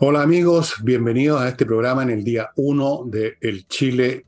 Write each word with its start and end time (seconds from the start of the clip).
Hola 0.00 0.22
amigos, 0.22 0.74
bienvenidos 0.82 1.40
a 1.40 1.48
este 1.48 1.64
programa 1.64 2.02
en 2.02 2.10
el 2.10 2.24
día 2.24 2.50
1 2.56 3.04
de 3.06 3.38
El 3.40 3.66
Chile 3.68 4.26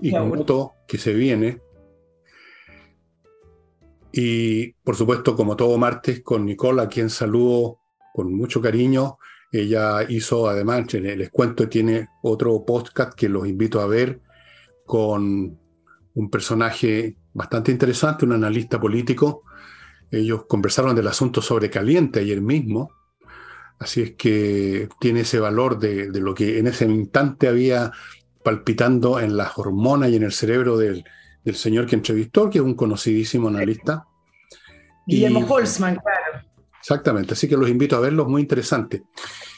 y 0.00 0.12
Junto 0.12 0.72
que 0.86 0.98
se 0.98 1.12
viene. 1.12 1.60
Y 4.12 4.72
por 4.84 4.94
supuesto, 4.94 5.34
como 5.34 5.56
todo 5.56 5.76
martes, 5.76 6.22
con 6.22 6.46
Nicole, 6.46 6.80
a 6.80 6.88
quien 6.88 7.10
saludo 7.10 7.80
con 8.14 8.32
mucho 8.32 8.60
cariño. 8.60 9.18
Ella 9.50 10.04
hizo, 10.08 10.48
además, 10.48 10.92
les 10.94 11.30
cuento, 11.30 11.68
tiene 11.68 12.08
otro 12.22 12.64
podcast 12.64 13.14
que 13.14 13.28
los 13.28 13.48
invito 13.48 13.80
a 13.80 13.86
ver 13.86 14.20
con 14.86 15.58
un 16.14 16.30
personaje 16.30 17.16
bastante 17.32 17.72
interesante, 17.72 18.24
un 18.24 18.32
analista 18.32 18.80
político. 18.80 19.42
Ellos 20.10 20.44
conversaron 20.48 20.94
del 20.94 21.08
asunto 21.08 21.42
sobre 21.42 21.70
caliente 21.70 22.20
ayer 22.20 22.40
mismo 22.40 22.90
Así 23.78 24.02
es 24.02 24.12
que 24.12 24.88
tiene 25.00 25.20
ese 25.20 25.38
valor 25.38 25.78
de, 25.78 26.08
lo 26.20 26.34
que 26.34 26.58
en 26.58 26.68
ese 26.68 26.84
instante 26.86 27.48
había 27.48 27.92
palpitando 28.42 29.18
en 29.20 29.36
las 29.36 29.58
hormonas 29.58 30.10
y 30.10 30.16
en 30.16 30.22
el 30.22 30.32
cerebro 30.32 30.78
del, 30.78 31.04
señor 31.52 31.86
que 31.86 31.96
entrevistó, 31.96 32.48
que 32.48 32.58
es 32.58 32.64
un 32.64 32.74
conocidísimo 32.74 33.48
analista. 33.48 34.06
Guillermo 35.06 35.40
Holzman, 35.46 35.96
claro. 35.96 36.46
Exactamente, 36.78 37.34
así 37.34 37.48
que 37.48 37.56
los 37.56 37.68
invito 37.68 37.96
a 37.96 38.00
verlos, 38.00 38.28
muy 38.28 38.42
interesante. 38.42 39.02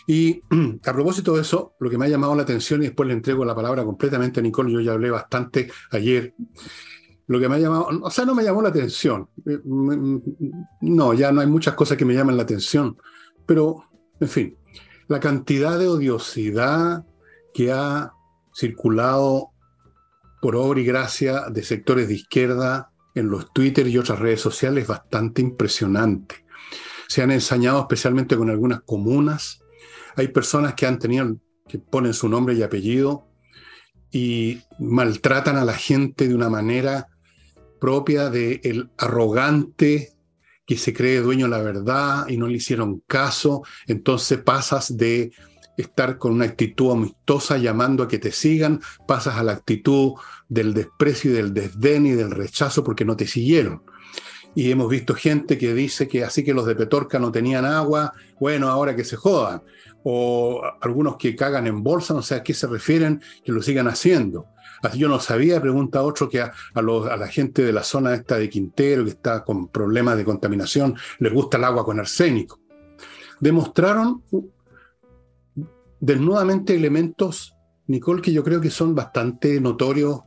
Y 0.06 0.42
a 0.86 0.92
propósito 0.92 1.34
de 1.34 1.42
eso, 1.42 1.74
lo 1.80 1.90
que 1.90 1.98
me 1.98 2.06
ha 2.06 2.08
llamado 2.08 2.34
la 2.34 2.42
atención, 2.42 2.82
y 2.82 2.86
después 2.86 3.06
le 3.06 3.14
entrego 3.14 3.44
la 3.44 3.54
palabra 3.54 3.84
completamente 3.84 4.40
a 4.40 4.42
Nicole, 4.42 4.72
yo 4.72 4.80
ya 4.80 4.92
hablé 4.92 5.10
bastante 5.10 5.70
ayer, 5.90 6.34
lo 7.26 7.40
que 7.40 7.48
me 7.48 7.56
ha 7.56 7.58
llamado, 7.58 7.88
o 8.02 8.10
sea, 8.10 8.24
no 8.24 8.34
me 8.34 8.44
llamó 8.44 8.62
la 8.62 8.68
atención. 8.68 9.28
Eh, 9.44 9.58
no, 9.64 11.14
ya 11.14 11.32
no 11.32 11.40
hay 11.40 11.46
muchas 11.46 11.74
cosas 11.74 11.96
que 11.96 12.04
me 12.04 12.14
llaman 12.14 12.36
la 12.36 12.44
atención, 12.44 12.96
pero 13.44 13.84
en 14.20 14.28
fin, 14.28 14.56
la 15.08 15.20
cantidad 15.20 15.78
de 15.78 15.88
odiosidad 15.88 17.04
que 17.52 17.72
ha 17.72 18.12
circulado 18.54 19.50
por 20.40 20.56
obra 20.56 20.80
y 20.80 20.84
gracia 20.84 21.46
de 21.50 21.62
sectores 21.62 22.08
de 22.08 22.14
izquierda 22.14 22.90
en 23.14 23.28
los 23.28 23.52
Twitter 23.52 23.86
y 23.88 23.98
otras 23.98 24.18
redes 24.18 24.40
sociales 24.40 24.82
es 24.82 24.88
bastante 24.88 25.42
impresionante. 25.42 26.44
Se 27.08 27.22
han 27.22 27.30
ensañado 27.30 27.80
especialmente 27.80 28.36
con 28.36 28.50
algunas 28.50 28.82
comunas. 28.82 29.62
Hay 30.16 30.28
personas 30.28 30.74
que 30.74 30.86
han 30.86 30.98
tenido, 30.98 31.36
que 31.68 31.78
ponen 31.78 32.14
su 32.14 32.28
nombre 32.28 32.54
y 32.54 32.62
apellido 32.62 33.28
y 34.10 34.60
maltratan 34.78 35.56
a 35.56 35.64
la 35.64 35.74
gente 35.74 36.28
de 36.28 36.34
una 36.34 36.48
manera 36.48 37.08
propia 37.80 38.30
del 38.30 38.60
el 38.64 38.90
arrogante 38.98 40.12
que 40.66 40.76
se 40.76 40.92
cree 40.92 41.20
dueño 41.20 41.46
de 41.46 41.50
la 41.50 41.62
verdad 41.62 42.26
y 42.28 42.36
no 42.36 42.48
le 42.48 42.56
hicieron 42.56 43.02
caso, 43.06 43.62
entonces 43.86 44.38
pasas 44.38 44.96
de 44.96 45.32
estar 45.76 46.18
con 46.18 46.32
una 46.32 46.46
actitud 46.46 46.92
amistosa 46.92 47.58
llamando 47.58 48.02
a 48.02 48.08
que 48.08 48.18
te 48.18 48.32
sigan, 48.32 48.80
pasas 49.06 49.36
a 49.36 49.42
la 49.42 49.52
actitud 49.52 50.14
del 50.48 50.74
desprecio 50.74 51.30
y 51.30 51.34
del 51.34 51.52
desdén 51.52 52.06
y 52.06 52.12
del 52.12 52.30
rechazo 52.30 52.82
porque 52.82 53.04
no 53.04 53.16
te 53.16 53.26
siguieron. 53.26 53.82
Y 54.54 54.70
hemos 54.70 54.88
visto 54.88 55.14
gente 55.14 55.58
que 55.58 55.74
dice 55.74 56.08
que 56.08 56.24
así 56.24 56.42
que 56.42 56.54
los 56.54 56.64
de 56.64 56.74
Petorca 56.74 57.18
no 57.18 57.30
tenían 57.30 57.66
agua, 57.66 58.14
bueno, 58.40 58.68
ahora 58.68 58.96
que 58.96 59.04
se 59.04 59.16
jodan. 59.16 59.62
O 60.08 60.62
algunos 60.80 61.16
que 61.16 61.34
cagan 61.34 61.66
en 61.66 61.82
bolsa, 61.82 62.14
no 62.14 62.22
sé 62.22 62.36
a 62.36 62.42
qué 62.44 62.54
se 62.54 62.68
refieren, 62.68 63.20
que 63.44 63.50
lo 63.50 63.60
sigan 63.60 63.88
haciendo. 63.88 64.46
Así 64.82 64.98
yo 64.98 65.08
no 65.08 65.18
sabía, 65.18 65.60
pregunta 65.60 66.02
otro, 66.02 66.28
que 66.28 66.40
a, 66.40 66.52
la 66.74 67.26
gente 67.26 67.64
de 67.64 67.72
la 67.72 67.82
zona 67.82 68.14
esta 68.14 68.38
de 68.38 68.48
Quintero, 68.48 69.02
que 69.02 69.10
está 69.10 69.42
con 69.42 69.66
problemas 69.66 70.16
de 70.16 70.24
contaminación, 70.24 70.96
les 71.18 71.32
gusta 71.32 71.56
el 71.56 71.64
agua 71.64 71.84
con 71.84 71.98
arsénico. 71.98 72.60
Demostraron 73.40 74.22
desnudamente 75.98 76.76
elementos, 76.76 77.56
Nicole, 77.88 78.22
que 78.22 78.32
yo 78.32 78.44
creo 78.44 78.60
que 78.60 78.70
son 78.70 78.94
bastante 78.94 79.60
notorios 79.60 80.20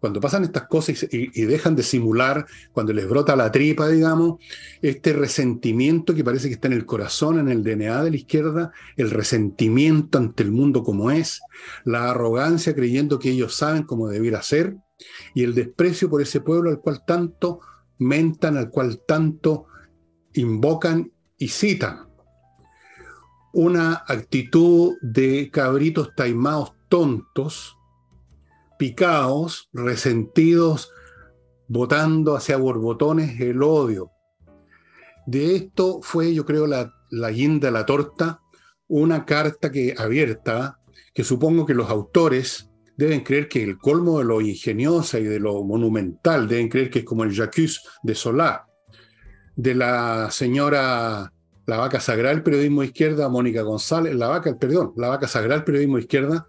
cuando 0.00 0.20
pasan 0.20 0.44
estas 0.44 0.66
cosas 0.66 1.06
y, 1.10 1.44
dejan 1.44 1.76
de 1.76 1.82
simular, 1.82 2.46
cuando 2.72 2.92
les 2.92 3.06
brota 3.08 3.36
la 3.36 3.52
tripa, 3.52 3.86
digamos, 3.86 4.40
este 4.80 5.12
resentimiento 5.12 6.14
que 6.14 6.24
parece 6.24 6.48
que 6.48 6.54
está 6.54 6.68
en 6.68 6.74
el 6.74 6.86
corazón, 6.86 7.38
en 7.38 7.48
el 7.48 7.62
DNA 7.62 8.02
de 8.04 8.10
la 8.10 8.16
izquierda, 8.16 8.72
el 8.96 9.10
resentimiento 9.10 10.18
ante 10.18 10.42
el 10.42 10.52
mundo 10.52 10.82
como 10.82 11.10
es, 11.10 11.42
la 11.84 12.10
arrogancia 12.10 12.74
creyendo 12.74 13.18
que 13.18 13.30
ellos 13.30 13.54
saben 13.54 13.82
cómo 13.82 14.08
debiera 14.08 14.42
ser, 14.42 14.76
y 15.34 15.44
el 15.44 15.54
desprecio 15.54 16.08
por 16.08 16.22
ese 16.22 16.40
pueblo 16.40 16.70
al 16.70 16.80
cual 16.80 17.02
tanto 17.06 17.60
mentan, 17.98 18.56
al 18.56 18.70
cual 18.70 19.02
tanto 19.06 19.66
invocan 20.32 21.12
y 21.36 21.48
citan. 21.48 22.08
Una 23.52 24.04
actitud 24.06 24.94
de 25.02 25.50
cabritos 25.50 26.14
taimados 26.16 26.72
tontos, 26.88 27.76
picados, 28.80 29.68
resentidos, 29.74 30.90
botando 31.68 32.34
hacia 32.34 32.56
borbotones 32.56 33.38
el 33.38 33.62
odio. 33.62 34.10
De 35.26 35.54
esto 35.54 36.00
fue, 36.00 36.32
yo 36.32 36.46
creo, 36.46 36.66
la, 36.66 36.90
la 37.10 37.30
guinda, 37.30 37.70
la 37.70 37.84
torta, 37.84 38.40
una 38.88 39.26
carta 39.26 39.70
que 39.70 39.94
abierta, 39.98 40.78
que 41.12 41.24
supongo 41.24 41.66
que 41.66 41.74
los 41.74 41.90
autores 41.90 42.70
deben 42.96 43.20
creer 43.20 43.48
que 43.48 43.62
el 43.62 43.76
colmo 43.76 44.20
de 44.20 44.24
lo 44.24 44.40
ingeniosa 44.40 45.18
y 45.18 45.24
de 45.24 45.40
lo 45.40 45.62
monumental, 45.62 46.48
deben 46.48 46.70
creer 46.70 46.88
que 46.88 47.00
es 47.00 47.04
como 47.04 47.24
el 47.24 47.32
Jacques 47.32 47.82
de 48.02 48.14
Solá, 48.14 48.66
de 49.56 49.74
la 49.74 50.30
señora 50.30 51.34
La 51.66 51.76
Vaca 51.76 52.00
Sagrada, 52.00 52.34
el 52.34 52.42
periodismo 52.42 52.82
izquierda, 52.82 53.28
Mónica 53.28 53.60
González, 53.60 54.14
La 54.14 54.28
Vaca, 54.28 54.56
perdón, 54.58 54.94
La 54.96 55.08
Vaca 55.10 55.28
Sagrada, 55.28 55.56
el 55.56 55.64
periodismo 55.64 55.98
izquierda, 55.98 56.46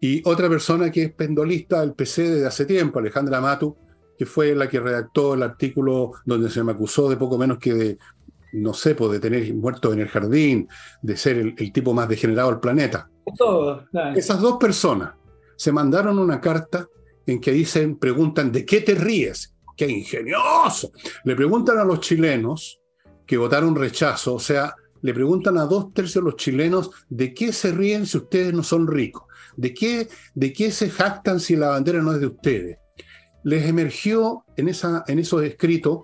y 0.00 0.22
otra 0.28 0.48
persona 0.48 0.90
que 0.90 1.04
es 1.04 1.12
pendolista 1.12 1.80
del 1.80 1.94
PC 1.94 2.30
desde 2.30 2.46
hace 2.46 2.66
tiempo, 2.66 2.98
Alejandra 2.98 3.40
Matu, 3.40 3.76
que 4.18 4.26
fue 4.26 4.54
la 4.54 4.68
que 4.68 4.80
redactó 4.80 5.34
el 5.34 5.42
artículo 5.42 6.12
donde 6.24 6.50
se 6.50 6.62
me 6.62 6.72
acusó 6.72 7.08
de 7.08 7.16
poco 7.16 7.38
menos 7.38 7.58
que 7.58 7.74
de, 7.74 7.98
no 8.52 8.72
sé, 8.72 8.94
pues, 8.94 9.12
de 9.12 9.20
tener 9.20 9.52
muertos 9.54 9.92
en 9.92 10.00
el 10.00 10.08
jardín, 10.08 10.68
de 11.02 11.16
ser 11.16 11.38
el, 11.38 11.54
tipo 11.72 11.92
más 11.92 12.08
degenerado 12.08 12.50
del 12.50 12.60
planeta. 12.60 13.10
Todo, 13.36 13.84
Esas 14.14 14.40
dos 14.40 14.58
personas 14.58 15.14
se 15.56 15.72
mandaron 15.72 16.18
una 16.18 16.40
carta 16.40 16.86
en 17.26 17.40
que 17.40 17.52
dicen, 17.52 17.96
preguntan, 17.96 18.52
¿de 18.52 18.64
qué 18.64 18.80
te 18.80 18.94
ríes? 18.94 19.54
¡Qué 19.76 19.88
ingenioso! 19.88 20.92
Le 21.24 21.34
preguntan 21.34 21.78
a 21.78 21.84
los 21.84 22.00
chilenos 22.00 22.80
que 23.26 23.36
votaron 23.36 23.74
rechazo, 23.74 24.34
o 24.34 24.38
sea, 24.38 24.74
le 25.00 25.14
preguntan 25.14 25.58
a 25.58 25.64
dos 25.64 25.92
tercios 25.92 26.24
de 26.24 26.30
los 26.30 26.36
chilenos, 26.36 26.90
¿de 27.08 27.34
qué 27.34 27.52
se 27.52 27.72
ríen 27.72 28.06
si 28.06 28.18
ustedes 28.18 28.52
no 28.52 28.62
son 28.62 28.86
ricos? 28.86 29.24
¿De 29.56 29.74
qué, 29.74 30.08
¿De 30.34 30.52
qué 30.52 30.70
se 30.70 30.90
jactan 30.90 31.40
si 31.40 31.56
la 31.56 31.68
bandera 31.68 32.02
no 32.02 32.12
es 32.12 32.20
de 32.20 32.26
ustedes? 32.26 32.78
Les 33.44 33.66
emergió 33.66 34.44
en, 34.56 34.68
esa, 34.68 35.04
en 35.06 35.18
esos 35.18 35.42
escritos, 35.42 36.00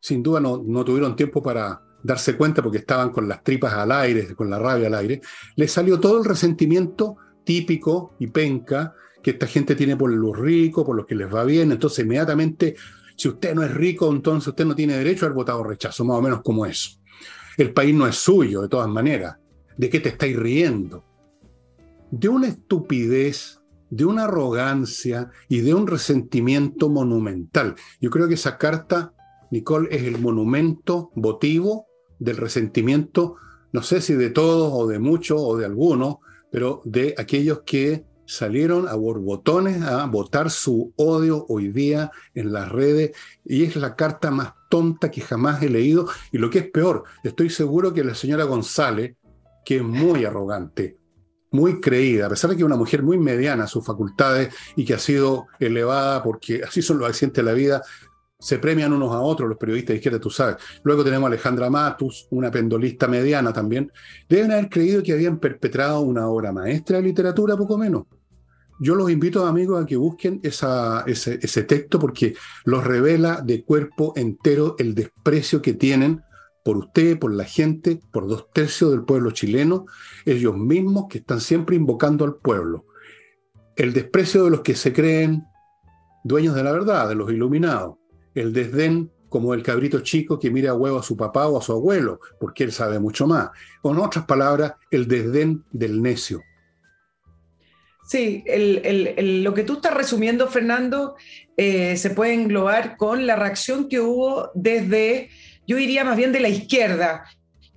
sin 0.00 0.22
duda 0.22 0.40
no, 0.40 0.62
no 0.64 0.84
tuvieron 0.84 1.16
tiempo 1.16 1.42
para 1.42 1.80
darse 2.02 2.36
cuenta 2.36 2.62
porque 2.62 2.78
estaban 2.78 3.10
con 3.10 3.28
las 3.28 3.42
tripas 3.42 3.72
al 3.72 3.90
aire, 3.92 4.34
con 4.34 4.48
la 4.48 4.58
rabia 4.58 4.86
al 4.86 4.94
aire, 4.94 5.20
les 5.56 5.72
salió 5.72 5.98
todo 5.98 6.18
el 6.18 6.24
resentimiento 6.24 7.16
típico 7.44 8.14
y 8.18 8.28
penca 8.28 8.94
que 9.22 9.30
esta 9.32 9.46
gente 9.46 9.74
tiene 9.74 9.96
por 9.96 10.12
los 10.12 10.38
ricos, 10.38 10.84
por 10.84 10.94
los 10.94 11.06
que 11.06 11.16
les 11.16 11.32
va 11.32 11.44
bien. 11.44 11.72
Entonces, 11.72 12.04
inmediatamente, 12.04 12.76
si 13.16 13.28
usted 13.28 13.54
no 13.54 13.62
es 13.64 13.74
rico, 13.74 14.10
entonces 14.12 14.48
usted 14.48 14.64
no 14.64 14.74
tiene 14.74 14.96
derecho 14.96 15.24
a 15.24 15.26
haber 15.26 15.36
votado 15.36 15.64
rechazo, 15.64 16.04
más 16.04 16.18
o 16.18 16.22
menos 16.22 16.42
como 16.42 16.66
eso. 16.66 16.90
El 17.56 17.72
país 17.72 17.94
no 17.94 18.06
es 18.06 18.16
suyo, 18.16 18.62
de 18.62 18.68
todas 18.68 18.88
maneras. 18.88 19.36
¿De 19.76 19.90
qué 19.90 20.00
te 20.00 20.10
estáis 20.10 20.36
riendo? 20.36 21.04
De 22.18 22.28
una 22.30 22.46
estupidez, 22.48 23.60
de 23.90 24.06
una 24.06 24.24
arrogancia 24.24 25.30
y 25.48 25.60
de 25.60 25.74
un 25.74 25.86
resentimiento 25.86 26.88
monumental. 26.88 27.74
Yo 28.00 28.08
creo 28.08 28.26
que 28.26 28.34
esa 28.34 28.56
carta, 28.56 29.12
Nicole, 29.50 29.94
es 29.94 30.02
el 30.04 30.18
monumento 30.18 31.10
votivo 31.14 31.86
del 32.18 32.38
resentimiento, 32.38 33.36
no 33.72 33.82
sé 33.82 34.00
si 34.00 34.14
de 34.14 34.30
todos 34.30 34.72
o 34.72 34.86
de 34.86 34.98
muchos 34.98 35.38
o 35.42 35.58
de 35.58 35.66
algunos, 35.66 36.16
pero 36.50 36.80
de 36.86 37.14
aquellos 37.18 37.62
que 37.66 38.06
salieron 38.24 38.88
a 38.88 38.94
borbotones 38.94 39.82
a 39.82 40.06
votar 40.06 40.50
su 40.50 40.94
odio 40.96 41.44
hoy 41.50 41.68
día 41.68 42.10
en 42.34 42.52
las 42.52 42.72
redes 42.72 43.14
y 43.44 43.64
es 43.64 43.76
la 43.76 43.94
carta 43.94 44.30
más 44.30 44.54
tonta 44.70 45.10
que 45.10 45.20
jamás 45.20 45.62
he 45.62 45.68
leído 45.68 46.08
y 46.32 46.38
lo 46.38 46.48
que 46.48 46.60
es 46.60 46.70
peor, 46.70 47.04
estoy 47.22 47.50
seguro 47.50 47.92
que 47.92 48.02
la 48.02 48.14
señora 48.14 48.44
González, 48.44 49.16
que 49.64 49.76
es 49.76 49.82
muy 49.82 50.24
arrogante, 50.24 50.96
muy 51.50 51.80
creída, 51.80 52.26
a 52.26 52.28
pesar 52.28 52.50
de 52.50 52.56
que 52.56 52.62
es 52.62 52.66
una 52.66 52.76
mujer 52.76 53.02
muy 53.02 53.18
mediana 53.18 53.64
a 53.64 53.68
sus 53.68 53.84
facultades 53.84 54.54
y 54.74 54.84
que 54.84 54.94
ha 54.94 54.98
sido 54.98 55.46
elevada 55.58 56.22
porque 56.22 56.62
así 56.62 56.82
son 56.82 56.98
los 56.98 57.08
accidentes 57.08 57.44
de 57.44 57.50
la 57.50 57.56
vida, 57.56 57.82
se 58.38 58.58
premian 58.58 58.92
unos 58.92 59.12
a 59.12 59.20
otros 59.20 59.48
los 59.48 59.58
periodistas 59.58 59.94
de 59.94 59.96
izquierda, 59.96 60.20
tú 60.20 60.30
sabes. 60.30 60.56
Luego 60.82 61.02
tenemos 61.02 61.24
a 61.24 61.28
Alejandra 61.28 61.70
Matus, 61.70 62.26
una 62.30 62.50
pendolista 62.50 63.08
mediana 63.08 63.52
también. 63.52 63.90
Deben 64.28 64.52
haber 64.52 64.68
creído 64.68 65.02
que 65.02 65.12
habían 65.12 65.38
perpetrado 65.38 66.00
una 66.00 66.28
obra 66.28 66.52
maestra 66.52 66.98
de 66.98 67.04
literatura, 67.04 67.56
poco 67.56 67.78
menos. 67.78 68.04
Yo 68.78 68.94
los 68.94 69.10
invito, 69.10 69.46
amigos, 69.46 69.82
a 69.82 69.86
que 69.86 69.96
busquen 69.96 70.38
esa, 70.42 71.02
ese, 71.06 71.38
ese 71.40 71.62
texto 71.62 71.98
porque 71.98 72.34
los 72.64 72.84
revela 72.84 73.40
de 73.40 73.64
cuerpo 73.64 74.12
entero 74.16 74.76
el 74.78 74.94
desprecio 74.94 75.62
que 75.62 75.72
tienen 75.72 76.22
por 76.66 76.78
usted, 76.78 77.16
por 77.16 77.32
la 77.32 77.44
gente, 77.44 78.00
por 78.10 78.26
dos 78.26 78.50
tercios 78.50 78.90
del 78.90 79.04
pueblo 79.04 79.30
chileno, 79.30 79.86
ellos 80.24 80.56
mismos 80.56 81.04
que 81.08 81.18
están 81.18 81.40
siempre 81.40 81.76
invocando 81.76 82.24
al 82.24 82.34
pueblo. 82.34 82.86
El 83.76 83.92
desprecio 83.92 84.42
de 84.42 84.50
los 84.50 84.62
que 84.62 84.74
se 84.74 84.92
creen 84.92 85.44
dueños 86.24 86.56
de 86.56 86.64
la 86.64 86.72
verdad, 86.72 87.08
de 87.08 87.14
los 87.14 87.30
iluminados. 87.30 87.98
El 88.34 88.52
desdén 88.52 89.12
como 89.28 89.54
el 89.54 89.62
cabrito 89.62 90.00
chico 90.00 90.40
que 90.40 90.50
mira 90.50 90.72
a 90.72 90.74
huevo 90.74 90.98
a 90.98 91.04
su 91.04 91.16
papá 91.16 91.46
o 91.46 91.56
a 91.56 91.62
su 91.62 91.70
abuelo, 91.70 92.18
porque 92.40 92.64
él 92.64 92.72
sabe 92.72 92.98
mucho 92.98 93.28
más. 93.28 93.50
Con 93.80 94.00
otras 94.00 94.24
palabras, 94.24 94.72
el 94.90 95.06
desdén 95.06 95.62
del 95.70 96.02
necio. 96.02 96.42
Sí, 98.08 98.42
lo 98.44 99.54
que 99.54 99.62
tú 99.62 99.74
estás 99.74 99.94
resumiendo, 99.94 100.48
Fernando, 100.48 101.14
eh, 101.56 101.96
se 101.96 102.10
puede 102.10 102.34
englobar 102.34 102.96
con 102.96 103.24
la 103.24 103.36
reacción 103.36 103.88
que 103.88 104.00
hubo 104.00 104.50
desde, 104.54 105.30
yo 105.66 105.76
diría 105.76 106.04
más 106.04 106.16
bien 106.16 106.32
de 106.32 106.40
la 106.40 106.48
izquierda. 106.48 107.24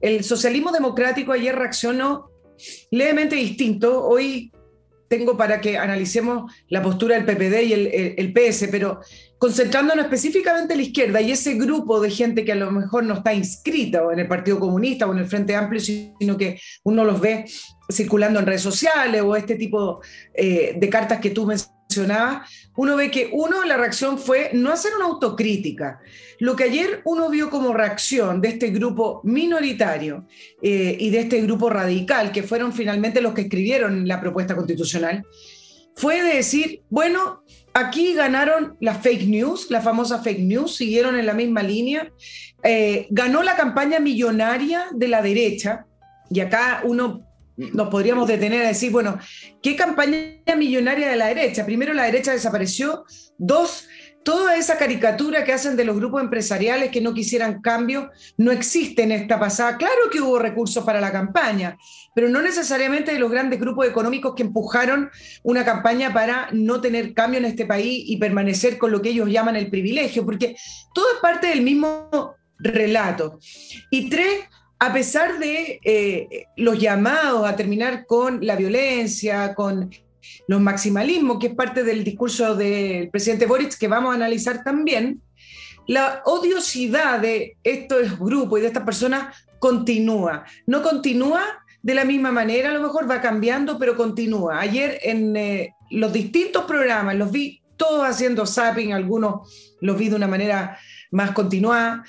El 0.02 0.24
socialismo 0.24 0.72
democrático 0.72 1.32
ayer 1.32 1.56
reaccionó 1.56 2.30
levemente 2.92 3.36
distinto. 3.36 4.06
Hoy 4.06 4.52
tengo 5.10 5.36
para 5.36 5.60
que 5.60 5.78
analicemos 5.78 6.54
la 6.70 6.82
postura 6.82 7.16
del 7.16 7.26
PPD 7.26 7.64
y 7.64 7.74
el, 7.74 8.32
PS, 8.32 8.68
pero 8.70 9.00
concentrándonos 9.38 10.06
específicamente 10.06 10.74
en 10.74 10.80
la 10.80 10.86
izquierda 10.86 11.20
y 11.20 11.32
ese 11.32 11.56
grupo 11.56 12.00
de 12.00 12.12
gente 12.12 12.46
que 12.46 12.52
a 12.52 12.56
lo 12.56 12.72
mejor 12.72 13.04
no 13.04 13.16
está 13.16 13.34
inscrita 13.34 14.04
en 14.14 14.20
el 14.20 14.28
Partido 14.28 14.60
Comunista 14.60 15.08
o 15.08 15.12
en 15.12 15.20
el 15.20 15.26
Frente 15.26 15.56
Amplio, 15.56 15.82
sino 15.82 16.38
que 16.38 16.60
uno 16.84 17.04
los 17.04 17.20
ve 17.20 17.46
circulando 17.92 18.40
en 18.40 18.46
redes 18.46 18.62
sociales 18.62 19.22
o 19.22 19.36
este 19.36 19.56
tipo 19.56 20.00
eh, 20.34 20.76
de 20.78 20.90
cartas 20.90 21.20
que 21.20 21.32
tú 21.32 21.46
uno 22.76 22.96
ve 22.96 23.10
que 23.10 23.30
uno, 23.34 23.64
la 23.66 23.78
reacción 23.78 24.20
fue 24.20 24.52
no 24.54 24.72
hacer 24.72 24.92
una 24.96 25.06
autocrítica. 25.06 26.00
Lo 26.40 26.56
que 26.56 26.66
ayer 26.66 27.02
uno 27.06 27.30
vio 27.30 27.50
como 27.50 27.74
reacción 27.74 28.42
de 28.42 28.50
este 28.50 28.70
grupo 28.70 29.22
minoritario 29.24 30.28
eh, 30.62 30.96
y 31.00 31.10
de 31.10 31.20
este 31.20 31.42
grupo 31.42 31.70
radical, 31.70 32.32
que 32.32 32.44
fueron 32.44 32.74
finalmente 32.74 33.22
los 33.22 33.34
que 33.34 33.42
escribieron 33.42 34.08
la 34.08 34.22
propuesta 34.22 34.56
constitucional, 34.56 35.26
fue 35.96 36.22
de 36.22 36.36
decir, 36.36 36.84
bueno, 36.90 37.44
aquí 37.74 38.14
ganaron 38.14 38.78
las 38.80 39.02
fake 39.02 39.28
news, 39.28 39.70
la 39.70 39.82
famosa 39.82 40.22
fake 40.22 40.40
news, 40.42 40.76
siguieron 40.76 41.18
en 41.18 41.26
la 41.26 41.34
misma 41.34 41.64
línea, 41.64 42.12
eh, 42.64 43.08
ganó 43.10 43.44
la 43.44 43.56
campaña 43.56 44.00
millonaria 44.00 44.88
de 44.94 45.08
la 45.08 45.22
derecha, 45.22 45.86
y 46.30 46.40
acá 46.40 46.82
uno 46.86 47.29
nos 47.74 47.90
podríamos 47.90 48.28
detener 48.28 48.66
a 48.66 48.70
decir, 48.70 48.92
bueno, 48.92 49.20
¿qué 49.62 49.76
campaña 49.76 50.56
millonaria 50.58 51.10
de 51.10 51.18
la 51.18 51.28
derecha? 51.28 51.66
Primero, 51.66 51.94
la 51.94 52.04
derecha 52.04 52.32
desapareció. 52.32 53.04
Dos, 53.38 53.88
toda 54.24 54.56
esa 54.56 54.78
caricatura 54.78 55.44
que 55.44 55.52
hacen 55.52 55.76
de 55.76 55.84
los 55.84 55.98
grupos 55.98 56.22
empresariales 56.22 56.90
que 56.90 57.02
no 57.02 57.14
quisieran 57.14 57.62
cambio 57.62 58.12
no 58.38 58.52
existe 58.52 59.04
en 59.04 59.12
esta 59.12 59.40
pasada. 59.40 59.78
Claro 59.78 60.10
que 60.10 60.22
hubo 60.22 60.40
recursos 60.40 60.84
para 60.86 61.02
la 61.02 61.12
campaña, 61.12 61.78
pero 62.16 62.30
no 62.30 62.42
necesariamente 62.42 63.12
de 63.12 63.20
los 63.20 63.32
grandes 63.32 63.60
grupos 63.60 63.88
económicos 63.88 64.36
que 64.36 64.44
empujaron 64.44 65.10
una 65.44 65.66
campaña 65.66 66.14
para 66.14 66.50
no 66.54 66.80
tener 66.80 67.14
cambio 67.14 67.40
en 67.40 67.46
este 67.46 67.66
país 67.66 68.04
y 68.08 68.18
permanecer 68.18 68.78
con 68.78 68.92
lo 68.92 69.02
que 69.02 69.10
ellos 69.10 69.30
llaman 69.30 69.58
el 69.58 69.70
privilegio, 69.70 70.26
porque 70.26 70.56
todo 70.94 71.06
es 71.14 71.20
parte 71.22 71.48
del 71.48 71.62
mismo 71.62 72.36
relato. 72.58 73.40
Y 73.90 74.10
tres, 74.10 74.46
a 74.80 74.94
pesar 74.94 75.40
de 75.40 75.82
eh, 75.84 76.48
los 76.56 76.80
llamados 76.80 77.46
a 77.46 77.56
terminar 77.56 78.06
con 78.06 78.40
la 78.46 78.56
violencia, 78.56 79.54
con 79.54 79.90
los 80.48 80.62
maximalismos, 80.62 81.38
que 81.38 81.48
es 81.48 81.54
parte 81.54 81.84
del 81.84 82.04
discurso 82.04 82.56
del 82.56 83.10
presidente 83.10 83.46
Boric, 83.46 83.78
que 83.78 83.90
vamos 83.90 84.12
a 84.12 84.16
analizar 84.16 84.64
también, 84.64 85.22
la 85.86 86.22
odiosidad 86.26 87.20
de 87.20 87.58
estos 87.64 88.18
grupos 88.18 88.60
y 88.60 88.62
de 88.62 88.68
estas 88.68 88.84
personas 88.84 89.36
continúa. 89.60 90.46
No 90.66 90.82
continúa 90.82 91.44
de 91.82 91.96
la 91.96 92.06
misma 92.06 92.32
manera, 92.32 92.70
a 92.70 92.74
lo 92.74 92.82
mejor 92.82 93.10
va 93.10 93.20
cambiando, 93.20 93.78
pero 93.78 93.98
continúa. 93.98 94.62
Ayer 94.62 95.00
en 95.02 95.36
eh, 95.36 95.74
los 95.90 96.14
distintos 96.14 96.64
programas 96.66 97.16
los 97.16 97.32
vi 97.32 97.62
todos 97.76 98.08
haciendo 98.08 98.46
zapping, 98.46 98.94
algunos 98.94 99.76
los 99.82 99.98
vi 99.98 100.10
de 100.10 100.16
una 100.16 100.28
manera 100.28 100.78
más 101.12 101.32
continuada 101.32 102.04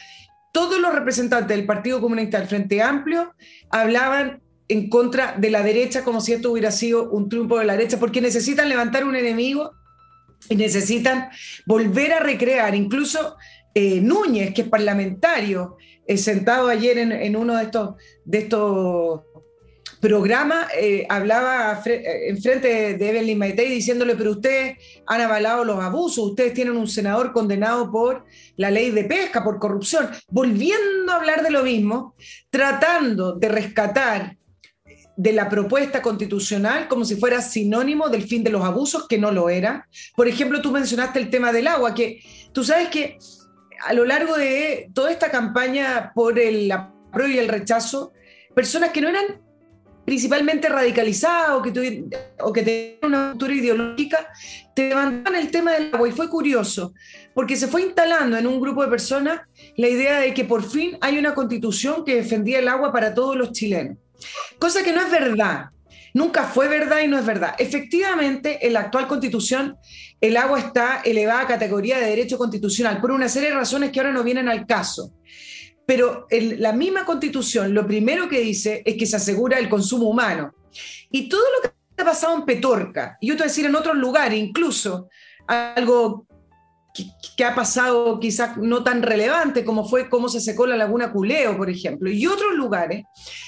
todos 0.52 0.80
los 0.80 0.94
representantes 0.94 1.56
del 1.56 1.66
Partido 1.66 2.00
Comunista 2.00 2.38
del 2.38 2.48
Frente 2.48 2.82
Amplio 2.82 3.34
hablaban 3.70 4.40
en 4.68 4.88
contra 4.88 5.34
de 5.36 5.50
la 5.50 5.62
derecha 5.62 6.04
como 6.04 6.20
si 6.20 6.32
esto 6.32 6.52
hubiera 6.52 6.70
sido 6.70 7.10
un 7.10 7.28
triunfo 7.28 7.58
de 7.58 7.64
la 7.64 7.76
derecha, 7.76 7.98
porque 7.98 8.20
necesitan 8.20 8.68
levantar 8.68 9.04
un 9.04 9.16
enemigo 9.16 9.72
y 10.48 10.56
necesitan 10.56 11.28
volver 11.66 12.12
a 12.12 12.20
recrear. 12.20 12.74
Incluso 12.74 13.36
eh, 13.74 14.00
Núñez, 14.00 14.54
que 14.54 14.62
es 14.62 14.68
parlamentario, 14.68 15.76
eh, 16.06 16.16
sentado 16.16 16.68
ayer 16.68 16.98
en, 16.98 17.12
en, 17.12 17.36
uno 17.36 17.56
de 17.56 17.64
estos, 17.64 17.94
de 18.24 18.38
estos 18.38 19.22
programa 20.00 20.66
eh, 20.74 21.06
hablaba 21.08 21.80
eh, 21.84 22.28
en 22.28 22.40
frente 22.40 22.96
de 22.96 23.08
Evelyn 23.08 23.38
Maitei 23.38 23.68
diciéndole, 23.68 24.16
pero 24.16 24.32
ustedes 24.32 24.78
han 25.06 25.20
avalado 25.20 25.64
los 25.64 25.78
abusos, 25.78 26.30
ustedes 26.30 26.54
tienen 26.54 26.76
un 26.76 26.88
senador 26.88 27.32
condenado 27.32 27.90
por 27.90 28.24
la 28.56 28.70
ley 28.70 28.90
de 28.90 29.04
pesca, 29.04 29.44
por 29.44 29.58
corrupción, 29.58 30.08
volviendo 30.28 31.12
a 31.12 31.16
hablar 31.16 31.42
de 31.42 31.50
lo 31.50 31.62
mismo, 31.62 32.14
tratando 32.48 33.34
de 33.34 33.48
rescatar 33.48 34.36
de 35.16 35.32
la 35.34 35.50
propuesta 35.50 36.00
constitucional 36.00 36.88
como 36.88 37.04
si 37.04 37.16
fuera 37.16 37.42
sinónimo 37.42 38.08
del 38.08 38.22
fin 38.22 38.42
de 38.42 38.50
los 38.50 38.64
abusos, 38.64 39.06
que 39.06 39.18
no 39.18 39.30
lo 39.30 39.50
era. 39.50 39.86
Por 40.16 40.28
ejemplo, 40.28 40.62
tú 40.62 40.72
mencionaste 40.72 41.18
el 41.18 41.28
tema 41.28 41.52
del 41.52 41.66
agua, 41.66 41.94
que 41.94 42.22
tú 42.52 42.64
sabes 42.64 42.88
que 42.88 43.18
a 43.86 43.92
lo 43.92 44.06
largo 44.06 44.36
de 44.36 44.90
toda 44.94 45.10
esta 45.10 45.30
campaña 45.30 46.12
por 46.14 46.38
el 46.38 46.72
apruebo 46.72 47.34
y 47.34 47.38
el 47.38 47.48
rechazo, 47.48 48.12
personas 48.54 48.90
que 48.90 49.02
no 49.02 49.08
eran 49.08 49.42
principalmente 50.10 50.68
radicalizada 50.68 51.62
que, 51.62 52.04
o 52.40 52.52
que 52.52 52.62
tenían 52.64 52.98
una 53.04 53.30
cultura 53.30 53.54
ideológica, 53.54 54.28
te 54.74 54.88
levantaban 54.88 55.40
el 55.40 55.52
tema 55.52 55.74
del 55.74 55.94
agua. 55.94 56.08
Y 56.08 56.10
fue 56.10 56.28
curioso, 56.28 56.94
porque 57.32 57.54
se 57.54 57.68
fue 57.68 57.82
instalando 57.82 58.36
en 58.36 58.44
un 58.48 58.60
grupo 58.60 58.82
de 58.82 58.88
personas 58.90 59.42
la 59.76 59.86
idea 59.86 60.18
de 60.18 60.34
que 60.34 60.44
por 60.44 60.68
fin 60.68 60.98
hay 61.00 61.16
una 61.16 61.32
constitución 61.32 62.04
que 62.04 62.16
defendía 62.16 62.58
el 62.58 62.66
agua 62.66 62.90
para 62.90 63.14
todos 63.14 63.36
los 63.36 63.52
chilenos. 63.52 63.98
Cosa 64.58 64.82
que 64.82 64.90
no 64.92 65.00
es 65.00 65.12
verdad. 65.12 65.66
Nunca 66.12 66.42
fue 66.42 66.66
verdad 66.66 67.02
y 67.04 67.06
no 67.06 67.16
es 67.16 67.24
verdad. 67.24 67.54
Efectivamente, 67.56 68.66
en 68.66 68.72
la 68.72 68.80
actual 68.80 69.06
constitución, 69.06 69.76
el 70.20 70.36
agua 70.36 70.58
está 70.58 71.02
elevada 71.04 71.42
a 71.42 71.46
categoría 71.46 72.00
de 72.00 72.06
derecho 72.06 72.36
constitucional 72.36 73.00
por 73.00 73.12
una 73.12 73.28
serie 73.28 73.50
de 73.50 73.54
razones 73.54 73.92
que 73.92 74.00
ahora 74.00 74.12
no 74.12 74.24
vienen 74.24 74.48
al 74.48 74.66
caso. 74.66 75.12
Pero 75.86 76.26
la 76.30 76.72
misma 76.72 77.04
constitución 77.04 77.74
lo 77.74 77.86
primero 77.86 78.28
que 78.28 78.40
dice 78.40 78.82
es 78.84 78.96
que 78.96 79.06
se 79.06 79.16
asegura 79.16 79.58
el 79.58 79.68
consumo 79.68 80.08
humano. 80.08 80.54
Y 81.10 81.28
todo 81.28 81.42
lo 81.56 81.68
que 81.68 82.02
ha 82.02 82.04
pasado 82.04 82.36
en 82.36 82.44
Petorca, 82.44 83.18
y 83.20 83.28
yo 83.28 83.34
te 83.34 83.42
voy 83.42 83.46
a 83.46 83.48
decir 83.48 83.66
en 83.66 83.74
otros 83.74 83.96
lugares, 83.96 84.38
incluso 84.38 85.08
algo 85.46 86.26
que, 87.36 87.44
ha 87.44 87.54
pasado 87.54 88.20
quizás 88.20 88.56
no 88.56 88.84
tan 88.84 89.02
relevante 89.02 89.64
como 89.64 89.88
fue 89.88 90.10
cómo 90.10 90.28
se 90.28 90.40
secó 90.40 90.66
la 90.66 90.76
laguna 90.76 91.12
Culeo, 91.12 91.56
por 91.56 91.70
ejemplo, 91.70 92.10
y 92.10 92.26
otros 92.26 92.54
lugares, 92.54 93.04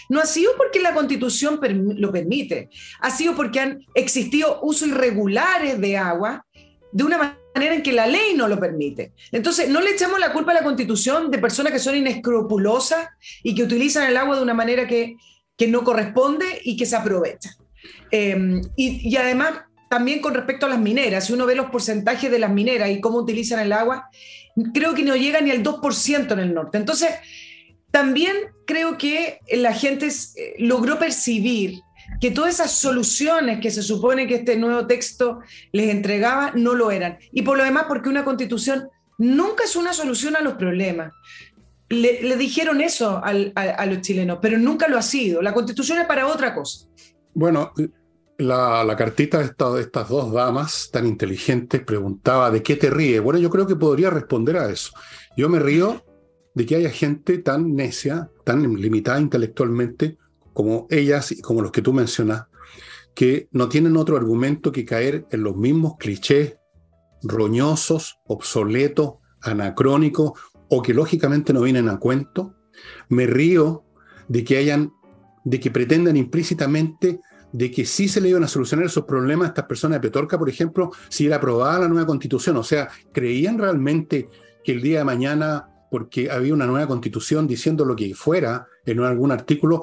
no 0.09 0.21
ha 0.21 0.27
sido 0.27 0.53
porque 0.57 0.81
la 0.81 0.95
constitución 0.95 1.61
lo 1.99 2.13
permite, 2.13 2.71
ha 3.01 3.11
sido 3.11 3.35
porque 3.35 3.61
han 3.61 3.81
existido 3.95 4.61
usos 4.63 4.89
irregulares 4.89 5.81
de 5.81 5.97
agua 5.99 6.47
de 6.93 7.05
una 7.05 7.19
manera 7.55 7.75
en 7.75 7.83
que 7.83 7.93
la 7.93 8.07
ley 8.07 8.35
no 8.37 8.49
lo 8.49 8.61
permite. 8.61 9.13
Entonces, 9.33 9.69
no 9.69 9.81
le 9.81 9.91
echamos 9.91 10.21
la 10.21 10.33
culpa 10.33 10.53
a 10.53 10.57
la 10.57 10.63
constitución 10.63 11.31
de 11.31 11.39
personas 11.39 11.73
que 11.73 11.79
son 11.79 11.97
inescrupulosas 11.97 13.09
y 13.43 13.55
que 13.55 13.63
utilizan 13.63 14.09
el 14.09 14.17
agua 14.17 14.37
de 14.37 14.43
una 14.43 14.55
manera 14.55 14.87
que, 14.87 15.17
que 15.57 15.67
no 15.69 15.83
corresponde 15.85 16.47
y 16.63 16.77
que 16.77 16.87
se 16.87 16.97
aprovecha. 16.97 17.57
Eh, 18.11 18.61
y, 18.77 19.09
y, 19.09 19.17
además, 19.17 19.63
también 19.89 20.21
con 20.21 20.35
respecto 20.35 20.67
a 20.67 20.69
las 20.69 20.79
mineras, 20.79 21.27
si 21.27 21.33
uno 21.33 21.47
ve 21.47 21.55
los 21.55 21.71
porcentajes 21.71 22.31
de 22.31 22.39
las 22.39 22.53
mineras 22.53 22.91
y 22.91 23.01
cómo 23.01 23.19
utilizan 23.19 23.61
el 23.61 23.73
agua, 23.73 24.09
creo 24.75 24.95
que 24.95 25.03
no 25.03 25.17
llega 25.17 25.41
ni 25.41 25.51
al 25.51 25.63
2% 25.63 26.33
en 26.33 26.39
el 26.39 26.55
norte. 26.55 26.79
Entonces, 26.79 27.11
también 27.91 28.37
creo 28.67 28.97
que 28.97 29.41
la 29.53 29.75
gente 29.75 30.09
eh, 30.09 30.55
logró 30.59 30.99
percibir 30.99 31.81
que 32.23 32.31
todas 32.31 32.55
esas 32.55 32.71
soluciones 32.71 33.59
que 33.61 33.73
se 33.73 33.83
supone 33.83 34.29
que 34.29 34.37
este 34.37 34.57
nuevo 34.57 34.87
texto 34.87 35.41
les 35.73 35.91
entregaba 35.91 36.53
no 36.55 36.73
lo 36.75 36.93
eran. 36.93 37.19
Y 37.33 37.43
por 37.43 37.59
lo 37.59 37.65
demás, 37.65 37.87
porque 37.89 38.09
una 38.09 38.25
constitución 38.25 38.89
nunca 39.19 39.65
es 39.65 39.75
una 39.75 39.93
solución 39.93 40.37
a 40.37 40.41
los 40.41 40.55
problemas. 40.55 41.13
Le, 41.89 42.37
dijeron 42.37 42.81
eso 42.81 43.21
a, 43.25 43.87
los 43.87 44.01
chilenos, 44.03 44.39
pero 44.41 44.57
nunca 44.57 44.87
lo 44.87 44.99
ha 44.99 45.03
sido. 45.03 45.43
La 45.43 45.53
constitución 45.53 45.99
es 45.99 46.07
para 46.07 46.29
otra 46.29 46.55
cosa. 46.55 46.87
Bueno, 47.35 47.73
la, 48.39 48.95
cartita 48.97 49.39
de, 49.39 49.47
de, 49.49 49.81
estas 49.81 50.09
dos 50.09 50.33
damas 50.33 50.91
tan 50.93 51.07
inteligentes 51.07 51.83
preguntaba, 51.83 52.53
¿de 52.53 52.63
qué 52.63 52.77
te 52.77 52.89
ríes? 52.89 53.21
Bueno, 53.21 53.41
yo 53.41 53.51
creo 53.51 53.67
que 53.67 53.75
podría 53.75 54.11
responder 54.11 54.59
a 54.59 54.71
eso. 54.71 54.93
Yo 55.37 55.49
me 55.49 55.59
río 55.59 56.05
de 56.55 56.67
que 56.67 56.77
haya 56.77 56.91
gente 56.91 57.39
tan 57.39 57.75
necia, 57.75 58.31
tan 58.45 58.63
limitada 58.77 59.21
intelectualmente, 59.21 60.19
como 60.53 60.87
ellas 60.91 61.33
y 61.33 61.41
como 61.41 61.63
los 61.63 61.73
que 61.73 61.83
tú 61.83 61.93
mencionas, 61.93 62.47
que 63.15 63.49
no 63.53 63.69
tienen 63.69 63.97
otro 63.97 64.17
argumento 64.17 64.73
que 64.73 64.85
caer 64.85 65.27
en 65.31 65.43
los 65.43 65.57
mismos 65.57 65.97
clichés 65.99 66.57
roñosos, 67.23 68.19
obsoletos, 68.27 69.15
anacrónicos 69.43 70.33
o 70.69 70.83
que 70.83 70.95
lógicamente 70.95 71.53
no 71.53 71.63
vienen 71.63 71.89
a 71.89 71.99
cuento. 71.99 72.55
Me 73.09 73.27
río 73.27 73.85
de 74.29 74.45
que 74.45 74.57
hayan, 74.57 74.93
de 75.45 75.61
que 75.61 75.71
pretendan 75.71 76.17
implícitamente 76.17 77.21
de 77.53 77.71
que 77.71 77.85
sí 77.85 78.09
se 78.09 78.21
le 78.21 78.31
iban 78.31 78.45
a 78.45 78.49
solucionar 78.49 78.87
esos 78.87 79.05
problemas 79.05 79.47
a 79.47 79.49
estas 79.49 79.67
personas 79.67 79.97
de 79.97 80.09
Petorca, 80.09 80.39
por 80.39 80.49
ejemplo, 80.49 80.91
si 81.09 81.27
era 81.27 81.37
aprobada 81.37 81.81
la 81.81 81.89
nueva 81.89 82.07
constitución. 82.07 82.57
O 82.57 82.65
sea, 82.65 82.89
¿creían 83.13 83.59
realmente 83.59 84.29
que 84.65 84.73
el 84.73 84.81
día 84.81 84.99
de 84.99 85.05
mañana, 85.05 85.69
porque 85.91 86.31
había 86.31 86.55
una 86.55 86.67
nueva 86.67 86.87
constitución 86.89 87.47
diciendo 87.47 87.85
lo 87.85 87.95
que 87.95 88.15
fuera 88.15 88.67
en 88.87 89.01
algún 89.01 89.31
artículo, 89.31 89.83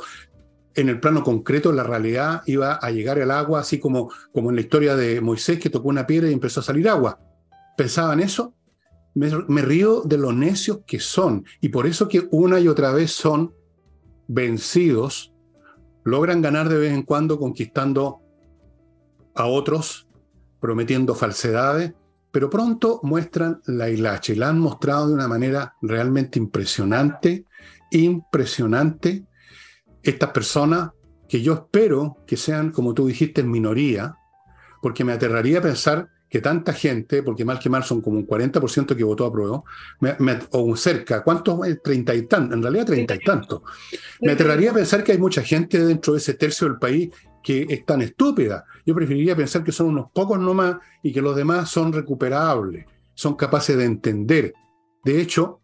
en 0.75 0.89
el 0.89 0.99
plano 0.99 1.23
concreto, 1.23 1.71
la 1.71 1.83
realidad 1.83 2.41
iba 2.45 2.73
a 2.73 2.91
llegar 2.91 3.17
el 3.19 3.31
agua, 3.31 3.61
así 3.61 3.79
como, 3.79 4.11
como 4.33 4.49
en 4.49 4.55
la 4.55 4.61
historia 4.61 4.95
de 4.95 5.21
Moisés 5.21 5.59
que 5.59 5.69
tocó 5.69 5.89
una 5.89 6.07
piedra 6.07 6.29
y 6.29 6.33
empezó 6.33 6.59
a 6.59 6.63
salir 6.63 6.87
agua. 6.87 7.19
¿Pensaban 7.75 8.19
eso? 8.19 8.53
Me, 9.15 9.31
me 9.47 9.61
río 9.61 10.01
de 10.01 10.17
lo 10.17 10.31
necios 10.31 10.81
que 10.85 10.99
son 10.99 11.45
y 11.59 11.69
por 11.69 11.87
eso 11.87 12.07
que 12.07 12.27
una 12.31 12.59
y 12.59 12.67
otra 12.67 12.91
vez 12.91 13.11
son 13.11 13.53
vencidos, 14.27 15.33
logran 16.03 16.41
ganar 16.41 16.69
de 16.69 16.77
vez 16.77 16.93
en 16.93 17.03
cuando 17.03 17.39
conquistando 17.39 18.21
a 19.35 19.45
otros, 19.45 20.07
prometiendo 20.59 21.15
falsedades, 21.15 21.93
pero 22.31 22.49
pronto 22.49 22.99
muestran 23.03 23.61
la 23.65 23.89
hilacha 23.89 24.33
y 24.33 24.35
la 24.35 24.49
han 24.49 24.59
mostrado 24.59 25.07
de 25.07 25.15
una 25.15 25.27
manera 25.27 25.75
realmente 25.81 26.37
impresionante, 26.37 27.45
impresionante, 27.91 29.25
estas 30.03 30.31
personas 30.31 30.91
que 31.27 31.41
yo 31.41 31.53
espero 31.53 32.17
que 32.25 32.37
sean, 32.37 32.71
como 32.71 32.93
tú 32.93 33.07
dijiste, 33.07 33.41
en 33.41 33.51
minoría, 33.51 34.15
porque 34.81 35.03
me 35.03 35.13
aterraría 35.13 35.61
pensar 35.61 36.09
que 36.29 36.41
tanta 36.41 36.73
gente, 36.73 37.23
porque 37.23 37.43
mal 37.43 37.59
que 37.59 37.69
mal 37.69 37.83
son 37.83 38.01
como 38.01 38.17
un 38.17 38.27
40% 38.27 38.95
que 38.95 39.03
votó 39.03 39.25
a 39.25 39.31
prueba, 39.31 39.63
o 40.51 40.75
cerca, 40.75 41.23
¿cuántos? 41.23 41.59
Treinta 41.83 42.13
y 42.13 42.23
tantos, 42.23 42.55
en 42.55 42.61
realidad 42.61 42.85
treinta 42.85 43.15
y 43.15 43.19
tantos. 43.19 43.61
Me 44.21 44.33
aterraría 44.33 44.71
pensar 44.71 45.03
que 45.03 45.11
hay 45.11 45.17
mucha 45.17 45.41
gente 45.41 45.83
dentro 45.83 46.13
de 46.13 46.19
ese 46.19 46.35
tercio 46.35 46.67
del 46.67 46.77
país 46.77 47.09
que 47.43 47.65
es 47.67 47.85
tan 47.85 48.01
estúpida. 48.01 48.65
Yo 48.85 48.93
preferiría 48.93 49.35
pensar 49.35 49.63
que 49.63 49.71
son 49.71 49.87
unos 49.87 50.11
pocos 50.13 50.39
nomás 50.39 50.77
y 51.01 51.11
que 51.11 51.21
los 51.21 51.35
demás 51.35 51.69
son 51.69 51.91
recuperables, 51.91 52.85
son 53.15 53.35
capaces 53.35 53.75
de 53.75 53.85
entender. 53.85 54.53
De 55.03 55.19
hecho, 55.19 55.61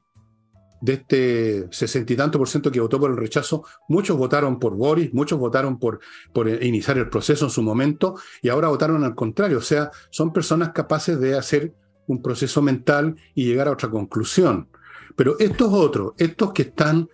de 0.86 0.94
este 0.94 1.68
sesenta 1.72 2.14
y 2.14 2.16
tanto 2.16 2.38
por 2.38 2.48
ciento 2.48 2.72
que 2.72 2.80
votó 2.80 3.00
por 3.00 3.10
el 3.10 3.18
rechazo, 3.18 3.66
muchos 3.90 4.16
votaron 4.18 4.60
por 4.60 4.76
Boris, 4.76 5.12
muchos 5.14 5.40
votaron 5.40 5.80
por, 5.80 6.00
por 6.32 6.48
iniciar 6.48 7.00
el 7.00 7.10
proceso 7.10 7.46
en 7.46 7.52
su 7.52 7.64
momento 7.64 8.16
y 8.44 8.50
ahora 8.50 8.68
votaron 8.68 9.04
al 9.04 9.16
contrario. 9.16 9.58
O 9.58 9.62
sea, 9.62 9.90
son 10.12 10.32
personas 10.32 10.70
capaces 10.74 11.20
de 11.20 11.36
hacer 11.36 11.74
un 12.06 12.22
proceso 12.22 12.62
mental 12.62 13.16
y 13.34 13.46
llegar 13.46 13.68
a 13.68 13.72
otra 13.72 13.90
conclusión. 13.90 14.70
Pero 15.16 15.40
estos 15.40 15.74
otros, 15.74 16.14
estos 16.18 16.54
que 16.54 16.62
están 16.62 17.10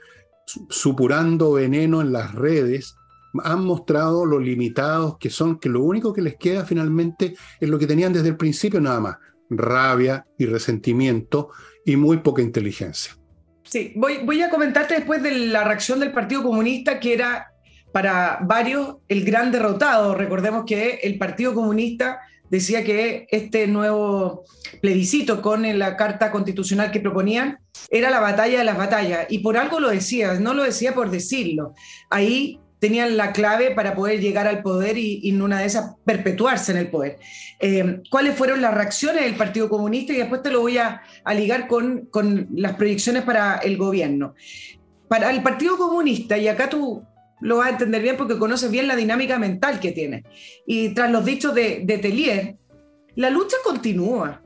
supurando 0.69 1.53
veneno 1.53 2.01
en 2.01 2.11
las 2.11 2.35
redes, 2.35 2.95
han 3.41 3.63
mostrado 3.63 4.25
lo 4.25 4.37
limitados 4.37 5.17
que 5.17 5.29
son, 5.29 5.59
que 5.59 5.69
lo 5.69 5.81
único 5.81 6.11
que 6.11 6.21
les 6.21 6.35
queda 6.35 6.65
finalmente 6.65 7.35
es 7.61 7.69
lo 7.69 7.79
que 7.79 7.87
tenían 7.87 8.11
desde 8.11 8.27
el 8.27 8.35
principio 8.35 8.81
nada 8.81 8.99
más, 8.99 9.17
rabia 9.49 10.25
y 10.37 10.45
resentimiento 10.45 11.51
y 11.85 11.95
muy 11.95 12.17
poca 12.17 12.41
inteligencia. 12.41 13.20
Sí, 13.71 13.93
voy, 13.95 14.41
a 14.41 14.49
comentarte 14.49 14.95
después 14.95 15.23
de 15.23 15.31
la 15.31 15.63
reacción 15.63 16.01
del 16.01 16.11
Partido 16.11 16.43
Comunista, 16.43 16.99
que 16.99 17.13
era 17.13 17.53
para 17.93 18.39
varios 18.41 18.97
el 19.07 19.23
gran 19.23 19.49
derrotado. 19.49 20.13
Recordemos 20.13 20.65
que 20.67 20.99
el 21.03 21.17
Partido 21.17 21.53
Comunista 21.53 22.19
decía 22.49 22.83
que 22.83 23.27
este 23.31 23.67
nuevo 23.67 24.43
plebiscito 24.81 25.41
con 25.41 25.63
la 25.79 25.95
carta 25.95 26.31
constitucional 26.31 26.91
que 26.91 26.99
proponían 26.99 27.59
era 27.89 28.09
la 28.09 28.19
batalla 28.19 28.59
de 28.59 28.65
las 28.65 28.77
batallas. 28.77 29.27
Y 29.29 29.39
por 29.39 29.57
algo 29.57 29.79
lo 29.79 29.87
decía, 29.87 30.33
no 30.33 30.53
lo 30.53 30.63
decía 30.63 30.93
por 30.93 31.09
decirlo. 31.09 31.73
Ahí 32.09 32.59
tenían 32.81 33.15
la 33.15 33.31
clave 33.31 33.71
para 33.75 33.93
poder 33.93 34.19
llegar 34.19 34.47
al 34.47 34.63
poder 34.63 34.97
y, 34.97 35.29
en 35.29 35.43
una 35.43 35.59
de 35.59 35.67
esas 35.67 35.97
perpetuarse 36.03 36.71
en 36.71 36.79
el 36.79 36.89
poder. 36.89 37.19
Eh, 37.59 38.01
¿Cuáles 38.09 38.35
fueron 38.35 38.59
las 38.59 38.73
reacciones 38.73 39.23
del 39.23 39.35
Partido 39.35 39.69
Comunista? 39.69 40.13
Y 40.13 40.17
después 40.17 40.41
te 40.41 40.49
lo 40.49 40.61
voy 40.61 40.79
a, 40.79 41.03
ligar 41.35 41.67
con, 41.67 42.07
con, 42.07 42.47
las 42.55 42.73
proyecciones 42.73 43.21
para 43.21 43.57
el 43.57 43.77
gobierno. 43.77 44.33
Para 45.07 45.29
el 45.29 45.43
Partido 45.43 45.77
Comunista, 45.77 46.39
y 46.39 46.47
acá 46.47 46.69
tú 46.69 47.03
lo 47.39 47.57
vas 47.57 47.67
a 47.67 47.71
entender 47.71 48.01
bien 48.01 48.17
porque 48.17 48.39
conoces 48.39 48.71
bien 48.71 48.87
la 48.87 48.95
dinámica 48.95 49.37
mental 49.37 49.79
que 49.79 49.91
tiene, 49.91 50.23
y 50.65 50.89
tras 50.95 51.11
los 51.11 51.23
dichos 51.23 51.53
de, 51.53 51.83
de 51.85 51.99
Telier, 51.99 52.55
la 53.15 53.29
lucha 53.29 53.57
continúa. 53.63 54.41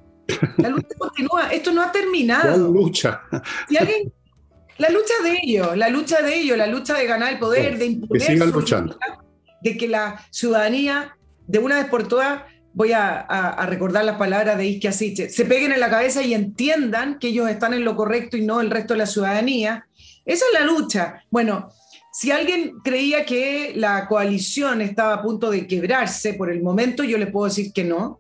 La 0.58 0.70
lucha 0.70 0.90
continúa. 0.98 1.50
Esto 1.54 1.72
no 1.72 1.82
ha 1.82 1.92
terminado. 1.92 2.50
¿Cuál 2.50 2.74
lucha? 2.74 3.22
Si 3.70 3.78
alguien 3.78 4.12
la 4.78 4.90
lucha 4.90 5.14
de 5.24 5.40
ellos, 5.42 5.78
la 5.78 5.90
lucha 5.90 6.22
de 6.22 6.36
ellos, 6.36 6.58
la 6.58 6.68
lucha 6.68 6.96
de 6.96 7.06
ganar 7.06 7.34
el 7.34 7.40
poder, 7.40 7.78
de 7.78 7.86
imponer. 7.86 8.40
De 9.62 9.78
que 9.78 9.88
la 9.88 10.24
ciudadanía, 10.32 11.18
de 11.48 11.60
una 11.60 11.76
vez 11.76 11.86
por 11.86 12.08
todas, 12.08 12.44
voy 12.74 12.92
a, 12.92 13.66
recordar 13.68 14.04
las 14.04 14.18
palabras 14.18 14.58
de 14.58 14.80
Asiche, 14.88 15.30
se 15.30 15.46
peguen 15.46 15.72
en 15.72 15.80
la 15.80 15.90
cabeza 15.90 16.22
y 16.22 16.34
entiendan 16.34 17.20
que 17.20 17.30
ellos 17.30 17.50
están 17.50 17.74
en 17.74 17.86
lo 17.86 17.96
correcto 17.96 18.36
y 18.36 18.46
no 18.46 18.60
el 18.60 18.70
resto 18.70 18.94
de 18.94 19.00
la 19.00 19.06
ciudadanía. 19.06 19.88
Esa 20.26 20.46
es 20.46 20.60
la 20.60 20.66
lucha. 20.66 21.24
Bueno, 21.32 21.70
si 22.12 22.32
alguien 22.32 22.80
creía 22.84 23.26
que 23.26 23.74
la 23.76 24.08
coalición 24.08 24.82
estaba 24.82 25.16
a 25.16 25.22
punto 25.22 25.50
de 25.50 25.68
quebrarse 25.68 26.34
por 26.34 26.52
el 26.52 26.62
momento, 26.62 27.04
yo 27.04 27.18
le 27.18 27.28
puedo 27.28 27.48
decir 27.48 27.72
que 27.74 27.86
no. 27.86 28.20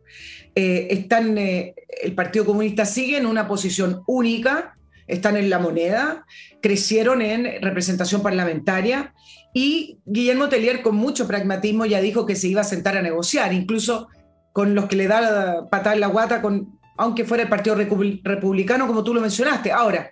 Eh, 0.55 0.87
están, 0.89 1.37
eh, 1.37 1.75
el 2.01 2.15
Partido 2.15 2.45
Comunista 2.45 2.85
sigue 2.85 3.17
en 3.17 3.25
una 3.25 3.45
posición 3.47 4.03
única, 4.07 4.77
están 5.07 5.37
en 5.37 5.49
la 5.49 5.59
moneda, 5.59 6.25
crecieron 6.61 7.21
en 7.21 7.61
representación 7.61 8.21
parlamentaria 8.21 9.13
y 9.53 9.99
Guillermo 10.05 10.49
Tellier 10.49 10.81
con 10.81 10.95
mucho 10.95 11.27
pragmatismo 11.27 11.85
ya 11.85 12.01
dijo 12.01 12.25
que 12.25 12.35
se 12.35 12.49
iba 12.49 12.61
a 12.61 12.65
sentar 12.65 12.97
a 12.97 13.01
negociar, 13.01 13.53
incluso 13.53 14.09
con 14.51 14.75
los 14.75 14.85
que 14.85 14.97
le 14.97 15.07
da 15.07 15.21
la 15.21 15.69
patada 15.69 15.95
en 15.95 16.01
la 16.01 16.07
guata, 16.07 16.41
con, 16.41 16.79
aunque 16.97 17.23
fuera 17.23 17.43
el 17.43 17.49
Partido 17.49 17.75
Republicano, 17.75 18.87
como 18.87 19.03
tú 19.03 19.13
lo 19.13 19.21
mencionaste. 19.21 19.71
Ahora, 19.71 20.11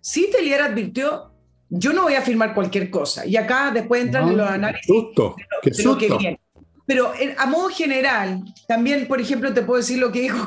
si 0.00 0.30
Tellier 0.30 0.62
advirtió, 0.62 1.32
yo 1.68 1.92
no 1.92 2.02
voy 2.02 2.14
a 2.14 2.22
firmar 2.22 2.54
cualquier 2.54 2.90
cosa, 2.90 3.26
y 3.26 3.36
acá 3.36 3.72
después 3.72 4.02
entran 4.02 4.28
en 4.28 4.36
los 4.36 4.48
análisis 4.48 4.86
de, 4.86 5.82
lo, 5.82 5.98
que 5.98 6.08
viene. 6.18 6.40
Pero 6.86 7.12
a 7.38 7.46
modo 7.46 7.68
general, 7.70 8.44
también, 8.68 9.08
por 9.08 9.20
ejemplo, 9.20 9.52
te 9.52 9.62
puedo 9.62 9.78
decir 9.78 9.98
lo 9.98 10.12
que 10.12 10.20
dijo 10.20 10.46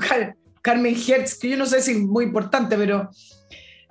Carmen 0.62 0.96
Hertz, 0.96 1.38
que 1.38 1.50
yo 1.50 1.58
no 1.58 1.66
sé 1.66 1.82
si 1.82 1.92
es 1.92 2.00
muy 2.00 2.24
importante, 2.24 2.78
pero 2.78 3.10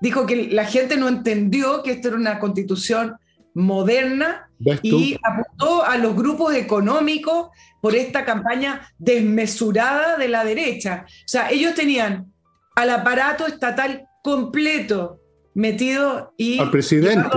dijo 0.00 0.26
que 0.26 0.48
la 0.48 0.64
gente 0.64 0.96
no 0.96 1.08
entendió 1.08 1.82
que 1.82 1.92
esto 1.92 2.08
era 2.08 2.16
una 2.16 2.38
constitución 2.38 3.16
moderna 3.54 4.48
y 4.82 5.16
apuntó 5.22 5.84
a 5.84 5.96
los 5.98 6.14
grupos 6.14 6.54
económicos 6.54 7.48
por 7.80 7.94
esta 7.94 8.24
campaña 8.24 8.92
desmesurada 8.98 10.16
de 10.16 10.28
la 10.28 10.44
derecha. 10.44 11.04
O 11.06 11.28
sea, 11.28 11.50
ellos 11.50 11.74
tenían 11.74 12.32
al 12.76 12.90
aparato 12.90 13.46
estatal 13.46 14.06
completo 14.22 15.20
metido 15.54 16.34
y 16.36 16.60
al 16.60 16.70
presidente 16.70 17.28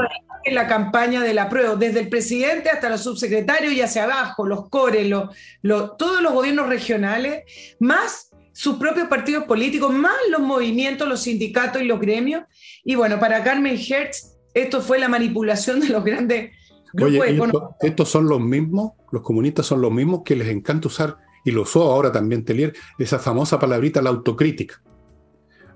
en 0.43 0.55
la 0.55 0.67
campaña 0.67 1.21
de 1.21 1.33
la 1.33 1.49
prueba, 1.49 1.75
desde 1.75 1.99
el 1.99 2.09
presidente 2.09 2.69
hasta 2.69 2.89
los 2.89 3.03
subsecretarios 3.03 3.73
y 3.73 3.81
hacia 3.81 4.05
abajo, 4.05 4.45
los 4.45 4.69
cores, 4.69 5.07
todos 5.11 6.21
los 6.21 6.33
gobiernos 6.33 6.67
regionales, 6.67 7.43
más 7.79 8.29
sus 8.53 8.75
propios 8.77 9.07
partidos 9.07 9.45
políticos, 9.45 9.93
más 9.93 10.15
los 10.29 10.41
movimientos, 10.41 11.07
los 11.07 11.21
sindicatos 11.21 11.81
y 11.81 11.85
los 11.85 11.99
gremios. 11.99 12.43
Y 12.83 12.95
bueno, 12.95 13.19
para 13.19 13.43
Carmen 13.43 13.77
Hertz, 13.77 14.37
esto 14.53 14.81
fue 14.81 14.99
la 14.99 15.07
manipulación 15.07 15.79
de 15.79 15.89
los 15.89 16.03
grandes 16.03 16.51
grupos 16.93 17.27
económicos. 17.27 17.75
estos 17.81 18.09
son 18.09 18.27
los 18.27 18.41
mismos, 18.41 18.91
los 19.11 19.21
comunistas 19.21 19.65
son 19.65 19.81
los 19.81 19.91
mismos 19.91 20.21
que 20.25 20.35
les 20.35 20.49
encanta 20.49 20.87
usar, 20.87 21.17
y 21.43 21.51
lo 21.51 21.63
usó 21.63 21.83
ahora 21.83 22.11
también 22.11 22.45
Telier, 22.45 22.73
esa 22.99 23.19
famosa 23.19 23.59
palabrita, 23.59 24.01
la 24.01 24.09
autocrítica. 24.09 24.81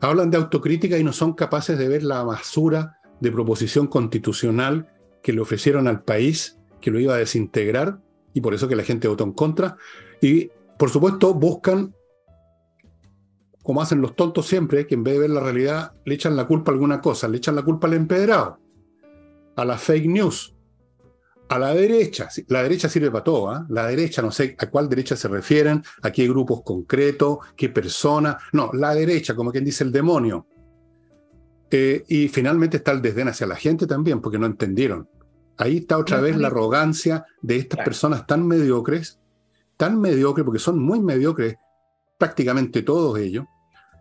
Hablan 0.02 0.30
de 0.30 0.38
autocrítica 0.38 0.98
y 0.98 1.04
no 1.04 1.14
son 1.14 1.34
capaces 1.34 1.78
de 1.78 1.88
ver 1.88 2.04
la 2.04 2.24
basura 2.24 3.00
de 3.20 3.32
proposición 3.32 3.88
constitucional 3.88 4.90
que 5.24 5.34
le 5.34 5.42
ofrecieron 5.42 5.88
al 5.88 6.04
país, 6.04 6.60
que 6.82 6.92
lo 6.92 7.00
iba 7.00 7.16
a 7.16 7.18
desintegrar, 7.18 8.00
y 8.34 8.42
por 8.42 8.54
eso 8.54 8.68
que 8.68 8.76
la 8.76 8.84
gente 8.84 9.08
votó 9.08 9.24
en 9.24 9.32
contra. 9.32 9.78
Y 10.22 10.52
por 10.78 10.90
supuesto 10.90 11.34
buscan 11.34 11.96
como 13.66 13.82
hacen 13.82 14.00
los 14.00 14.16
tontos 14.16 14.46
siempre, 14.46 14.88
que 14.88 14.96
en 14.96 15.04
vez 15.04 15.16
de 15.16 15.20
ver 15.22 15.30
la 15.32 15.42
realidad 15.42 15.94
le 16.06 16.16
echan 16.16 16.36
la 16.36 16.46
culpa 16.46 16.72
a 16.72 16.74
alguna 16.76 17.02
cosa, 17.02 17.28
le 17.28 17.38
echan 17.38 17.56
la 17.56 17.64
culpa 17.64 17.88
al 17.88 17.96
empedrado, 17.96 18.60
a 19.56 19.66
la 19.66 19.78
fake 19.78 20.06
news, 20.06 20.56
a 21.50 21.60
la 21.60 21.74
derecha. 21.74 22.30
La 22.48 22.64
derecha 22.64 22.88
sirve 22.88 23.12
para 23.12 23.24
todo, 23.24 23.50
¿ah? 23.50 23.66
La 23.70 23.88
derecha, 23.88 24.22
no 24.22 24.32
sé 24.32 24.56
a 24.58 24.70
cuál 24.70 24.88
derecha 24.88 25.16
se 25.16 25.28
refieren, 25.28 25.84
a 26.02 26.12
qué 26.12 26.28
grupos 26.28 26.62
concretos, 26.64 27.40
qué 27.58 27.70
personas. 27.70 28.38
No, 28.54 28.70
la 28.74 28.94
derecha, 28.94 29.36
como 29.36 29.52
quien 29.52 29.66
dice 29.66 29.84
el 29.84 29.92
demonio. 29.92 30.48
Eh, 31.72 32.06
y 32.08 32.28
finalmente 32.28 32.78
está 32.78 32.92
el 32.92 33.02
desdén 33.02 33.28
hacia 33.28 33.48
la 33.48 33.56
gente 33.56 33.88
también, 33.88 34.22
porque 34.22 34.38
no 34.38 34.46
entendieron. 34.46 35.10
Ahí 35.58 35.78
está 35.78 35.98
otra 35.98 36.22
vez 36.22 36.38
la 36.38 36.48
arrogancia 36.48 37.26
de 37.42 37.58
estas 37.58 37.84
personas 37.84 38.28
tan 38.28 38.46
mediocres 38.46 39.20
tan 39.78 40.00
mediocre, 40.00 40.44
porque 40.44 40.60
son 40.60 40.80
muy 40.80 41.00
mediocres 41.00 41.56
prácticamente 42.18 42.82
todos 42.82 43.18
ellos, 43.20 43.46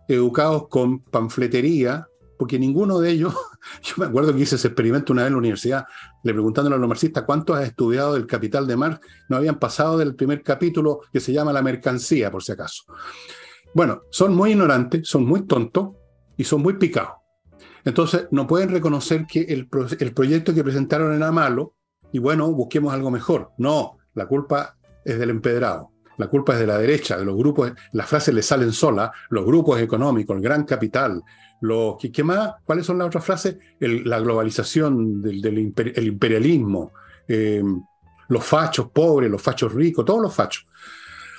educados 0.07 0.67
con 0.67 0.99
panfletería, 0.99 2.07
porque 2.37 2.59
ninguno 2.59 2.99
de 2.99 3.11
ellos, 3.11 3.33
yo 3.83 3.95
me 3.97 4.05
acuerdo 4.05 4.33
que 4.33 4.41
hice 4.41 4.55
ese 4.55 4.67
experimento 4.67 5.13
una 5.13 5.23
vez 5.23 5.27
en 5.27 5.33
la 5.33 5.39
universidad, 5.39 5.85
le 6.23 6.33
preguntándole 6.33 6.75
a 6.75 6.79
los 6.79 6.87
marxistas 6.87 7.23
cuántos 7.23 7.57
has 7.57 7.65
estudiado 7.65 8.13
del 8.13 8.27
Capital 8.27 8.67
de 8.67 8.75
Marx, 8.75 8.99
no 9.29 9.37
habían 9.37 9.59
pasado 9.59 9.97
del 9.97 10.15
primer 10.15 10.43
capítulo 10.43 11.01
que 11.11 11.19
se 11.19 11.33
llama 11.33 11.53
La 11.53 11.61
mercancía, 11.61 12.31
por 12.31 12.43
si 12.43 12.51
acaso. 12.51 12.83
Bueno, 13.73 14.01
son 14.09 14.35
muy 14.35 14.51
ignorantes, 14.51 15.07
son 15.07 15.25
muy 15.25 15.45
tontos 15.45 15.89
y 16.37 16.43
son 16.43 16.61
muy 16.61 16.73
picados. 16.77 17.15
Entonces, 17.83 18.27
no 18.31 18.47
pueden 18.47 18.69
reconocer 18.69 19.25
que 19.27 19.41
el, 19.41 19.69
el 19.99 20.13
proyecto 20.13 20.53
que 20.53 20.63
presentaron 20.63 21.13
era 21.13 21.31
malo 21.31 21.75
y 22.11 22.19
bueno, 22.19 22.51
busquemos 22.51 22.93
algo 22.93 23.11
mejor. 23.11 23.51
No, 23.57 23.97
la 24.13 24.27
culpa 24.27 24.77
es 25.03 25.19
del 25.19 25.29
empedrado. 25.29 25.91
La 26.17 26.27
culpa 26.27 26.53
es 26.53 26.59
de 26.59 26.67
la 26.67 26.77
derecha, 26.77 27.17
de 27.17 27.25
los 27.25 27.35
grupos, 27.35 27.71
las 27.91 28.07
frases 28.07 28.33
le 28.33 28.41
salen 28.41 28.71
solas, 28.71 29.11
los 29.29 29.45
grupos 29.45 29.79
económicos, 29.81 30.35
el 30.35 30.41
gran 30.41 30.63
capital, 30.63 31.21
los, 31.61 31.95
¿qué, 31.97 32.23
más? 32.23 32.55
¿Cuáles 32.63 32.85
son 32.85 32.97
las 32.97 33.07
otras 33.07 33.25
frases? 33.25 33.57
la 33.79 34.19
globalización, 34.19 35.21
del, 35.21 35.45
el 35.45 36.07
imperialismo, 36.07 36.93
em, 37.27 37.81
los 38.29 38.43
fachos 38.43 38.89
pobres, 38.91 39.29
los 39.29 39.41
fachos 39.41 39.73
ricos, 39.73 40.05
todos 40.05 40.21
los 40.21 40.33
fachos. 40.33 40.65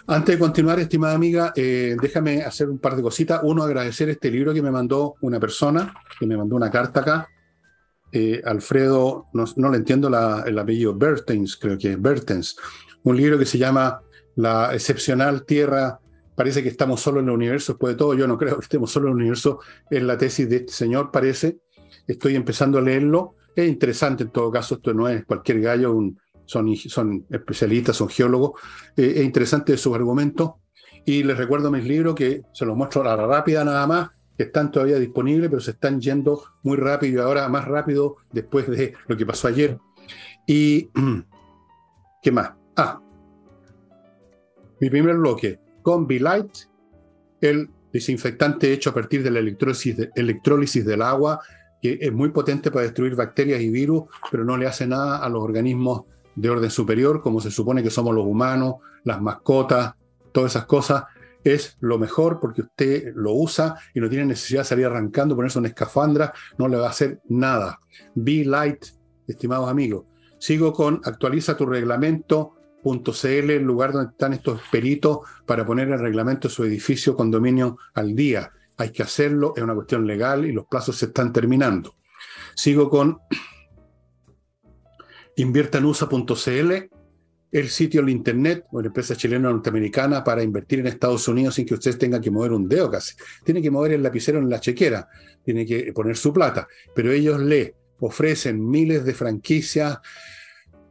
Antes 0.08 0.36
de 0.36 0.38
continuar, 0.38 0.78
estimada 0.78 1.14
amiga, 1.14 1.52
eh, 1.56 1.96
déjame 2.00 2.42
hacer 2.42 2.70
un 2.70 2.78
par 2.78 2.94
de 2.94 3.02
cositas. 3.02 3.40
Uno, 3.42 3.64
agradecer 3.64 4.08
este 4.08 4.30
libro 4.30 4.54
que 4.54 4.62
me 4.62 4.70
mandó 4.70 5.16
una 5.20 5.40
persona, 5.40 5.94
que 6.18 6.26
me 6.26 6.36
mandó 6.36 6.54
una 6.54 6.70
carta 6.70 7.00
acá. 7.00 7.28
Eh, 8.12 8.40
Alfredo, 8.44 9.26
no, 9.32 9.70
le 9.70 9.76
entiendo 9.76 10.06
el 10.46 10.58
apellido, 10.58 10.94
Bertens, 10.94 11.56
creo 11.56 11.76
que 11.76 11.92
es 11.92 12.00
Bertens. 12.00 12.56
Un 13.02 13.16
libro 13.16 13.36
que 13.36 13.46
se 13.46 13.58
llama 13.58 14.00
La 14.36 14.74
excepcional 14.74 15.44
tierra 15.44 15.98
parece 16.34 16.62
que 16.62 16.68
estamos 16.68 17.00
solo 17.00 17.20
en 17.20 17.26
el 17.26 17.34
universo 17.34 17.72
después 17.72 17.94
de 17.94 17.98
todo. 17.98 18.14
Yo 18.14 18.28
no 18.28 18.38
creo 18.38 18.58
que 18.58 18.64
estemos 18.64 18.90
solo 18.90 19.08
en 19.08 19.14
el 19.14 19.20
universo. 19.20 19.60
Es 19.90 20.02
la 20.02 20.16
tesis 20.16 20.48
de 20.48 20.56
este 20.56 20.72
señor, 20.72 21.10
parece. 21.10 21.58
Estoy 22.06 22.36
empezando 22.36 22.78
a 22.78 22.82
leerlo. 22.82 23.36
Es 23.56 23.66
interesante 23.66 24.24
en 24.24 24.30
todo 24.30 24.50
caso. 24.50 24.76
Esto 24.76 24.92
no 24.92 25.08
es 25.08 25.24
cualquier 25.24 25.60
gallo, 25.60 25.98
son, 26.44 26.76
son 26.76 27.26
especialistas, 27.30 27.96
son 27.96 28.08
geólogos. 28.08 28.60
Eh, 28.96 29.14
es 29.16 29.24
interesante 29.24 29.76
su 29.76 29.94
argumento. 29.94 30.60
Y 31.06 31.22
les 31.22 31.38
recuerdo 31.38 31.70
mis 31.70 31.84
libros 31.84 32.14
que 32.14 32.42
se 32.52 32.66
los 32.66 32.76
muestro 32.76 33.00
a 33.02 33.16
la 33.16 33.26
rápida 33.26 33.64
nada 33.64 33.86
más, 33.86 34.10
que 34.36 34.44
están 34.44 34.70
todavía 34.70 34.98
disponibles, 34.98 35.48
pero 35.48 35.60
se 35.60 35.70
están 35.70 36.00
yendo 36.00 36.42
muy 36.62 36.76
rápido 36.76 37.22
y 37.22 37.24
ahora 37.24 37.48
más 37.48 37.64
rápido 37.64 38.16
después 38.32 38.68
de 38.68 38.92
lo 39.06 39.16
que 39.16 39.24
pasó 39.24 39.48
ayer. 39.48 39.78
Y, 40.46 40.90
¿qué 42.22 42.32
más? 42.32 42.52
Ah, 42.76 43.00
mi 44.80 44.90
primer 44.90 45.16
bloque, 45.16 45.58
con 45.82 46.06
Light, 46.08 46.50
el 47.40 47.70
desinfectante 47.92 48.72
hecho 48.72 48.90
a 48.90 48.94
partir 48.94 49.22
de 49.22 49.30
la 49.30 49.38
electrólisis, 49.38 50.84
del 50.84 51.02
agua, 51.02 51.40
que 51.80 51.98
es 52.00 52.12
muy 52.12 52.30
potente 52.30 52.70
para 52.70 52.84
destruir 52.84 53.14
bacterias 53.14 53.60
y 53.60 53.70
virus, 53.70 54.04
pero 54.30 54.44
no 54.44 54.56
le 54.56 54.66
hace 54.66 54.86
nada 54.86 55.18
a 55.18 55.28
los 55.28 55.42
organismos 55.42 56.02
de 56.34 56.50
orden 56.50 56.70
superior, 56.70 57.22
como 57.22 57.40
se 57.40 57.50
supone 57.50 57.82
que 57.82 57.90
somos 57.90 58.14
los 58.14 58.26
humanos, 58.26 58.76
las 59.04 59.20
mascotas, 59.20 59.94
todas 60.32 60.52
esas 60.52 60.66
cosas. 60.66 61.04
Es 61.44 61.76
lo 61.80 61.98
mejor 61.98 62.40
porque 62.40 62.62
usted 62.62 63.12
lo 63.14 63.32
usa 63.32 63.76
y 63.94 64.00
no 64.00 64.08
tiene 64.08 64.26
necesidad 64.26 64.62
de 64.62 64.66
salir 64.66 64.86
arrancando, 64.86 65.36
ponerse 65.36 65.58
una 65.58 65.68
escafandra, 65.68 66.32
no 66.58 66.66
le 66.66 66.76
va 66.76 66.88
a 66.88 66.90
hacer 66.90 67.20
nada. 67.28 67.78
Be 68.14 68.44
Light, 68.44 68.84
estimados 69.28 69.70
amigos. 69.70 70.04
Sigo 70.38 70.72
con 70.72 71.00
actualiza 71.04 71.56
tu 71.56 71.64
reglamento 71.64 72.56
.cl, 72.86 73.50
el 73.50 73.62
lugar 73.62 73.92
donde 73.92 74.12
están 74.12 74.32
estos 74.32 74.60
peritos 74.70 75.18
para 75.44 75.66
poner 75.66 75.88
el 75.88 75.98
reglamento 75.98 76.48
de 76.48 76.54
su 76.54 76.64
edificio 76.64 77.16
condominio 77.16 77.78
al 77.94 78.14
día. 78.14 78.52
Hay 78.76 78.90
que 78.90 79.02
hacerlo, 79.02 79.54
es 79.56 79.62
una 79.62 79.74
cuestión 79.74 80.06
legal 80.06 80.44
y 80.46 80.52
los 80.52 80.66
plazos 80.66 80.96
se 80.96 81.06
están 81.06 81.32
terminando. 81.32 81.96
Sigo 82.54 82.88
con 82.88 83.18
inviertanusa.cl, 85.36 86.72
el 87.52 87.68
sitio 87.68 88.00
en 88.02 88.08
internet, 88.08 88.64
una 88.70 88.86
empresa 88.86 89.16
chilena 89.16 89.50
norteamericana 89.50 90.22
para 90.22 90.42
invertir 90.42 90.80
en 90.80 90.86
Estados 90.86 91.26
Unidos 91.28 91.54
sin 91.54 91.66
que 91.66 91.74
usted 91.74 91.98
tenga 91.98 92.20
que 92.20 92.30
mover 92.30 92.52
un 92.52 92.68
dedo 92.68 92.90
casi. 92.90 93.14
Tiene 93.44 93.62
que 93.62 93.70
mover 93.70 93.92
el 93.92 94.02
lapicero 94.02 94.38
en 94.38 94.48
la 94.48 94.60
chequera, 94.60 95.08
tiene 95.42 95.66
que 95.66 95.92
poner 95.92 96.16
su 96.16 96.32
plata, 96.32 96.68
pero 96.94 97.10
ellos 97.12 97.40
le 97.40 97.74
ofrecen 97.98 98.68
miles 98.68 99.04
de 99.04 99.14
franquicias 99.14 99.98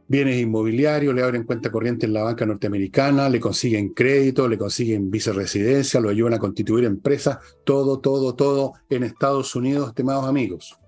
bienes 0.08 0.40
inmobiliarios, 0.40 1.14
le 1.14 1.22
abren 1.22 1.44
cuenta 1.44 1.70
corriente 1.70 2.06
en 2.06 2.12
la 2.12 2.22
banca 2.22 2.46
norteamericana, 2.46 3.28
le 3.28 3.40
consiguen 3.40 3.90
crédito, 3.90 4.48
le 4.48 4.58
consiguen 4.58 5.10
viceresidencia, 5.10 6.00
lo 6.00 6.10
ayudan 6.10 6.34
a 6.34 6.38
constituir 6.38 6.84
empresas, 6.84 7.38
todo, 7.64 7.98
todo, 8.00 8.34
todo 8.34 8.74
en 8.88 9.02
Estados 9.02 9.54
Unidos, 9.56 9.88
estimados 9.88 10.26
amigos. 10.26 10.78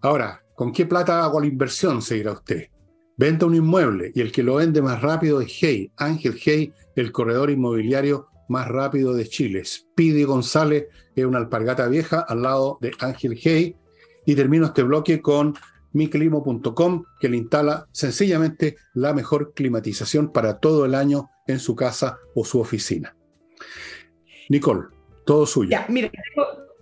Ahora, 0.00 0.42
¿con 0.54 0.72
qué 0.72 0.86
plata 0.86 1.24
hago 1.24 1.40
la 1.40 1.46
inversión? 1.46 2.02
Se 2.02 2.16
dirá 2.16 2.32
usted. 2.32 2.68
Venta 3.16 3.46
un 3.46 3.54
inmueble 3.54 4.12
y 4.14 4.20
el 4.20 4.30
que 4.30 4.44
lo 4.44 4.56
vende 4.56 4.80
más 4.80 5.02
rápido 5.02 5.40
es 5.40 5.52
Hey, 5.60 5.90
Ángel 5.96 6.38
Hey, 6.40 6.72
el 6.94 7.10
corredor 7.10 7.50
inmobiliario 7.50 8.28
más 8.48 8.68
rápido 8.68 9.12
de 9.12 9.26
Chile. 9.26 9.64
Speedy 9.64 10.22
González 10.22 10.86
es 11.16 11.24
una 11.24 11.38
alpargata 11.38 11.88
vieja 11.88 12.20
al 12.20 12.42
lado 12.42 12.78
de 12.80 12.92
Ángel 13.00 13.36
Hey. 13.40 13.74
Y 14.24 14.36
termino 14.36 14.66
este 14.66 14.82
bloque 14.84 15.20
con 15.20 15.54
miclimo.com, 15.98 17.04
que 17.20 17.28
le 17.28 17.36
instala 17.36 17.86
sencillamente 17.92 18.76
la 18.94 19.12
mejor 19.12 19.52
climatización 19.54 20.32
para 20.32 20.58
todo 20.58 20.86
el 20.86 20.94
año 20.94 21.30
en 21.46 21.58
su 21.58 21.74
casa 21.74 22.18
o 22.34 22.44
su 22.44 22.60
oficina. 22.60 23.14
Nicole, 24.48 24.86
todo 25.26 25.44
suyo. 25.44 25.76
Mira, 25.88 26.10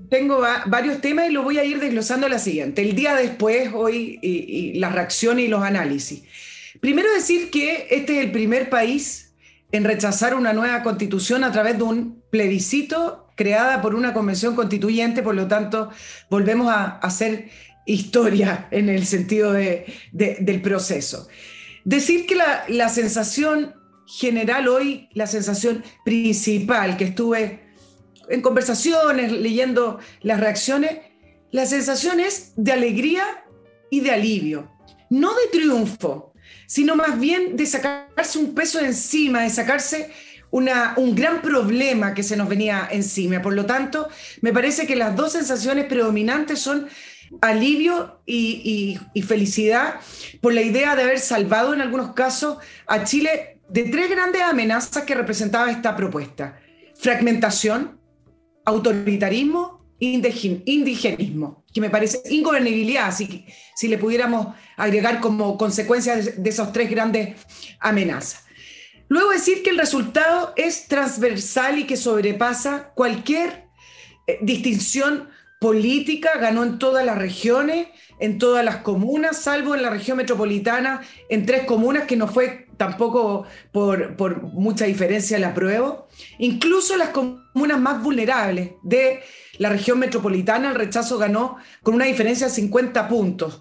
tengo, 0.09 0.40
varios 0.66 1.00
temas 1.00 1.29
y 1.29 1.33
lo 1.33 1.42
voy 1.42 1.59
a 1.59 1.64
ir 1.64 1.81
desglosando 1.81 2.26
a 2.26 2.31
la 2.31 2.38
siguiente. 2.38 2.83
El 2.83 2.94
día 2.94 3.16
después, 3.16 3.70
hoy, 3.74 4.18
y 4.22 4.79
las 4.79 4.92
reacciones 4.92 5.46
y 5.46 5.48
los 5.48 5.62
análisis. 5.62 6.22
Primero 6.81 7.12
decir 7.12 7.50
que 7.50 7.88
este 7.90 8.18
es 8.18 8.24
el 8.24 8.31
primer 8.31 8.70
país 8.70 9.35
en 9.72 9.85
rechazar 9.85 10.35
una 10.35 10.52
nueva 10.52 10.83
constitución 10.83 11.42
a 11.42 11.50
través 11.50 11.79
de 11.79 11.83
un 11.83 12.22
plebiscito 12.31 13.26
creada 13.37 13.83
por 13.83 13.94
una 13.94 14.12
convención 14.12 14.55
constituyente, 14.57 15.22
por 15.22 15.35
lo 15.35 15.46
tanto, 15.46 15.90
volvemos 16.31 16.68
a 16.68 16.98
hacer 16.98 17.50
historia 17.87 18.68
en 18.70 18.88
el 18.88 19.07
sentido 19.07 19.53
del 19.53 20.61
proceso. 20.61 21.29
Decir 21.85 22.27
que 22.27 22.35
la, 22.35 22.88
sensación 22.88 23.75
general 24.07 24.68
hoy, 24.68 25.09
la 25.14 25.27
sensación 25.27 25.85
principal 26.05 26.96
que 26.96 27.05
estuve 27.05 27.61
en 28.29 28.42
conversaciones, 28.42 29.31
leyendo 29.31 30.01
las 30.20 30.40
reacciones, 30.40 30.99
la 31.53 31.64
sensación 31.64 32.18
es 32.18 32.53
de 32.57 32.72
alegría 32.72 33.25
y 33.88 34.01
de 34.01 34.11
alivio, 34.11 34.70
no 35.09 35.33
de 35.33 35.59
triunfo, 35.59 36.33
sino 36.66 36.96
más 36.96 37.18
bien 37.20 37.57
de 37.57 37.66
sacarse 37.66 38.38
un 38.38 38.53
peso 38.53 38.81
encima, 38.81 39.42
de 39.42 39.51
sacarse 39.51 40.11
una, 40.51 40.94
un 40.96 41.14
gran 41.14 41.40
problema 41.40 42.14
que 42.14 42.25
se 42.25 42.37
nos 42.37 42.49
venía 42.49 42.88
encima. 42.90 43.40
Por 43.40 43.55
lo 43.55 43.64
tanto, 43.64 44.09
me 44.40 44.53
parece 44.53 44.88
que 44.88 44.96
las 44.96 45.14
dos 45.14 45.33
sensaciones 45.33 45.85
predominantes 45.85 46.59
son 46.59 46.88
alivio 47.40 48.20
y, 48.26 48.98
felicidad 49.26 50.00
por 50.40 50.54
la 50.54 50.62
idea 50.62 50.96
de 50.96 51.02
haber 51.02 51.18
salvado 51.18 51.74
en 51.74 51.80
algunos 51.80 52.12
casos 52.12 52.58
a 52.86 53.04
Chile 53.04 53.60
de 53.68 53.84
tres 53.84 54.10
grandes 54.10 54.42
amenazas 54.42 55.04
que 55.04 55.14
representaba 55.14 55.70
esta 55.70 55.96
propuesta. 55.96 56.60
Fragmentación, 56.96 58.00
autoritarismo 58.64 59.76
indigenismo, 59.98 61.64
que 61.72 61.80
me 61.80 61.90
parece 61.90 62.20
ingobernabilidad, 62.28 63.14
si, 63.14 63.46
si 63.74 63.88
le 63.88 63.98
pudiéramos 63.98 64.54
agregar 64.76 65.20
como 65.20 65.56
consecuencia 65.56 66.16
de 66.16 66.50
esas 66.50 66.72
tres 66.72 66.90
grandes 66.90 67.36
amenazas. 67.80 68.44
Luego 69.08 69.30
decir 69.30 69.62
que 69.62 69.70
el 69.70 69.78
resultado 69.78 70.52
es 70.56 70.88
transversal 70.88 71.78
y 71.78 71.84
que 71.84 71.96
sobrepasa 71.96 72.92
cualquier 72.94 73.68
eh, 74.26 74.38
distinción 74.42 75.30
política, 75.66 76.38
ganó 76.38 76.62
en 76.62 76.79
todas 76.79 77.05
las 77.05 77.18
regiones, 77.18 77.88
en 78.20 78.38
todas 78.38 78.64
las 78.64 78.76
comunas, 78.76 79.42
salvo 79.42 79.74
en 79.74 79.83
la 79.83 79.90
región 79.90 80.16
metropolitana, 80.16 81.00
en 81.29 81.44
tres 81.44 81.64
comunas 81.64 82.05
que 82.05 82.14
no 82.14 82.29
fue 82.29 82.68
tampoco 82.76 83.46
por, 83.72 84.42
mucha 84.52 84.85
diferencia 84.85 85.40
la 85.40 85.55
prueba. 85.55 86.07
Incluso 86.38 86.96
las 86.96 87.09
comunas 87.09 87.81
más 87.81 88.00
vulnerables 88.00 88.74
de 88.85 89.22
la 89.59 89.70
región 89.70 89.98
metropolitana, 89.98 90.68
el 90.68 90.76
rechazo 90.76 91.18
ganó 91.18 91.57
con 91.83 91.94
una 91.96 92.05
diferencia 92.05 92.46
de 92.46 92.52
50 92.52 93.09
puntos, 93.09 93.61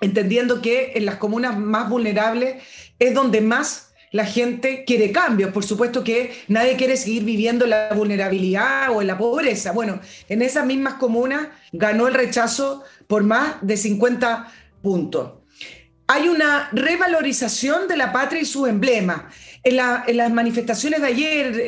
entendiendo 0.00 0.62
que 0.62 0.92
en 0.94 1.04
las 1.04 1.16
comunas 1.16 1.58
más 1.58 1.90
vulnerables 1.90 2.62
es 2.98 3.12
donde 3.12 3.42
más 3.42 3.87
la 4.12 4.24
gente 4.24 4.84
quiere 4.84 5.12
cambios. 5.12 5.52
Por 5.52 5.64
supuesto 5.64 6.04
que 6.04 6.32
nadie 6.48 6.76
quiere 6.76 6.96
seguir 6.96 7.24
viviendo 7.24 7.64
en 7.64 7.70
la 7.70 7.90
vulnerabilidad 7.94 8.90
o 8.90 9.00
en 9.00 9.06
la 9.06 9.18
pobreza. 9.18 9.72
Bueno, 9.72 10.00
en 10.28 10.42
esas 10.42 10.64
mismas 10.66 10.94
comunas 10.94 11.48
ganó 11.72 12.08
el 12.08 12.14
rechazo 12.14 12.84
por 13.06 13.24
más 13.24 13.56
de 13.62 13.76
50 13.76 14.52
puntos. 14.82 15.32
Hay 16.06 16.28
una 16.28 16.70
revalorización 16.72 17.86
de 17.86 17.96
la 17.96 18.12
patria 18.12 18.42
y 18.42 18.46
su 18.46 18.66
emblema. 18.66 19.28
En, 19.62 19.76
las 19.76 20.32
manifestaciones 20.32 21.02
de 21.02 21.06
ayer, 21.06 21.60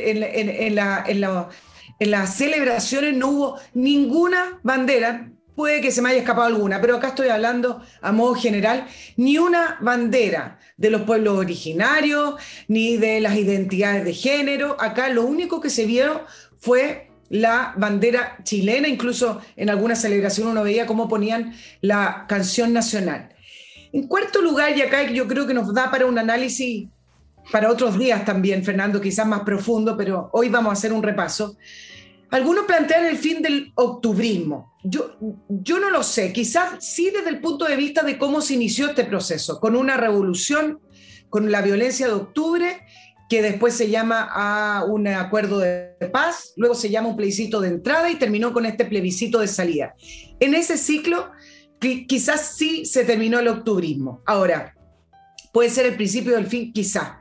en 1.99 2.11
las 2.11 2.35
celebraciones, 2.35 3.15
no 3.15 3.29
hubo 3.29 3.61
ninguna 3.75 4.59
bandera, 4.63 5.31
puede 5.61 5.83
que 5.83 5.91
se 5.91 6.01
me 6.01 6.09
haya 6.09 6.21
escapado 6.21 6.47
alguna, 6.47 6.81
pero 6.81 6.97
acá 6.97 7.09
estoy 7.09 7.29
hablando 7.29 7.83
a 8.01 8.13
modo 8.13 8.35
general, 8.35 8.87
ni 9.19 9.37
una 9.37 9.77
bandera 9.83 10.59
de 10.79 10.89
los 10.89 11.03
pueblos 11.03 11.37
originarios, 11.37 12.37
ni 12.67 12.97
de 12.97 13.21
las 13.21 13.37
identidades 13.37 14.07
de 14.07 14.15
género. 14.15 14.75
Acá 14.81 15.11
lo 15.11 15.27
único 15.27 15.61
que 15.61 15.69
se 15.69 15.85
vio 15.85 16.23
fue 16.59 17.11
la 17.29 17.75
bandera 17.77 18.39
chilena, 18.43 18.89
incluso 18.89 19.43
en 19.55 19.69
alguna 19.69 19.97
celebración 19.97 20.49
uno 20.49 20.63
veía 20.63 20.87
cómo 20.87 21.11
ponían 21.11 21.55
la 21.83 22.25
canción 22.27 22.73
nacional. 22.73 23.29
En 23.93 24.09
cuarto 24.09 24.41
lugar, 24.41 24.75
y 24.75 24.81
acá 24.81 25.11
yo 25.11 25.29
creo 25.29 25.47
que 25.47 25.53
nos 25.53 25.75
da 25.75 25.91
para 25.91 26.07
un 26.07 26.19
análisis 26.19 26.89
para 27.53 27.71
otros 27.71 27.99
días 27.99 28.25
también, 28.25 28.65
Fernando, 28.65 28.99
quizás 28.99 29.27
más 29.27 29.41
profundo, 29.41 29.95
pero 29.95 30.31
hoy 30.33 30.49
vamos 30.49 30.71
a 30.71 30.73
hacer 30.73 30.91
un 30.91 31.03
repaso. 31.03 31.59
Algunos 32.31 32.65
plantean 32.65 33.07
el 33.07 33.17
fin 33.17 33.43
del 33.43 33.73
octubrismo. 33.75 34.77
Yo, 34.85 35.17
yo 35.49 35.81
no 35.81 35.91
lo 35.91 36.03
sé, 36.03 36.33
quizás 36.33 36.85
sí 36.85 37.11
desde 37.11 37.29
el 37.31 37.41
punto 37.41 37.65
de 37.65 37.77
vista 37.77 38.03
de 38.03 38.19
cómo 38.19 38.41
se 38.41 38.55
inició 38.55 38.89
este 38.89 39.05
proceso, 39.05 39.61
con 39.61 39.77
una 39.77 39.97
revolución, 39.97 40.81
con 41.29 41.51
la 41.51 41.61
violencia 41.61 42.07
de 42.07 42.15
octubre, 42.15 42.81
que 43.29 43.43
después 43.43 43.75
se 43.75 43.91
llama 43.91 44.29
a 44.31 44.85
un 44.85 45.07
acuerdo 45.07 45.59
de 45.59 45.95
paz, 46.13 46.53
luego 46.57 46.75
se 46.75 46.91
llama 46.91 47.09
un 47.09 47.17
plebiscito 47.17 47.61
de 47.61 47.69
entrada 47.69 48.11
y 48.11 48.17
terminó 48.17 48.53
con 48.53 48.67
este 48.67 48.85
plebiscito 48.85 49.39
de 49.39 49.47
salida. 49.47 49.95
En 50.41 50.55
ese 50.55 50.77
ciclo, 50.77 51.31
quizás 51.81 52.57
sí 52.57 52.85
se 52.85 53.05
terminó 53.05 53.39
el 53.39 53.49
octubrismo. 53.49 54.23
Ahora, 54.27 54.75
puede 55.53 55.71
ser 55.71 55.87
el 55.87 55.95
principio 55.95 56.35
del 56.35 56.47
fin, 56.47 56.73
quizás, 56.73 57.13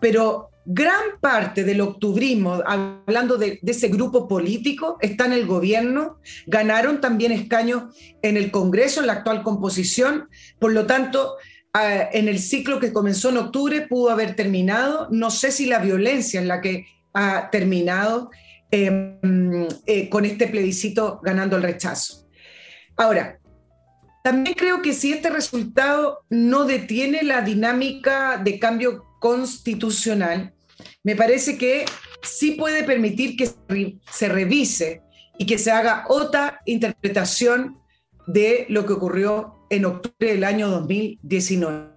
pero 0.00 0.50
gran 0.66 1.20
parte 1.20 1.64
del 1.64 1.80
octubrismo, 1.80 2.62
hablando 2.66 3.36
de, 3.36 3.60
ese 3.64 3.88
grupo 3.88 4.28
político, 4.28 4.98
está 5.00 5.26
en 5.26 5.32
el 5.32 5.46
gobierno, 5.46 6.18
ganaron 6.46 7.00
también 7.00 7.32
escaños 7.32 7.94
en 8.22 8.36
el 8.36 8.50
Congreso, 8.50 9.00
en 9.00 9.08
la 9.08 9.14
actual 9.14 9.42
composición, 9.42 10.28
por 10.58 10.72
lo 10.72 10.86
tanto, 10.86 11.36
en 11.74 12.28
el 12.28 12.38
ciclo 12.38 12.78
que 12.78 12.92
comenzó 12.92 13.30
en 13.30 13.38
octubre 13.38 13.82
pudo 13.88 14.10
haber 14.10 14.36
terminado, 14.36 15.08
no 15.10 15.30
sé 15.30 15.50
si 15.50 15.66
la 15.66 15.80
violencia 15.80 16.40
en 16.40 16.48
la 16.48 16.60
que 16.60 16.86
ha 17.12 17.50
terminado 17.50 18.30
em, 18.70 19.68
eh, 19.86 20.08
con 20.08 20.24
este 20.24 20.46
plebiscito 20.46 21.20
ganando 21.22 21.56
el 21.56 21.62
rechazo. 21.62 22.28
Ahora, 22.96 23.38
también 24.22 24.54
creo 24.54 24.82
que 24.82 24.94
si 24.94 25.12
este 25.12 25.30
resultado 25.30 26.20
no 26.30 26.64
detiene 26.64 27.22
la 27.24 27.42
dinámica 27.42 28.38
de 28.38 28.58
cambio 28.58 29.04
constitucional, 29.20 30.53
me 31.02 31.16
parece 31.16 31.58
que 31.58 31.84
sí 32.22 32.52
puede 32.52 32.84
permitir 32.84 33.36
que 33.36 33.50
se 34.10 34.28
revise 34.28 35.02
y 35.38 35.46
que 35.46 35.58
se 35.58 35.70
haga 35.70 36.04
otra 36.08 36.60
interpretación 36.64 37.78
de 38.26 38.66
lo 38.68 38.86
que 38.86 38.94
ocurrió 38.94 39.66
en 39.70 39.84
octubre 39.84 40.32
del 40.32 40.44
año 40.44 40.68
2019. 40.68 41.90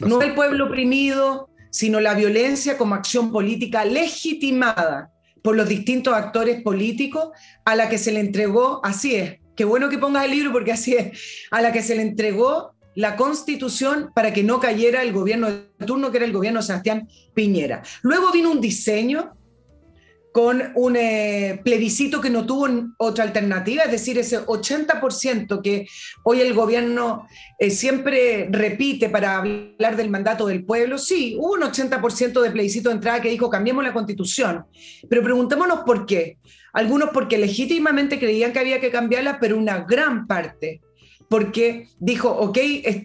No 0.00 0.22
el 0.22 0.34
pueblo 0.34 0.66
oprimido, 0.66 1.50
sino 1.70 2.00
la 2.00 2.14
violencia 2.14 2.76
como 2.76 2.94
acción 2.94 3.32
política 3.32 3.84
legitimada 3.84 5.12
por 5.42 5.56
los 5.56 5.68
distintos 5.68 6.14
actores 6.14 6.62
políticos 6.62 7.30
a 7.64 7.76
la 7.76 7.88
que 7.88 7.98
se 7.98 8.12
le 8.12 8.20
entregó, 8.20 8.80
así 8.84 9.14
es, 9.14 9.38
qué 9.56 9.64
bueno 9.64 9.88
que 9.88 9.98
pongas 9.98 10.24
el 10.24 10.32
libro 10.32 10.52
porque 10.52 10.72
así 10.72 10.94
es, 10.94 11.46
a 11.50 11.60
la 11.60 11.72
que 11.72 11.82
se 11.82 11.94
le 11.94 12.02
entregó 12.02 12.74
la 13.00 13.16
constitución 13.16 14.10
para 14.14 14.30
que 14.32 14.42
no 14.42 14.60
cayera 14.60 15.02
el 15.02 15.12
gobierno 15.12 15.50
de 15.50 15.86
turno, 15.86 16.10
que 16.10 16.18
era 16.18 16.26
el 16.26 16.34
gobierno 16.34 16.60
de 16.60 16.66
Sebastián 16.66 17.08
Piñera. 17.32 17.82
Luego 18.02 18.30
vino 18.30 18.50
un 18.50 18.60
diseño 18.60 19.32
con 20.32 20.62
un 20.74 20.96
eh, 20.96 21.60
plebiscito 21.64 22.20
que 22.20 22.28
no 22.28 22.44
tuvo 22.44 22.68
otra 22.98 23.24
alternativa, 23.24 23.84
es 23.84 23.90
decir, 23.90 24.18
ese 24.18 24.44
80% 24.44 25.62
que 25.62 25.88
hoy 26.22 26.40
el 26.42 26.52
gobierno 26.52 27.26
eh, 27.58 27.70
siempre 27.70 28.48
repite 28.50 29.08
para 29.08 29.38
hablar 29.38 29.96
del 29.96 30.10
mandato 30.10 30.46
del 30.46 30.64
pueblo. 30.64 30.98
Sí, 30.98 31.36
hubo 31.38 31.54
un 31.54 31.62
80% 31.62 32.42
de 32.42 32.50
plebiscito 32.50 32.90
de 32.90 32.96
entrada 32.96 33.22
que 33.22 33.30
dijo 33.30 33.48
cambiemos 33.48 33.82
la 33.82 33.94
constitución, 33.94 34.66
pero 35.08 35.22
preguntémonos 35.22 35.80
por 35.80 36.04
qué. 36.04 36.36
Algunos 36.74 37.10
porque 37.10 37.38
legítimamente 37.38 38.20
creían 38.20 38.52
que 38.52 38.60
había 38.60 38.78
que 38.78 38.92
cambiarla, 38.92 39.40
pero 39.40 39.56
una 39.56 39.80
gran 39.80 40.28
parte 40.28 40.80
porque 41.30 41.86
dijo, 42.00 42.28
ok, 42.28 42.58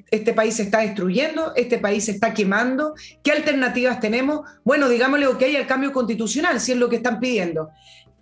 este 0.10 0.34
país 0.34 0.56
se 0.56 0.64
está 0.64 0.80
destruyendo, 0.80 1.54
este 1.56 1.78
país 1.78 2.06
se 2.06 2.12
está 2.14 2.34
quemando, 2.34 2.96
¿qué 3.22 3.32
alternativas 3.32 4.00
tenemos? 4.00 4.50
Bueno, 4.64 4.90
digámosle 4.90 5.28
ok 5.28 5.44
al 5.56 5.68
cambio 5.68 5.94
constitucional, 5.94 6.60
si 6.60 6.72
es 6.72 6.80
lo 6.80 6.90
que 6.90 6.96
están 6.96 7.20
pidiendo. 7.20 7.70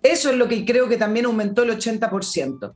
Eso 0.02 0.28
es 0.28 0.36
lo 0.36 0.46
que 0.46 0.62
creo 0.66 0.90
que 0.90 0.98
también 0.98 1.24
aumentó 1.24 1.62
el 1.62 1.70
80%. 1.70 2.74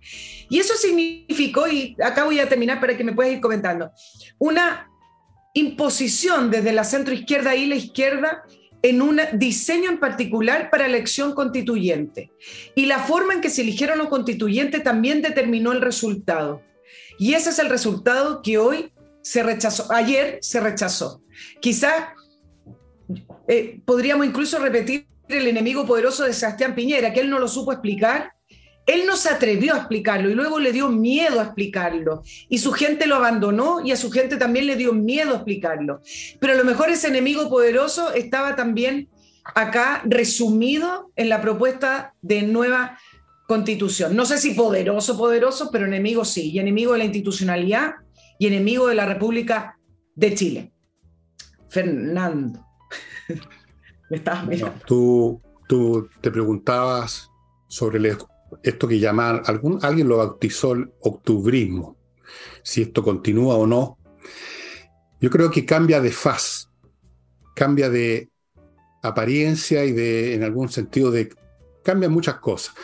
Y 0.49 0.59
eso 0.59 0.75
significó, 0.75 1.69
y 1.69 1.95
acá 2.03 2.25
voy 2.25 2.41
a 2.41 2.49
terminar 2.49 2.81
para 2.81 2.97
que 2.97 3.05
me 3.05 3.13
puedas 3.13 3.35
ir 3.35 3.41
comentando, 3.41 3.91
una 4.39 4.91
imposición 5.53 6.51
desde 6.51 6.73
la 6.73 6.83
centro 6.83 7.13
izquierda 7.13 7.55
y 7.55 7.67
la 7.67 7.75
izquierda 7.75 8.43
en 8.81 9.03
un 9.03 9.21
diseño 9.35 9.91
en 9.91 10.01
particular 10.01 10.71
para 10.71 10.87
elección 10.87 11.35
constituyente. 11.35 12.33
Y 12.75 12.87
la 12.87 13.01
forma 13.01 13.35
en 13.35 13.43
que 13.43 13.51
se 13.51 13.61
eligieron 13.61 13.99
los 13.99 14.09
constituyentes 14.09 14.83
también 14.83 15.21
determinó 15.21 15.73
el 15.73 15.83
resultado. 15.83 16.63
Y 17.19 17.35
ese 17.35 17.51
es 17.51 17.59
el 17.59 17.69
resultado 17.69 18.43
que 18.43 18.59
hoy 18.59 18.93
se 19.23 19.43
rechazó, 19.43 19.93
ayer 19.93 20.39
se 20.41 20.61
rechazó. 20.61 21.23
Quizá 21.61 22.15
eh, 23.49 23.81
podríamos 23.85 24.27
incluso 24.27 24.59
repetir 24.59 25.07
el 25.29 25.47
enemigo 25.47 25.85
poderoso 25.87 26.25
de 26.25 26.33
Sebastián 26.33 26.75
Piñera, 26.75 27.13
que 27.13 27.21
él 27.21 27.31
no 27.31 27.39
lo 27.39 27.49
supo 27.49 27.73
explicar, 27.73 28.33
él 28.87 29.05
no 29.07 29.17
se 29.17 29.29
atrevió 29.29 29.75
a 29.75 29.79
explicarlo 29.79 30.31
y 30.31 30.35
luego 30.35 30.59
le 30.59 30.73
dio 30.73 30.89
miedo 30.89 31.41
a 31.41 31.45
explicarlo. 31.45 32.23
Y 32.49 32.59
su 32.59 32.73
gente 32.73 33.07
lo 33.07 33.17
abandonó 33.17 33.85
y 33.85 33.93
a 33.93 33.97
su 33.97 34.11
gente 34.11 34.39
también 34.39 34.67
le 34.67 34.77
dio 34.77 34.95
miedo 34.95 35.33
a 35.33 35.37
explicarlo. 35.37 36.01
Pero 36.41 36.55
a 36.55 36.57
lo 36.57 36.65
mejor 36.65 36.89
ese 36.89 37.09
enemigo 37.09 37.51
poderoso 37.51 38.15
estaba 38.15 38.57
también 38.57 39.11
acá 39.55 40.03
resumido 40.07 41.11
en 41.17 41.29
la 41.29 41.43
propuesta 41.43 42.15
de 42.23 42.43
nueva 42.43 42.99
constitución. 43.49 44.15
No 44.15 44.27
sé 44.27 44.37
si 44.37 44.53
poderoso, 44.53 45.17
poderoso, 45.17 45.71
pero 45.73 45.87
enemigo 45.87 46.27
sí, 46.27 46.51
y 46.51 46.59
enemigo 46.59 46.93
de 46.93 46.99
la 46.99 47.05
institucionalidad 47.07 47.95
y 48.39 48.47
enemigo 48.47 48.89
de 48.89 48.95
la 48.95 49.07
República 49.07 49.79
de 50.15 50.35
Chile. 50.35 50.73
Fernando, 51.71 52.63
me 54.11 54.19
estabas 54.19 54.47
mirando. 54.47 54.79
tú, 54.87 55.41
tú 55.67 56.11
te 56.21 56.31
preguntabas 56.31 57.31
sobre 57.69 58.17
esto 58.63 58.87
que 58.87 58.99
llaman, 58.99 59.41
algún, 59.47 59.79
alguien 59.81 60.09
lo 60.09 60.19
bautizó 60.19 60.73
el 60.73 60.93
octubrismo, 61.01 61.97
si 62.63 62.83
esto 62.83 63.03
continúa 63.03 63.57
o 63.57 63.67
no. 63.67 63.97
Yo 65.23 65.31
creo 65.31 65.51
que 65.51 65.65
cambia 65.65 66.03
de 66.03 66.11
faz, 66.11 66.71
cambia 67.55 67.89
de 67.89 68.29
apariencia 69.03 69.87
y 69.87 69.93
de, 69.93 70.35
en 70.35 70.45
algún 70.45 70.69
sentido, 70.69 71.11
de, 71.11 71.31
cambia 71.83 72.11
muchas 72.11 72.41
cosas. 72.41 72.75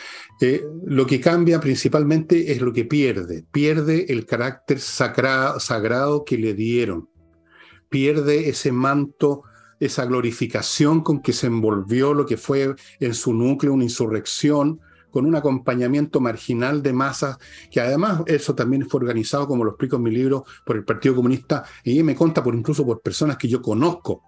Eh, 0.41 0.65
lo 0.85 1.05
que 1.05 1.21
cambia 1.21 1.59
principalmente 1.59 2.51
es 2.51 2.61
lo 2.61 2.73
que 2.73 2.85
pierde. 2.85 3.45
Pierde 3.51 4.11
el 4.11 4.25
carácter 4.25 4.79
sagrado 4.79 6.25
que 6.25 6.37
le 6.37 6.53
dieron. 6.53 7.09
Pierde 7.89 8.49
ese 8.49 8.71
manto, 8.71 9.43
esa 9.79 10.05
glorificación 10.05 11.01
con 11.01 11.21
que 11.21 11.33
se 11.33 11.47
envolvió 11.47 12.13
lo 12.13 12.25
que 12.25 12.37
fue 12.37 12.75
en 12.99 13.13
su 13.13 13.33
núcleo 13.33 13.73
una 13.73 13.83
insurrección, 13.83 14.81
con 15.09 15.25
un 15.25 15.35
acompañamiento 15.35 16.19
marginal 16.19 16.83
de 16.83 16.91
masas, 16.91 17.37
que 17.71 17.79
además 17.79 18.23
eso 18.25 18.53
también 18.53 18.89
fue 18.89 18.99
organizado, 18.99 19.47
como 19.47 19.63
lo 19.63 19.71
explico 19.71 19.95
en 19.95 20.03
mi 20.03 20.11
libro, 20.11 20.43
por 20.65 20.75
el 20.75 20.83
Partido 20.83 21.15
Comunista, 21.15 21.63
y 21.85 22.03
me 22.03 22.15
conta 22.15 22.43
por 22.43 22.53
incluso 22.53 22.85
por 22.85 22.99
personas 22.99 23.37
que 23.37 23.47
yo 23.47 23.61
conozco, 23.61 24.21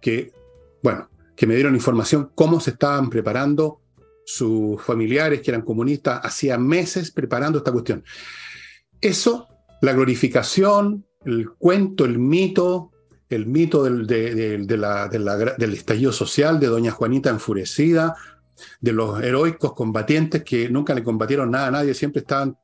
que, 0.00 0.30
bueno, 0.84 1.10
que 1.34 1.48
me 1.48 1.56
dieron 1.56 1.74
información 1.74 2.30
cómo 2.36 2.60
se 2.60 2.70
estaban 2.70 3.10
preparando 3.10 3.79
sus 4.32 4.80
familiares 4.82 5.40
que 5.40 5.50
eran 5.50 5.62
comunistas 5.62 6.20
hacía 6.22 6.56
meses 6.56 7.10
preparando 7.10 7.58
esta 7.58 7.72
cuestión. 7.72 8.04
Eso, 9.00 9.48
la 9.82 9.92
glorificación, 9.92 11.04
el 11.24 11.50
cuento, 11.50 12.04
el 12.04 12.18
mito, 12.18 12.92
el 13.28 13.46
mito 13.46 13.82
del, 13.82 14.06
del 14.06 15.72
estallido 15.72 16.12
social, 16.12 16.60
de 16.60 16.68
doña 16.68 16.92
Juanita 16.92 17.30
enfurecida, 17.30 18.14
de 18.80 18.92
los 18.92 19.20
heroicos 19.22 19.72
combatientes 19.74 20.44
que 20.44 20.68
nunca 20.68 20.94
le 20.94 21.02
combatieron 21.02 21.50
nada 21.50 21.68
a 21.68 21.70
nadie, 21.70 21.94
siempre 21.94 22.20
estaban 22.20 22.56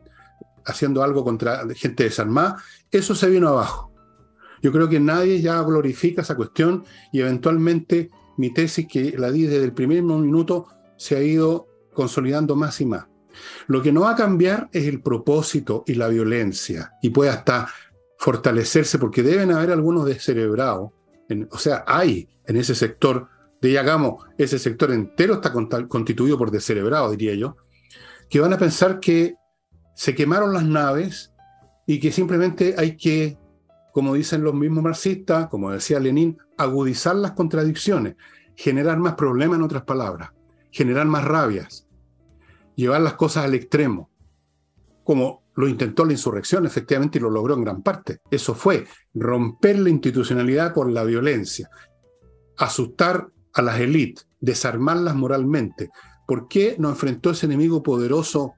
haciendo 0.65 1.03
algo 1.03 1.25
contra 1.25 1.67
gente 1.75 2.05
desarmada, 2.05 2.63
eso 2.91 3.15
se 3.15 3.29
vino 3.29 3.49
abajo. 3.49 3.93
Yo 4.63 4.73
creo 4.73 4.89
que 4.89 5.01
nadie 5.01 5.41
ya 5.41 5.61
glorifica 5.63 6.23
esa 6.23 6.35
cuestión 6.35 6.85
y 7.13 7.21
eventualmente 7.21 8.11
mi 8.37 8.53
tesis 8.53 8.87
que 8.89 9.17
la 9.17 9.31
di 9.31 9.45
desde 9.45 9.65
el 9.65 9.73
primer 9.73 10.03
minuto 10.03 10.67
se 10.97 11.17
ha 11.17 11.23
ido 11.23 11.69
consolidando 11.93 12.57
más 12.57 12.81
y 12.81 12.87
más. 12.87 13.07
Lo 13.67 13.83
que 13.83 13.93
no 13.93 14.03
va 14.03 14.13
a 14.13 14.17
cambiar 14.17 14.69
es 14.73 14.87
el 14.87 15.03
propósito 15.03 15.85
y 15.87 15.95
la 15.95 16.09
violencia, 16.09 16.93
y 17.03 17.11
puede 17.11 17.31
hasta 17.31 17.69
fortalecerse, 18.19 18.99
porque 18.99 19.23
deben 19.23 19.53
haber 19.53 19.73
algunos 19.73 20.07
descerebrados 20.07 20.91
o 21.51 21.59
sea, 21.59 21.85
hay 21.87 22.29
en 22.47 22.57
ese 22.57 22.75
sector, 22.75 23.29
de 23.61 23.79
hagamos, 23.79 24.25
ese 24.39 24.59
sector 24.59 24.93
entero 24.93 25.35
está 25.35 25.53
constituido 25.89 26.39
por 26.39 26.51
descerebrados, 26.51 27.13
diría 27.13 27.35
yo, 27.35 27.57
que 28.29 28.39
van 28.39 28.53
a 28.53 28.59
pensar 28.59 29.01
que 29.01 29.35
se 29.95 30.15
quemaron 30.15 30.53
las 30.53 30.65
naves 30.65 31.33
y 31.87 31.99
que 31.99 32.13
simplemente 32.13 32.75
hay 32.77 32.97
que, 32.97 33.39
como 33.93 34.15
dicen 34.15 34.45
los 34.45 34.55
mismos 34.55 34.85
marxistas, 34.85 35.49
como 35.49 35.71
decía 35.71 35.99
Lenin, 35.99 36.37
agudizar 36.59 37.17
las 37.17 37.33
contradicciones, 37.33 38.17
generar 38.55 38.99
más 38.99 39.15
problemas 39.15 39.59
en 39.59 39.65
otras 39.65 39.85
palabras, 39.85 40.31
generar 40.77 41.07
más 41.07 41.25
rabias, 41.25 41.87
llevar 42.75 43.01
las 43.01 43.15
cosas 43.15 43.47
al 43.47 43.55
extremo, 43.55 44.11
como 45.05 45.43
lo 45.55 45.69
intentó 45.69 46.05
la 46.05 46.13
insurrección 46.13 46.67
efectivamente 46.67 47.17
y 47.17 47.23
lo 47.23 47.31
logró 47.31 47.55
en 47.55 47.65
gran 47.65 47.83
parte. 47.83 48.19
Eso 48.31 48.55
fue 48.55 48.87
romper 49.15 49.79
la 49.79 49.89
institucionalidad 49.89 50.75
por 50.75 50.91
la 50.91 51.03
violencia, 51.05 51.71
asustar 52.59 53.29
a 53.55 53.63
las 53.63 53.81
élites, 53.81 54.29
desarmarlas 54.39 55.15
moralmente. 55.15 55.89
¿Por 56.27 56.47
qué 56.47 56.77
no 56.79 56.91
enfrentó 56.91 57.31
ese 57.31 57.47
enemigo 57.47 57.83
poderoso 57.83 58.53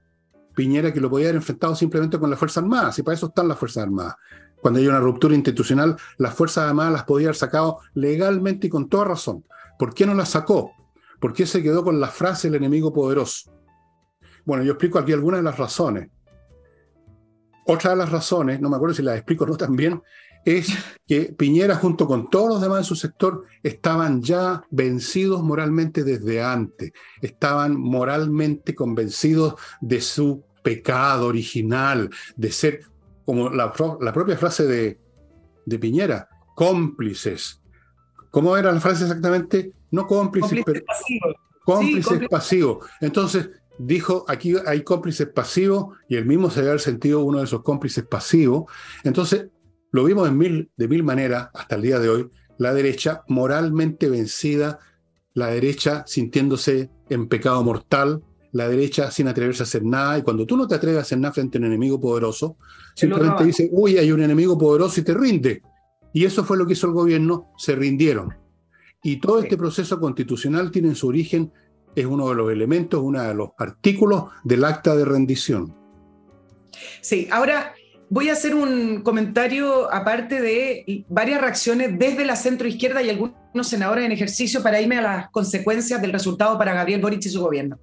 Piñera 0.57 0.93
que 0.93 1.01
lo 1.01 1.09
podía 1.09 1.27
haber 1.27 1.37
enfrentado 1.37 1.77
simplemente 1.77 2.19
con 2.19 2.31
las 2.31 2.39
Fuerzas 2.41 2.65
Armadas? 2.65 2.99
Y 2.99 3.05
para 3.05 3.15
eso 3.15 3.27
están 3.27 3.47
las 3.47 3.59
Fuerzas 3.59 3.85
Armadas. 3.85 4.17
Cuando 4.61 4.81
hay 4.81 4.89
una 4.89 4.99
ruptura 4.99 5.37
institucional, 5.37 5.97
las 6.17 6.35
Fuerzas 6.35 6.65
Armadas 6.65 6.93
las 6.93 7.05
podía 7.05 7.29
haber 7.29 7.37
sacado 7.37 7.79
legalmente 7.95 8.67
y 8.67 8.71
con 8.71 8.89
toda 8.89 9.05
razón. 9.05 9.45
¿Por 9.79 9.95
qué 9.95 10.05
no 10.05 10.15
las 10.15 10.31
sacó? 10.31 10.73
¿Por 11.21 11.33
qué 11.33 11.47
se 11.47 11.63
quedó 11.63 11.83
con 11.85 12.01
la 12.01 12.09
frase 12.09 12.49
el 12.49 12.55
enemigo 12.55 12.93
poderoso? 12.93 13.53
Bueno, 14.45 14.63
yo 14.63 14.73
explico 14.73 14.99
aquí 14.99 15.13
algunas 15.13 15.41
de 15.41 15.45
las 15.45 15.59
razones. 15.59 16.09
Otra 17.67 17.91
de 17.91 17.97
las 17.97 18.11
razones, 18.11 18.61
no 18.61 18.71
me 18.71 18.77
acuerdo 18.77 18.95
si 18.95 19.03
las 19.03 19.17
explico 19.17 19.45
o 19.45 19.49
no 19.49 19.57
también, 19.57 20.01
es 20.45 20.69
que 21.07 21.35
Piñera 21.37 21.75
junto 21.75 22.07
con 22.07 22.31
todos 22.31 22.49
los 22.49 22.61
demás 22.63 22.79
de 22.79 22.85
su 22.85 22.97
sector 22.97 23.45
estaban 23.63 24.23
ya 24.23 24.63
vencidos 24.71 25.43
moralmente 25.43 26.05
desde 26.05 26.43
antes, 26.43 26.93
estaban 27.21 27.79
moralmente 27.79 28.75
convencidos 28.75 29.55
de 29.81 30.01
su 30.01 30.45
pecado 30.63 31.27
original, 31.27 32.11
de 32.37 32.53
ser, 32.53 32.81
como 33.25 33.51
la, 33.51 33.73
propia 33.73 34.39
frase 34.39 34.67
de, 34.67 34.99
de, 35.67 35.79
Piñera, 35.79 36.29
cómplices. 36.55 37.61
¿Cómo 38.31 38.57
era 38.57 38.73
la 38.73 38.81
frase 38.81 39.05
exactamente? 39.05 39.73
No 39.91 40.07
cómplices, 40.07 40.63
pero 40.65 40.83
cómplices 41.65 42.29
pasivos. 42.29 42.87
Entonces, 43.01 43.51
dijo, 43.79 44.25
aquí 44.29 44.55
hay 44.67 44.83
cómplices 44.83 45.29
pasivos 45.29 45.97
y 46.09 46.17
él 46.17 46.27
mismo 46.27 46.51
se 46.51 46.61
debe 46.61 46.71
haber 46.71 46.81
sentido 46.81 47.23
uno 47.25 47.39
de 47.39 47.45
esos 47.45 47.63
cómplices 47.63 48.05
pasivos. 48.05 48.65
Entonces, 49.05 49.49
lo 49.93 50.05
vimos 50.05 50.29
en 50.29 50.37
mil, 50.37 50.71
de 50.77 50.89
mil 50.89 51.03
maneras 51.03 51.49
hasta 51.55 51.77
el 51.77 51.83
día 51.83 51.99
de 51.99 52.09
hoy, 52.09 52.31
la 52.59 52.75
derecha 52.75 53.23
moralmente 53.29 54.11
vencida, 54.11 54.81
la 55.35 55.47
derecha 55.49 56.05
sintiéndose 56.07 56.91
en 57.09 57.29
pecado 57.29 57.63
mortal, 57.63 58.23
la 58.53 58.69
derecha 58.69 59.11
sin 59.11 59.29
atreverse 59.29 59.63
a 59.63 59.65
hacer 59.65 59.85
nada, 59.85 60.19
y 60.19 60.23
cuando 60.23 60.47
tú 60.47 60.57
no 60.57 60.67
te 60.67 60.75
atreves 60.75 60.99
a 60.99 61.03
hacer 61.03 61.19
nada 61.19 61.35
frente 61.35 61.59
a 61.59 61.61
un 61.61 61.67
enemigo 61.67 62.01
poderoso, 62.01 62.57
simplemente 62.95 63.45
dice, 63.45 63.69
uy, 63.73 63.99
hay 63.99 64.11
un 64.11 64.23
enemigo 64.23 64.59
poderoso 64.59 65.01
y 65.01 65.05
te 65.05 65.15
rinde. 65.15 65.63
Y 66.13 66.25
eso 66.25 66.45
fue 66.45 66.57
lo 66.57 66.67
que 66.67 66.73
hizo 66.73 66.87
el 66.87 66.95
gobierno, 66.95 67.53
se 67.57 67.77
rindieron. 67.77 68.35
Y 69.03 69.21
todo 69.21 69.41
este 69.41 69.57
proceso 69.57 70.01
constitucional 70.01 70.71
tiene 70.71 70.95
su 70.95 71.09
origen 71.09 71.53
es 71.95 72.07
uno 72.07 72.29
de 72.29 72.35
los 72.35 72.53
elementos, 72.53 73.01
uno 73.03 73.23
de 73.23 73.35
los 73.35 73.51
artículos 73.59 74.25
del 74.45 74.65
acta 74.65 74.95
de 74.95 75.05
rendición. 75.05 75.75
Sí, 77.01 77.29
ahora 77.31 77.75
voy 78.09 78.29
a 78.29 78.33
hacer 78.33 78.55
un 78.55 79.03
comentario 79.03 79.93
aparte 79.93 80.41
de 80.41 81.05
varias 81.09 81.41
reacciones 81.41 81.99
desde 81.99 82.25
la 82.25 82.37
centroizquierda 82.37 83.03
y 83.03 83.11
algunos 83.11 83.37
senadores 83.63 84.05
en 84.05 84.13
ejercicio 84.13 84.63
para 84.63 84.81
irme 84.81 84.99
a 84.99 85.03
las 85.03 85.31
consecuencias 85.31 86.01
del 86.01 86.13
resultado 86.13 86.57
para 86.57 86.75
Gabriel 86.75 87.01
Boric 87.01 87.25
y 87.25 87.29
su 87.29 87.41
gobierno. 87.41 87.79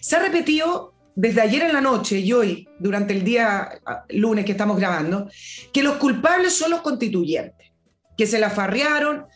Se 0.00 0.16
ha 0.16 0.20
repetido 0.20 0.94
desde 1.16 1.40
ayer 1.40 1.62
en 1.62 1.72
la 1.72 1.80
noche 1.80 2.20
y 2.20 2.32
hoy, 2.32 2.68
durante 2.78 3.12
el 3.12 3.24
día 3.24 3.68
ah, 3.84 4.04
lunes 4.10 4.44
que 4.44 4.52
estamos 4.52 4.76
grabando, 4.76 5.28
que 5.72 5.82
los 5.82 5.96
culpables 5.96 6.54
son 6.54 6.70
los 6.70 6.80
constituyentes, 6.80 7.72
que 8.16 8.26
se 8.26 8.38
la 8.38 8.50
farrearon, 8.50 9.26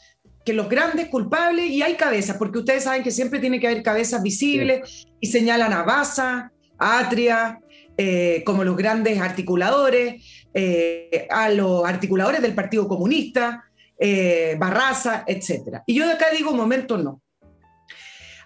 que 0.45 0.53
los 0.53 0.69
grandes 0.69 1.09
culpables, 1.09 1.71
y 1.71 1.83
hay 1.83 1.95
cabezas, 1.95 2.37
porque 2.37 2.59
ustedes 2.59 2.85
saben 2.85 3.03
que 3.03 3.11
siempre 3.11 3.39
tiene 3.39 3.61
que 3.61 3.69
haber 3.69 3.83
cabezas 3.83 4.23
visibles, 4.23 5.07
y 5.21 5.27
señalan 5.29 5.73
a 5.73 5.83
Baza, 5.83 6.51
a 6.79 6.99
Atria, 6.99 7.61
eh, 7.97 8.43
como 8.45 8.65
los 8.65 8.77
grandes 8.77 9.21
articuladores, 9.21 10.49
eh, 10.55 11.27
a 11.31 11.49
los 11.51 11.85
articuladores 11.85 12.43
del 12.43 12.55
Partido 12.55 12.89
Comunista, 12.89 13.65
eh, 13.99 14.57
Barraza, 14.59 15.25
etc. 15.27 15.83
Y 15.87 15.95
yo 15.95 16.07
de 16.07 16.15
acá 16.15 16.27
digo, 16.37 16.53
momento 16.53 16.99
no. 16.99 17.21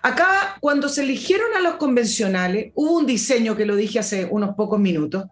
Acá, 0.02 0.58
cuando 0.60 0.88
se 0.88 1.02
eligieron 1.02 1.54
a 1.56 1.60
los 1.60 1.76
convencionales, 1.76 2.72
hubo 2.74 2.98
un 2.98 3.06
diseño, 3.06 3.56
que 3.56 3.66
lo 3.66 3.74
dije 3.74 3.98
hace 3.98 4.26
unos 4.26 4.54
pocos 4.54 4.78
minutos, 4.78 5.24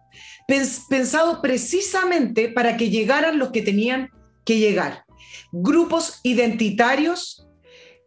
pensado 0.89 1.41
precisamente 1.41 2.49
para 2.49 2.75
que 2.75 2.89
llegaran 2.89 3.39
los 3.39 3.51
que 3.51 3.61
tenían 3.61 4.09
que 4.43 4.59
llegar 4.59 5.04
grupos 5.61 6.19
identitarios 6.23 7.47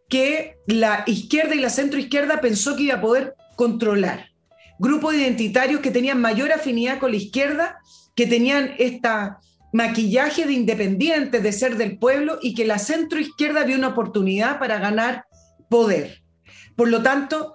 que 0.07 0.57
la 0.67 1.03
izquierda 1.07 1.55
y 1.55 1.59
la 1.59 1.69
centroizquierda 1.69 2.41
pensó 2.41 2.75
que 2.75 2.83
iba 2.83 2.95
a 2.95 3.01
poder 3.01 3.33
controlar. 3.55 4.29
Grupos 4.77 5.15
identitarios 5.15 5.81
que 5.81 5.91
tenían 5.91 6.21
mayor 6.21 6.51
afinidad 6.51 6.99
con 6.99 7.11
la 7.11 7.17
izquierda, 7.17 7.79
que 8.15 8.27
tenían 8.27 8.75
esta 8.77 9.39
maquillaje 9.73 10.45
de 10.45 10.53
independientes, 10.53 11.41
de 11.41 11.51
ser 11.51 11.77
del 11.77 11.97
pueblo, 11.97 12.39
y 12.41 12.53
que 12.53 12.65
la 12.65 12.79
centroizquierda 12.79 13.63
vio 13.63 13.77
una 13.77 13.89
oportunidad 13.89 14.59
para 14.59 14.79
ganar 14.79 15.25
poder. 15.69 16.21
Por 16.75 16.89
lo 16.89 17.01
tanto, 17.01 17.53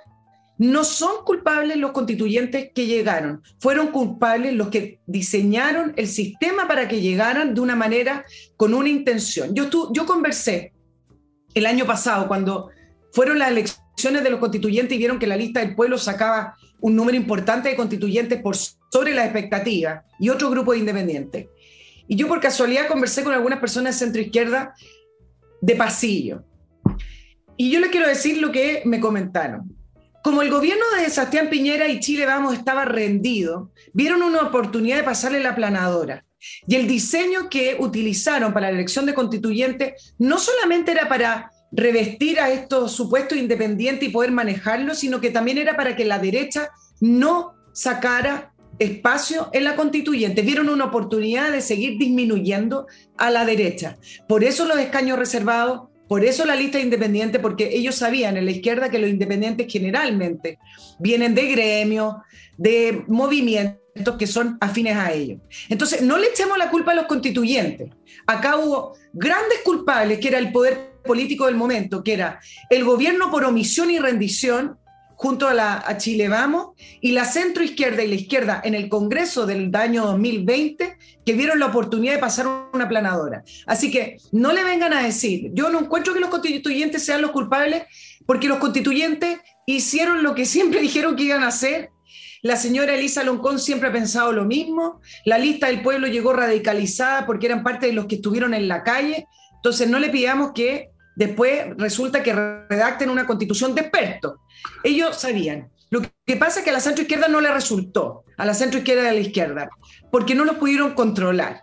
no 0.58 0.84
son 0.84 1.24
culpables 1.24 1.76
los 1.76 1.92
constituyentes 1.92 2.70
que 2.74 2.86
llegaron, 2.86 3.42
fueron 3.58 3.88
culpables 3.88 4.54
los 4.54 4.68
que 4.68 5.00
diseñaron 5.06 5.92
el 5.96 6.06
sistema 6.06 6.68
para 6.68 6.86
que 6.86 7.00
llegaran 7.00 7.54
de 7.54 7.60
una 7.60 7.74
manera 7.74 8.24
con 8.56 8.74
una 8.74 8.88
intención. 8.88 9.54
Yo, 9.54 9.68
yo 9.92 10.06
conversé 10.06 10.72
el 11.54 11.66
año 11.66 11.86
pasado 11.86 12.28
cuando 12.28 12.70
fueron 13.12 13.38
las 13.38 13.50
elecciones 13.50 14.22
de 14.22 14.30
los 14.30 14.40
constituyentes 14.40 14.94
y 14.94 14.98
vieron 14.98 15.18
que 15.18 15.26
la 15.26 15.36
lista 15.36 15.60
del 15.60 15.74
pueblo 15.74 15.98
sacaba 15.98 16.56
un 16.80 16.94
número 16.94 17.16
importante 17.16 17.68
de 17.68 17.76
constituyentes 17.76 18.40
por 18.40 18.56
sobre 18.56 19.14
la 19.14 19.24
expectativa 19.24 20.04
y 20.20 20.28
otro 20.28 20.50
grupo 20.50 20.72
de 20.72 20.78
independientes. 20.78 21.46
Y 22.06 22.16
yo 22.16 22.28
por 22.28 22.40
casualidad 22.40 22.86
conversé 22.86 23.24
con 23.24 23.32
algunas 23.32 23.58
personas 23.58 23.94
de 23.98 24.04
centro 24.04 24.22
izquierda 24.22 24.74
de 25.60 25.74
pasillo. 25.74 26.44
Y 27.56 27.70
yo 27.70 27.80
les 27.80 27.90
quiero 27.90 28.06
decir 28.06 28.38
lo 28.38 28.52
que 28.52 28.82
me 28.84 29.00
comentaron 29.00 29.73
como 30.24 30.40
el 30.40 30.50
gobierno 30.50 30.84
de 30.96 31.10
Sebastián 31.10 31.50
Piñera 31.50 31.86
y 31.86 32.00
Chile 32.00 32.24
Vamos 32.24 32.54
estaba 32.54 32.86
rendido, 32.86 33.70
vieron 33.92 34.22
una 34.22 34.40
oportunidad 34.40 34.96
de 34.96 35.02
pasarle 35.02 35.38
la 35.38 35.54
planadora. 35.54 36.24
Y 36.66 36.76
el 36.76 36.86
diseño 36.86 37.50
que 37.50 37.76
utilizaron 37.78 38.54
para 38.54 38.68
la 38.68 38.74
elección 38.74 39.04
de 39.04 39.12
constituyentes 39.12 40.14
no 40.18 40.38
solamente 40.38 40.92
era 40.92 41.10
para 41.10 41.50
revestir 41.70 42.40
a 42.40 42.50
estos 42.50 42.92
supuestos 42.92 43.36
independientes 43.36 44.08
y 44.08 44.12
poder 44.12 44.32
manejarlos, 44.32 45.00
sino 45.00 45.20
que 45.20 45.28
también 45.28 45.58
era 45.58 45.76
para 45.76 45.94
que 45.94 46.06
la 46.06 46.18
derecha 46.18 46.70
no 47.02 47.52
sacara 47.74 48.54
espacio 48.78 49.50
en 49.52 49.64
la 49.64 49.76
constituyente. 49.76 50.40
Vieron 50.40 50.70
una 50.70 50.86
oportunidad 50.86 51.52
de 51.52 51.60
seguir 51.60 51.98
disminuyendo 51.98 52.86
a 53.18 53.30
la 53.30 53.44
derecha. 53.44 53.98
Por 54.26 54.42
eso 54.42 54.64
los 54.64 54.78
escaños 54.78 55.18
reservados, 55.18 55.90
por 56.14 56.24
eso 56.24 56.44
la 56.44 56.54
lista 56.54 56.78
independiente, 56.78 57.40
porque 57.40 57.70
ellos 57.72 57.96
sabían 57.96 58.36
en 58.36 58.44
la 58.44 58.52
izquierda 58.52 58.88
que 58.88 59.00
los 59.00 59.10
independientes 59.10 59.66
generalmente 59.68 60.60
vienen 61.00 61.34
de 61.34 61.48
gremios, 61.48 62.14
de 62.56 63.02
movimientos 63.08 64.14
que 64.16 64.28
son 64.28 64.56
afines 64.60 64.94
a 64.96 65.10
ellos. 65.10 65.40
Entonces, 65.68 66.02
no 66.02 66.16
le 66.16 66.28
echemos 66.28 66.56
la 66.56 66.70
culpa 66.70 66.92
a 66.92 66.94
los 66.94 67.06
constituyentes. 67.06 67.90
Acá 68.28 68.58
hubo 68.58 68.96
grandes 69.12 69.58
culpables, 69.64 70.20
que 70.20 70.28
era 70.28 70.38
el 70.38 70.52
poder 70.52 70.92
político 71.04 71.46
del 71.46 71.56
momento, 71.56 72.04
que 72.04 72.12
era 72.12 72.38
el 72.70 72.84
gobierno 72.84 73.28
por 73.32 73.42
omisión 73.42 73.90
y 73.90 73.98
rendición, 73.98 74.78
junto 75.16 75.48
a, 75.48 75.54
la, 75.54 75.82
a 75.86 75.96
Chile 75.96 76.28
Vamos, 76.28 76.70
y 77.00 77.12
la 77.12 77.24
centro 77.24 77.62
izquierda 77.62 78.02
y 78.02 78.08
la 78.08 78.14
izquierda 78.14 78.60
en 78.64 78.74
el 78.74 78.88
Congreso 78.88 79.46
del 79.46 79.74
año 79.74 80.06
2020, 80.06 80.96
que 81.24 81.32
vieron 81.32 81.58
la 81.58 81.66
oportunidad 81.66 82.14
de 82.14 82.18
pasar 82.18 82.46
una 82.72 82.88
planadora. 82.88 83.44
Así 83.66 83.90
que 83.90 84.18
no 84.32 84.52
le 84.52 84.64
vengan 84.64 84.92
a 84.92 85.02
decir, 85.02 85.50
yo 85.52 85.70
no 85.70 85.80
encuentro 85.80 86.14
que 86.14 86.20
los 86.20 86.30
constituyentes 86.30 87.04
sean 87.04 87.22
los 87.22 87.30
culpables, 87.30 87.84
porque 88.26 88.48
los 88.48 88.58
constituyentes 88.58 89.38
hicieron 89.66 90.22
lo 90.22 90.34
que 90.34 90.46
siempre 90.46 90.80
dijeron 90.82 91.16
que 91.16 91.24
iban 91.24 91.42
a 91.42 91.48
hacer. 91.48 91.90
La 92.42 92.56
señora 92.56 92.94
Elisa 92.94 93.24
Loncón 93.24 93.58
siempre 93.58 93.88
ha 93.88 93.92
pensado 93.92 94.32
lo 94.32 94.44
mismo. 94.44 95.00
La 95.24 95.38
lista 95.38 95.68
del 95.68 95.80
pueblo 95.80 96.08
llegó 96.08 96.34
radicalizada 96.34 97.24
porque 97.24 97.46
eran 97.46 97.62
parte 97.62 97.86
de 97.86 97.94
los 97.94 98.04
que 98.04 98.16
estuvieron 98.16 98.52
en 98.52 98.68
la 98.68 98.82
calle. 98.82 99.26
Entonces 99.56 99.88
no 99.88 99.98
le 99.98 100.10
pidamos 100.10 100.52
que 100.54 100.90
después 101.16 101.76
resulta 101.76 102.22
que 102.22 102.32
redacten 102.32 103.10
una 103.10 103.26
constitución 103.26 103.74
de 103.74 103.82
expertos. 103.82 104.34
Ellos 104.82 105.16
sabían. 105.16 105.70
Lo 105.90 106.02
que 106.26 106.36
pasa 106.36 106.58
es 106.58 106.64
que 106.64 106.70
a 106.70 106.74
la 106.74 106.80
centro 106.80 107.02
izquierda 107.02 107.28
no 107.28 107.40
le 107.40 107.52
resultó, 107.52 108.24
a 108.36 108.44
la 108.44 108.54
centro 108.54 108.78
izquierda 108.78 109.04
y 109.04 109.06
a 109.08 109.12
la 109.12 109.20
izquierda, 109.20 109.68
porque 110.10 110.34
no 110.34 110.44
los 110.44 110.56
pudieron 110.56 110.94
controlar. 110.94 111.62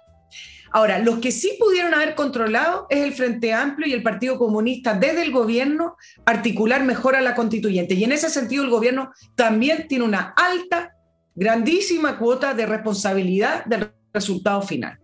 Ahora, 0.73 0.99
los 0.99 1.19
que 1.19 1.33
sí 1.33 1.57
pudieron 1.59 1.93
haber 1.93 2.15
controlado 2.15 2.87
es 2.89 3.03
el 3.03 3.13
Frente 3.13 3.51
Amplio 3.51 3.87
y 3.87 3.93
el 3.93 4.03
Partido 4.03 4.37
Comunista 4.37 4.93
desde 4.93 5.23
el 5.23 5.31
gobierno 5.31 5.97
articular 6.25 6.85
mejor 6.85 7.17
a 7.17 7.21
la 7.21 7.35
constituyente. 7.35 7.93
Y 7.93 8.05
en 8.05 8.13
ese 8.13 8.29
sentido 8.29 8.63
el 8.63 8.69
gobierno 8.69 9.11
también 9.35 9.87
tiene 9.89 10.05
una 10.05 10.33
alta, 10.37 10.93
grandísima 11.35 12.17
cuota 12.17 12.53
de 12.53 12.65
responsabilidad 12.65 13.65
del 13.65 13.91
resultado 14.13 14.61
final. 14.61 14.97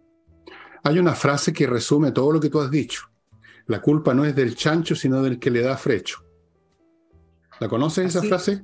Hay 0.84 1.00
una 1.00 1.16
frase 1.16 1.52
que 1.52 1.68
resume 1.68 2.14
todo 2.14 2.32
lo 2.32 2.40
que 2.40 2.50
tú 2.50 2.62
has 2.62 2.72
dicho. 2.72 3.02
La 3.68 3.82
culpa 3.82 4.14
no 4.14 4.26
es 4.26 4.36
del 4.36 4.56
chancho, 4.56 4.96
sino 4.96 5.22
del 5.22 5.40
que 5.40 5.52
le 5.52 5.62
da 5.62 5.78
frecho. 5.78 6.24
¿La 7.60 7.68
conoces 7.68 8.16
esa 8.16 8.24
frase? 8.24 8.64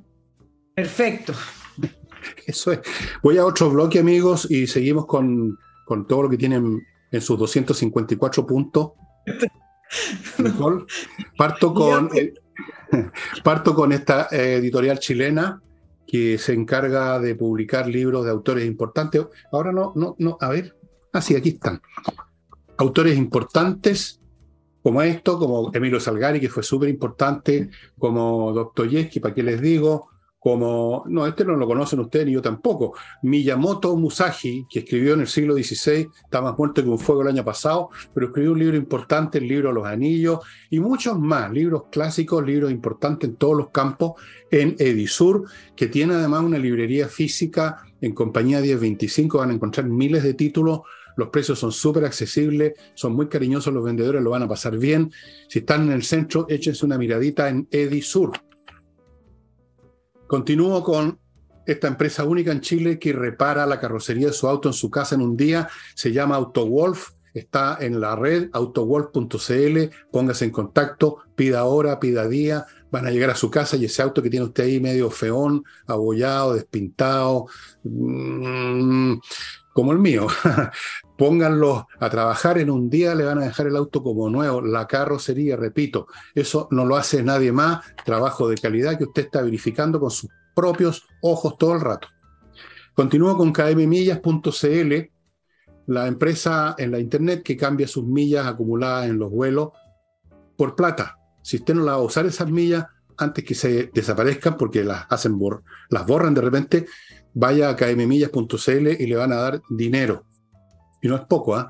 Perfecto. 0.74 1.34
Eso 2.46 2.72
es. 2.72 2.80
Voy 3.22 3.38
a 3.38 3.44
otro 3.44 3.70
bloque, 3.70 3.98
amigos, 3.98 4.50
y 4.50 4.66
seguimos 4.66 5.06
con, 5.06 5.58
todo 6.08 6.22
lo 6.22 6.30
que 6.30 6.38
tienen 6.38 6.82
en 7.10 7.20
sus 7.20 7.38
254 7.38 8.46
puntos. 8.46 8.92
parto 11.36 11.74
con, 11.74 12.10
parto 13.44 13.74
con 13.74 13.92
esta 13.92 14.28
eh, 14.30 14.56
editorial 14.56 14.98
chilena 14.98 15.60
que 16.06 16.38
se 16.38 16.52
encarga 16.52 17.18
de 17.18 17.34
publicar 17.34 17.88
libros 17.88 18.24
de 18.24 18.30
autores 18.30 18.66
importantes. 18.66 19.26
Ahora 19.52 19.72
no, 19.72 19.92
no, 19.96 20.16
no, 20.18 20.38
a 20.40 20.48
ver. 20.48 20.76
Ah, 21.12 21.20
sí, 21.20 21.36
aquí 21.36 21.50
están. 21.50 21.80
Autores 22.78 23.16
importantes 23.16 24.20
como 24.84 25.00
esto, 25.00 25.38
como 25.38 25.70
Emilio 25.72 25.98
Salgari, 25.98 26.38
que 26.38 26.50
fue 26.50 26.62
súper 26.62 26.90
importante, 26.90 27.70
como 27.98 28.52
Dostoyevsky, 28.52 29.18
¿para 29.18 29.34
qué 29.34 29.42
les 29.42 29.58
digo? 29.62 30.10
Como, 30.38 31.04
no, 31.06 31.26
este 31.26 31.42
no 31.42 31.56
lo 31.56 31.66
conocen 31.66 32.00
ustedes 32.00 32.26
ni 32.26 32.32
yo 32.32 32.42
tampoco, 32.42 32.94
Miyamoto 33.22 33.96
Musashi, 33.96 34.66
que 34.68 34.80
escribió 34.80 35.14
en 35.14 35.20
el 35.20 35.26
siglo 35.26 35.54
XVI, 35.54 36.06
está 36.22 36.42
más 36.42 36.58
muerto 36.58 36.82
que 36.82 36.90
un 36.90 36.98
fuego 36.98 37.22
el 37.22 37.28
año 37.28 37.42
pasado, 37.42 37.88
pero 38.12 38.26
escribió 38.26 38.52
un 38.52 38.58
libro 38.58 38.76
importante, 38.76 39.38
el 39.38 39.48
libro 39.48 39.72
Los 39.72 39.86
Anillos, 39.86 40.40
y 40.68 40.80
muchos 40.80 41.18
más, 41.18 41.50
libros 41.50 41.84
clásicos, 41.90 42.44
libros 42.44 42.70
importantes 42.70 43.30
en 43.30 43.36
todos 43.36 43.56
los 43.56 43.70
campos, 43.70 44.20
en 44.50 44.76
Edisur, 44.78 45.44
que 45.74 45.86
tiene 45.86 46.12
además 46.12 46.42
una 46.42 46.58
librería 46.58 47.08
física 47.08 47.78
en 48.02 48.12
compañía 48.12 48.60
1025, 48.60 49.38
van 49.38 49.48
a 49.48 49.54
encontrar 49.54 49.86
miles 49.86 50.22
de 50.22 50.34
títulos 50.34 50.82
los 51.16 51.28
precios 51.28 51.58
son 51.58 51.72
súper 51.72 52.04
accesibles, 52.04 52.74
son 52.94 53.14
muy 53.14 53.28
cariñosos 53.28 53.72
los 53.72 53.84
vendedores, 53.84 54.22
lo 54.22 54.30
van 54.30 54.42
a 54.42 54.48
pasar 54.48 54.76
bien. 54.78 55.12
Si 55.48 55.60
están 55.60 55.82
en 55.84 55.92
el 55.92 56.02
centro, 56.02 56.46
échense 56.48 56.84
una 56.84 56.98
miradita 56.98 57.48
en 57.48 57.68
Edisur. 57.70 58.32
Continúo 60.26 60.82
con 60.82 61.18
esta 61.66 61.88
empresa 61.88 62.24
única 62.24 62.52
en 62.52 62.60
Chile 62.60 62.98
que 62.98 63.12
repara 63.12 63.66
la 63.66 63.80
carrocería 63.80 64.28
de 64.28 64.32
su 64.32 64.48
auto 64.48 64.68
en 64.68 64.74
su 64.74 64.90
casa 64.90 65.14
en 65.14 65.22
un 65.22 65.36
día. 65.36 65.68
Se 65.94 66.12
llama 66.12 66.36
AutoWolf. 66.36 67.10
Está 67.32 67.78
en 67.80 68.00
la 68.00 68.14
red 68.14 68.48
autowolf.cl. 68.52 69.78
Póngase 70.12 70.44
en 70.44 70.50
contacto, 70.50 71.18
pida 71.34 71.64
hora, 71.64 71.98
pida 71.98 72.28
día. 72.28 72.66
Van 72.90 73.06
a 73.06 73.10
llegar 73.10 73.30
a 73.30 73.34
su 73.34 73.50
casa 73.50 73.76
y 73.76 73.86
ese 73.86 74.02
auto 74.02 74.22
que 74.22 74.30
tiene 74.30 74.46
usted 74.46 74.64
ahí 74.64 74.80
medio 74.80 75.10
feón, 75.10 75.64
abollado, 75.86 76.54
despintado, 76.54 77.46
mmm, 77.82 79.14
como 79.72 79.92
el 79.92 79.98
mío. 79.98 80.28
Pónganlo 81.16 81.86
a 82.00 82.10
trabajar 82.10 82.58
en 82.58 82.70
un 82.70 82.90
día, 82.90 83.14
le 83.14 83.24
van 83.24 83.38
a 83.38 83.44
dejar 83.44 83.68
el 83.68 83.76
auto 83.76 84.02
como 84.02 84.28
nuevo, 84.28 84.60
la 84.60 84.86
carrocería, 84.86 85.56
repito, 85.56 86.08
eso 86.34 86.66
no 86.72 86.84
lo 86.84 86.96
hace 86.96 87.22
nadie 87.22 87.52
más, 87.52 87.84
trabajo 88.04 88.48
de 88.48 88.56
calidad 88.56 88.98
que 88.98 89.04
usted 89.04 89.26
está 89.26 89.42
verificando 89.42 90.00
con 90.00 90.10
sus 90.10 90.28
propios 90.54 91.06
ojos 91.22 91.56
todo 91.56 91.74
el 91.74 91.80
rato. 91.80 92.08
Continúo 92.94 93.36
con 93.36 93.52
kmmillas.cl, 93.52 94.92
la 95.86 96.06
empresa 96.06 96.74
en 96.78 96.90
la 96.90 96.98
internet 96.98 97.42
que 97.42 97.56
cambia 97.56 97.86
sus 97.86 98.04
millas 98.04 98.46
acumuladas 98.46 99.06
en 99.06 99.18
los 99.18 99.30
vuelos 99.30 99.70
por 100.56 100.74
plata. 100.74 101.18
Si 101.42 101.56
usted 101.56 101.74
no 101.74 101.84
la 101.84 101.92
va 101.92 101.98
a 101.98 102.02
usar 102.02 102.26
esas 102.26 102.50
millas 102.50 102.86
antes 103.16 103.44
que 103.44 103.54
se 103.54 103.90
desaparezcan 103.92 104.56
porque 104.56 104.82
las 104.84 105.06
hacen 105.10 105.38
las 105.90 106.06
borran 106.06 106.34
de 106.34 106.40
repente, 106.40 106.86
vaya 107.34 107.68
a 107.68 107.76
kmmillas.cl 107.76 108.88
y 108.98 109.06
le 109.06 109.16
van 109.16 109.32
a 109.32 109.36
dar 109.36 109.62
dinero. 109.68 110.24
Y 111.04 111.08
no 111.08 111.16
es 111.16 111.22
poco, 111.26 111.54
¿ah? 111.54 111.68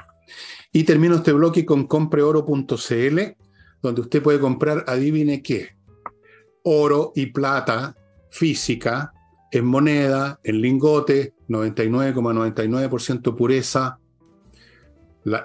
Y 0.72 0.84
termino 0.84 1.16
este 1.16 1.32
bloque 1.32 1.66
con 1.66 1.88
compreoro.cl, 1.88 3.20
donde 3.82 4.00
usted 4.00 4.22
puede 4.22 4.38
comprar, 4.38 4.84
adivine 4.86 5.42
qué, 5.42 5.70
oro 6.62 7.10
y 7.16 7.26
plata 7.26 7.96
física 8.30 9.12
en 9.50 9.64
moneda, 9.64 10.38
en 10.44 10.60
lingote, 10.60 11.34
99,99% 11.48 13.36
pureza. 13.36 13.98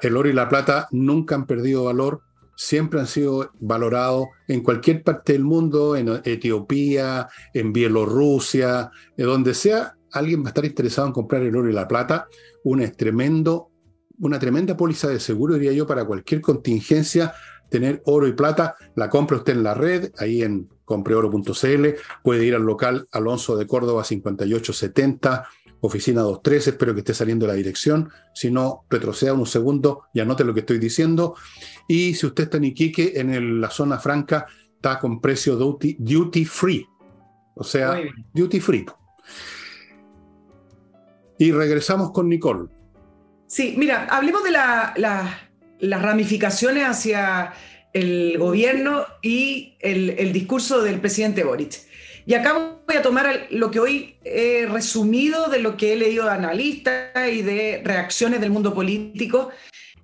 el 0.03 0.17
oro 0.17 0.29
y 0.29 0.33
la 0.33 0.49
plata 0.49 0.87
nunca 0.91 1.33
han 1.33 1.47
perdido 1.47 1.85
valor, 1.85 2.21
siempre 2.55 2.99
han 2.99 3.07
sido 3.07 3.49
valorados 3.59 4.27
en 4.47 4.61
cualquier 4.61 5.03
parte 5.03 5.33
del 5.33 5.43
mundo, 5.43 5.95
en 5.95 6.21
Etiopía, 6.25 7.27
en 7.55 7.73
Bielorrusia, 7.73 8.91
donde 9.17 9.55
sea, 9.55 9.95
alguien 10.11 10.43
va 10.43 10.45
a 10.45 10.49
estar 10.49 10.65
interesado 10.65 11.07
en 11.07 11.13
comprar 11.13 11.41
el 11.41 11.55
oro 11.55 11.71
y 11.71 11.73
la 11.73 11.87
plata, 11.87 12.27
un 12.63 12.79
tremendo, 12.91 13.68
una 14.19 14.39
tremenda 14.39 14.75
póliza 14.75 15.07
de 15.07 15.19
seguro, 15.19 15.55
diría 15.55 15.73
yo, 15.73 15.87
para 15.87 16.05
cualquier 16.05 16.41
contingencia, 16.41 17.33
tener 17.69 18.01
oro 18.05 18.27
y 18.27 18.33
plata, 18.33 18.75
la 18.95 19.09
compra 19.09 19.37
usted 19.37 19.53
en 19.53 19.63
la 19.63 19.73
red, 19.73 20.11
ahí 20.17 20.43
en 20.43 20.69
compreoro.cl, 20.85 21.87
puede 22.23 22.45
ir 22.45 22.55
al 22.55 22.63
local 22.63 23.07
Alonso 23.11 23.55
de 23.55 23.67
Córdoba 23.67 24.03
5870, 24.03 25.47
oficina 25.81 26.21
213, 26.21 26.71
espero 26.71 26.93
que 26.93 26.99
esté 26.99 27.13
saliendo 27.13 27.47
la 27.47 27.53
dirección, 27.53 28.09
si 28.33 28.51
no, 28.51 28.85
retroceda 28.89 29.33
un 29.33 29.45
segundo 29.45 30.03
y 30.13 30.19
anote 30.19 30.43
lo 30.43 30.53
que 30.53 30.61
estoy 30.61 30.79
diciendo. 30.79 31.35
Y 31.87 32.15
si 32.15 32.25
usted 32.25 32.45
está 32.45 32.57
en 32.57 32.65
Iquique, 32.65 33.13
en 33.15 33.61
la 33.61 33.69
zona 33.69 33.99
franca, 33.99 34.47
está 34.75 34.99
con 34.99 35.21
precio 35.21 35.55
duty, 35.55 35.97
duty 35.99 36.45
free, 36.45 36.87
o 37.55 37.63
sea, 37.63 38.01
duty 38.33 38.59
free. 38.59 38.85
Y 41.37 41.51
regresamos 41.51 42.11
con 42.11 42.27
Nicole. 42.27 42.78
Sí, 43.49 43.73
mira, 43.75 44.05
hablemos 44.11 44.43
de 44.43 44.51
las 44.51 46.01
ramificaciones 46.03 46.85
hacia 46.85 47.51
el 47.93 48.37
gobierno 48.37 49.07
y 49.23 49.75
el, 49.79 50.31
discurso 50.31 50.83
del 50.83 50.99
presidente 50.99 51.43
Boric. 51.43 51.79
Y 52.27 52.35
acá 52.35 52.77
voy 52.85 52.95
a 52.95 53.01
tomar 53.01 53.47
lo 53.49 53.71
que 53.71 53.79
hoy 53.79 54.17
he 54.23 54.67
resumido 54.67 55.49
de 55.49 55.57
lo 55.57 55.77
que 55.77 55.93
he 55.93 55.95
leído 55.95 56.25
de 56.25 56.31
analistas 56.31 57.09
y 57.33 57.41
de 57.41 57.81
reacciones 57.83 58.39
del 58.39 58.51
mundo 58.51 58.75
político. 58.75 59.49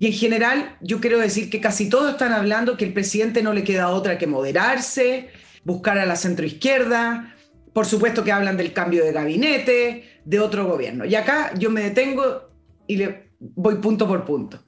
Y 0.00 0.08
en 0.08 0.12
general, 0.12 0.76
yo 0.80 1.00
quiero 1.00 1.20
decir 1.20 1.48
que 1.48 1.60
casi 1.60 1.88
todos 1.88 2.10
están 2.10 2.32
hablando 2.32 2.76
que 2.76 2.84
el 2.84 2.92
presidente 2.92 3.44
no 3.44 3.52
le 3.52 3.62
queda 3.62 3.90
otra 3.90 4.18
que 4.18 4.26
moderarse, 4.26 5.30
buscar 5.62 5.98
a 5.98 6.06
la 6.06 6.16
centroizquierda. 6.16 7.36
Por 7.72 7.86
supuesto 7.86 8.24
que 8.24 8.32
hablan 8.32 8.56
del 8.56 8.72
cambio 8.72 9.04
de 9.04 9.12
gabinete, 9.12 10.20
de 10.24 10.40
otro 10.40 10.66
gobierno. 10.66 11.04
Y 11.04 11.14
acá 11.14 11.54
yo 11.56 11.70
me 11.70 11.82
detengo 11.82 12.50
y 12.88 12.96
le 12.96 13.25
voy 13.38 13.76
punto 13.76 14.06
por 14.06 14.24
punto. 14.24 14.62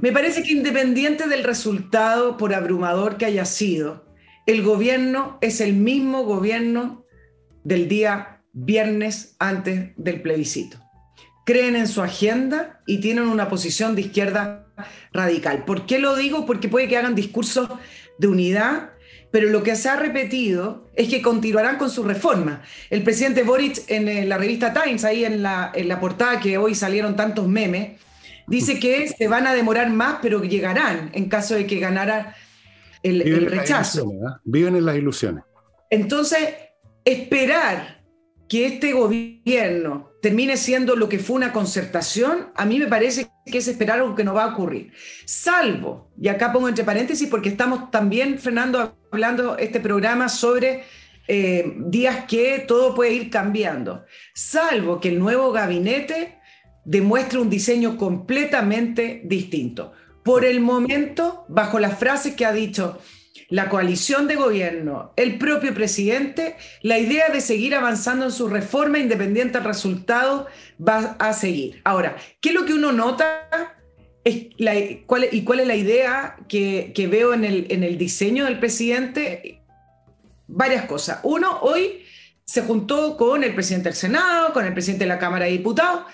Me 0.00 0.10
parece 0.10 0.42
que 0.42 0.52
independiente 0.52 1.28
del 1.28 1.44
resultado, 1.44 2.38
por 2.38 2.54
abrumador 2.54 3.18
que 3.18 3.26
haya 3.26 3.44
sido, 3.44 4.06
el 4.46 4.62
gobierno 4.62 5.38
es 5.42 5.60
el 5.60 5.74
mismo 5.74 6.24
gobierno 6.24 7.04
del 7.62 7.88
día 7.88 8.42
viernes 8.52 9.36
antes 9.38 9.90
del 9.96 10.22
plebiscito. 10.22 10.78
Creen 11.44 11.76
en 11.76 11.88
su 11.88 12.00
agenda 12.00 12.80
y 12.86 13.00
tienen 13.00 13.26
una 13.26 13.48
posición 13.48 13.94
de 13.94 14.02
izquierda 14.02 14.66
radical. 15.12 15.64
¿Por 15.64 15.84
qué 15.84 15.98
lo 15.98 16.16
digo? 16.16 16.46
Porque 16.46 16.68
puede 16.68 16.88
que 16.88 16.96
hagan 16.96 17.14
discursos 17.14 17.68
de 18.18 18.28
unidad, 18.28 18.90
pero 19.30 19.48
lo 19.50 19.62
que 19.62 19.76
se 19.76 19.88
ha 19.88 19.96
repetido 19.96 20.86
es 20.94 21.08
que 21.08 21.20
continuarán 21.22 21.76
con 21.76 21.90
su 21.90 22.02
reforma. 22.02 22.62
El 22.90 23.02
presidente 23.02 23.42
Boric 23.42 23.82
en 23.88 24.08
eh, 24.08 24.24
la 24.24 24.38
revista 24.38 24.72
Times, 24.72 25.04
ahí 25.04 25.24
en 25.24 25.42
la, 25.42 25.72
en 25.74 25.88
la 25.88 26.00
portada 26.00 26.40
que 26.40 26.58
hoy 26.58 26.74
salieron 26.74 27.16
tantos 27.16 27.46
memes, 27.48 28.00
dice 28.46 28.78
que 28.78 29.08
se 29.08 29.28
van 29.28 29.46
a 29.46 29.54
demorar 29.54 29.90
más, 29.90 30.18
pero 30.22 30.42
llegarán 30.42 31.10
en 31.12 31.28
caso 31.28 31.54
de 31.54 31.66
que 31.66 31.78
ganara 31.78 32.34
el, 33.02 33.50
rechazo. 33.50 34.10
¿ah? 34.26 34.40
Viven 34.44 34.76
en 34.76 34.86
las 34.86 34.96
ilusiones. 34.96 35.44
Entonces, 35.90 36.54
esperar 37.04 37.95
que 38.48 38.66
este 38.66 38.92
gobierno 38.92 40.12
termine 40.22 40.56
siendo 40.56 40.96
lo 40.96 41.08
que 41.08 41.18
fue 41.18 41.36
una 41.36 41.52
concertación, 41.52 42.48
a 42.54 42.64
mí 42.64 42.78
me 42.78 42.86
parece 42.86 43.28
que 43.44 43.58
es 43.58 43.68
esperar 43.68 44.00
algo 44.00 44.14
que 44.14 44.24
no 44.24 44.34
va 44.34 44.44
a 44.44 44.52
ocurrir. 44.52 44.92
Salvo, 45.24 46.10
y 46.20 46.28
acá 46.28 46.52
pongo 46.52 46.68
entre 46.68 46.84
paréntesis 46.84 47.28
porque 47.28 47.48
estamos 47.48 47.90
también, 47.90 48.38
Fernando, 48.38 48.96
hablando 49.10 49.56
este 49.58 49.80
programa 49.80 50.28
sobre 50.28 50.84
eh, 51.28 51.74
días 51.76 52.24
que 52.26 52.64
todo 52.66 52.94
puede 52.94 53.14
ir 53.14 53.30
cambiando. 53.30 54.04
Salvo 54.34 55.00
que 55.00 55.08
el 55.08 55.18
nuevo 55.18 55.52
gabinete 55.52 56.38
demuestre 56.84 57.40
un 57.40 57.50
diseño 57.50 57.96
completamente 57.96 59.22
distinto. 59.24 59.92
Por 60.22 60.44
el 60.44 60.60
momento, 60.60 61.44
bajo 61.48 61.78
las 61.78 61.98
frases 61.98 62.34
que 62.34 62.46
ha 62.46 62.52
dicho 62.52 62.98
la 63.48 63.68
coalición 63.68 64.26
de 64.26 64.36
gobierno, 64.36 65.12
el 65.16 65.38
propio 65.38 65.72
presidente, 65.74 66.56
la 66.82 66.98
idea 66.98 67.28
de 67.28 67.40
seguir 67.40 67.74
avanzando 67.74 68.24
en 68.24 68.32
su 68.32 68.48
reforma 68.48 68.98
independiente 68.98 69.58
del 69.58 69.66
resultado 69.66 70.46
va 70.80 71.16
a 71.18 71.32
seguir. 71.32 71.80
Ahora, 71.84 72.16
¿qué 72.40 72.50
es 72.50 72.54
lo 72.54 72.64
que 72.64 72.74
uno 72.74 72.92
nota? 72.92 73.48
cuál, 75.06 75.28
¿Y 75.30 75.44
cuál 75.44 75.60
es 75.60 75.66
la 75.68 75.76
idea 75.76 76.36
que, 76.48 77.08
veo 77.10 77.32
en 77.32 77.44
el, 77.44 77.66
en 77.70 77.84
el 77.84 77.96
diseño 77.96 78.44
del 78.44 78.58
presidente? 78.58 79.62
Varias 80.48 80.86
cosas. 80.86 81.20
Uno, 81.22 81.60
hoy 81.60 82.04
se 82.44 82.62
juntó 82.62 83.16
con 83.16 83.44
el 83.44 83.54
presidente 83.54 83.88
del 83.88 83.96
Senado, 83.96 84.52
con 84.52 84.64
el 84.64 84.72
presidente 84.72 85.04
de 85.04 85.08
la 85.08 85.18
Cámara 85.18 85.44
de 85.44 85.52
Diputados, 85.52 86.04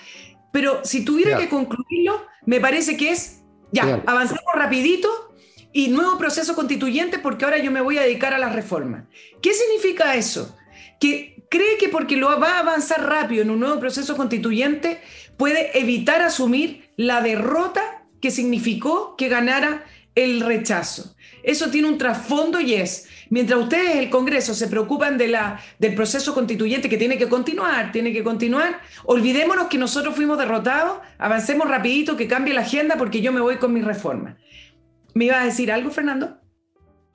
pero 0.51 0.81
si 0.83 1.03
tuviera 1.03 1.37
que 1.37 1.49
concluirlo, 1.49 2.25
me 2.45 2.59
parece 2.59 2.95
que 2.95 3.11
es, 3.11 3.41
ya, 3.71 4.03
avancemos 4.05 4.43
rapidito 4.53 5.32
y 5.73 5.87
nuevo 5.89 6.17
proceso 6.17 6.55
constituyente 6.55 7.19
porque 7.19 7.43
ahora 7.43 7.57
yo 7.57 7.71
me 7.71 7.81
voy 7.81 7.97
a 7.97 8.03
dedicar 8.03 8.33
a 8.33 8.37
la 8.37 8.49
reforma. 8.49 9.09
¿Qué 9.41 9.53
significa 9.53 10.15
eso? 10.15 10.55
Que 10.99 11.43
cree 11.49 11.77
que 11.77 11.89
porque 11.89 12.15
lo 12.15 12.39
va 12.39 12.57
a 12.57 12.59
avanzar 12.59 13.03
rápido 13.03 13.41
en 13.41 13.49
un 13.49 13.59
nuevo 13.59 13.79
proceso 13.79 14.15
constituyente 14.15 15.01
puede 15.35 15.77
evitar 15.77 16.21
asumir 16.21 16.89
la 16.95 17.21
derrota 17.21 18.05
que 18.21 18.31
significó 18.31 19.15
que 19.17 19.27
ganara 19.27 19.83
el 20.15 20.41
rechazo. 20.41 21.15
Eso 21.41 21.69
tiene 21.69 21.89
un 21.89 21.97
trasfondo 21.97 22.61
y 22.61 22.75
es, 22.75 23.09
mientras 23.29 23.59
ustedes, 23.59 23.97
el 23.97 24.09
Congreso, 24.09 24.53
se 24.53 24.67
preocupan 24.67 25.17
de 25.17 25.27
la, 25.27 25.59
del 25.79 25.93
proceso 25.93 26.33
constituyente 26.33 26.87
que 26.87 26.97
tiene 26.97 27.17
que 27.17 27.27
continuar, 27.27 27.91
tiene 27.91 28.13
que 28.13 28.23
continuar, 28.23 28.79
olvidémonos 29.03 29.67
que 29.67 29.77
nosotros 29.77 30.15
fuimos 30.15 30.37
derrotados, 30.37 30.99
avancemos 31.17 31.67
rapidito, 31.67 32.15
que 32.15 32.27
cambie 32.27 32.53
la 32.53 32.61
agenda 32.61 32.95
porque 32.95 33.19
yo 33.19 33.33
me 33.33 33.41
voy 33.41 33.57
con 33.57 33.73
mi 33.73 33.81
reforma. 33.81 34.37
¿Me 35.13 35.25
iba 35.25 35.41
a 35.41 35.45
decir 35.45 35.71
algo, 35.71 35.91
Fernando? 35.91 36.39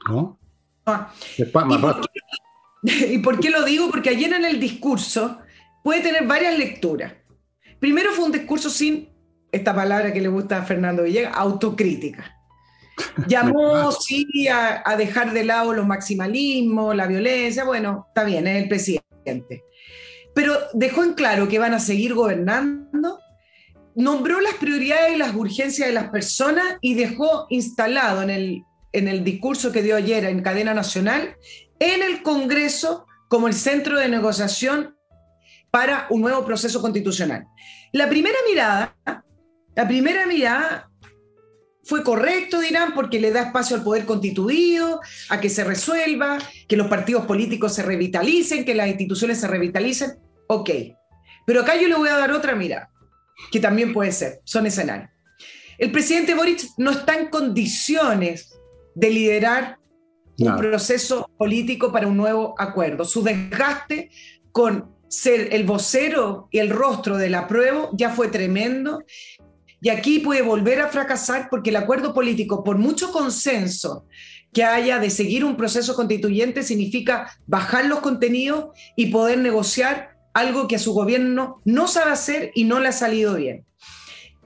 No. 0.08 0.38
Ah. 0.86 1.12
¿Y 2.82 3.18
por 3.18 3.40
qué 3.40 3.50
lo 3.50 3.64
digo? 3.64 3.90
Porque 3.90 4.10
ayer 4.10 4.32
en 4.32 4.44
el 4.44 4.60
discurso 4.60 5.38
puede 5.82 6.00
tener 6.00 6.26
varias 6.26 6.56
lecturas. 6.58 7.12
Primero 7.80 8.12
fue 8.12 8.24
un 8.24 8.32
discurso 8.32 8.70
sin 8.70 9.08
esta 9.50 9.74
palabra 9.74 10.12
que 10.12 10.20
le 10.20 10.28
gusta 10.28 10.58
a 10.58 10.62
Fernando 10.62 11.02
Villegas, 11.02 11.32
autocrítica. 11.36 12.36
Llamó, 13.28 13.90
sí, 13.92 14.48
a, 14.48 14.82
a, 14.84 14.96
dejar 14.96 15.32
de 15.32 15.44
lado 15.44 15.72
los 15.72 15.86
maximalismos, 15.86 16.94
la 16.96 17.06
violencia, 17.06 17.64
bueno, 17.64 18.06
está 18.08 18.24
bien, 18.24 18.46
es 18.46 18.62
el 18.62 18.68
presidente. 18.68 19.64
Pero 20.34 20.54
dejó 20.74 21.04
en 21.04 21.14
claro 21.14 21.48
que 21.48 21.58
van 21.58 21.74
a 21.74 21.80
seguir 21.80 22.14
gobernando, 22.14 23.20
nombró 23.98 24.40
las 24.40 24.54
prioridades 24.54 25.16
y 25.16 25.18
las 25.18 25.34
urgencias 25.34 25.88
de 25.88 25.92
las 25.92 26.08
personas 26.10 26.64
y 26.80 26.94
dejó 26.94 27.46
instalado 27.50 28.22
en 28.22 28.30
el, 28.30 28.62
en 28.92 29.08
el 29.08 29.24
discurso 29.24 29.72
que 29.72 29.82
dio 29.82 29.96
ayer 29.96 30.24
en 30.24 30.40
cadena 30.40 30.72
nacional, 30.72 31.36
en 31.80 32.04
el 32.04 32.22
Congreso 32.22 33.06
como 33.26 33.48
el 33.48 33.54
centro 33.54 33.98
de 33.98 34.08
negociación 34.08 34.96
para 35.72 36.06
un 36.10 36.20
nuevo 36.20 36.46
proceso 36.46 36.80
constitucional. 36.80 37.46
La 37.92 38.08
primera 38.08 38.38
mirada, 38.48 38.96
la 39.74 39.88
primera 39.88 40.26
mirada 40.26 40.88
fue 41.82 42.04
correcto, 42.04 42.60
dirán, 42.60 42.94
porque 42.94 43.18
le 43.18 43.32
da 43.32 43.42
espacio 43.42 43.74
al 43.74 43.82
poder 43.82 44.04
constituido, 44.04 45.00
a 45.28 45.40
que 45.40 45.50
se 45.50 45.64
resuelva, 45.64 46.38
que 46.68 46.76
los 46.76 46.86
partidos 46.86 47.26
políticos 47.26 47.74
se 47.74 47.82
revitalicen, 47.82 48.64
que 48.64 48.76
las 48.76 48.86
instituciones 48.86 49.40
se 49.40 49.48
revitalicen. 49.48 50.18
Ok. 50.46 50.70
Pero 51.46 51.62
acá 51.62 51.80
yo 51.80 51.88
le 51.88 51.96
voy 51.96 52.10
a 52.10 52.16
dar 52.16 52.30
otra 52.30 52.54
mirada, 52.54 52.90
que 53.50 53.60
también 53.60 53.92
puede 53.92 54.12
ser, 54.12 54.40
son 54.44 54.66
escenarios. 54.66 55.10
El 55.78 55.92
presidente 55.92 56.34
Boric 56.34 56.62
no 56.76 56.90
está 56.90 57.14
en 57.16 57.28
condiciones 57.28 58.58
de 58.94 59.10
liderar 59.10 59.78
un 60.38 60.56
proceso 60.56 61.30
político 61.36 61.92
para 61.92 62.06
un 62.06 62.16
nuevo 62.16 62.54
acuerdo. 62.58 63.04
Su 63.04 63.22
desgaste 63.22 64.10
con 64.52 64.96
ser 65.08 65.54
el 65.54 65.64
vocero 65.64 66.48
y 66.50 66.58
el 66.58 66.70
rostro 66.70 67.16
del 67.16 67.34
apruebo 67.34 67.90
ya 67.94 68.10
fue 68.10 68.28
tremendo 68.28 69.02
y 69.80 69.90
aquí 69.90 70.18
puede 70.18 70.42
volver 70.42 70.80
a 70.80 70.88
fracasar 70.88 71.48
porque 71.50 71.70
el 71.70 71.76
acuerdo 71.76 72.12
político, 72.12 72.64
por 72.64 72.78
mucho 72.78 73.12
consenso 73.12 74.06
que 74.52 74.64
haya 74.64 74.98
de 74.98 75.10
seguir 75.10 75.44
un 75.44 75.56
proceso 75.56 75.94
constituyente, 75.94 76.62
significa 76.62 77.30
bajar 77.46 77.86
los 77.86 78.00
contenidos 78.00 78.70
y 78.96 79.06
poder 79.06 79.38
negociar 79.38 80.17
algo 80.38 80.68
que 80.68 80.76
a 80.76 80.78
su 80.78 80.92
gobierno 80.92 81.60
no 81.64 81.88
sabe 81.88 82.12
hacer 82.12 82.50
y 82.54 82.64
no 82.64 82.80
le 82.80 82.88
ha 82.88 82.92
salido 82.92 83.34
bien. 83.34 83.64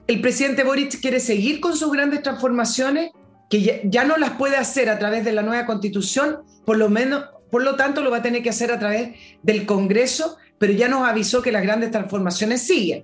El 0.07 0.21
presidente 0.21 0.63
Boric 0.63 0.99
quiere 0.99 1.19
seguir 1.19 1.59
con 1.59 1.75
sus 1.75 1.91
grandes 1.91 2.21
transformaciones, 2.21 3.11
que 3.49 3.81
ya, 3.85 4.03
no 4.03 4.17
las 4.17 4.31
puede 4.31 4.57
hacer 4.57 4.89
a 4.89 4.99
través 4.99 5.23
de 5.23 5.31
la 5.31 5.43
nueva 5.43 5.65
constitución, 5.65 6.39
por 6.65 6.77
lo 6.77 6.89
menos, 6.89 7.25
por 7.51 7.63
lo 7.63 7.75
tanto 7.75 8.01
lo 8.01 8.11
va 8.11 8.17
a 8.17 8.21
tener 8.21 8.43
que 8.43 8.49
hacer 8.49 8.71
a 8.71 8.79
través 8.79 9.15
del 9.43 9.65
Congreso 9.65 10.37
pero 10.63 10.71
ya 10.71 10.87
nos 10.87 11.05
avisó 11.05 11.41
que 11.41 11.51
las 11.51 11.61
grandes 11.61 11.91
transformaciones 11.91 12.61
siguen. 12.61 13.03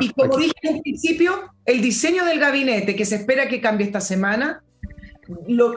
y 0.00 0.10
como 0.10 0.36
dije 0.36 0.52
en 0.62 0.80
principio, 0.82 1.52
el 1.64 1.80
diseño 1.80 2.24
del 2.24 2.40
gabinete 2.40 2.96
que 2.96 3.04
se 3.04 3.14
espera 3.14 3.46
que 3.46 3.60
cambie 3.60 3.86
esta 3.86 4.00
semana, 4.00 4.64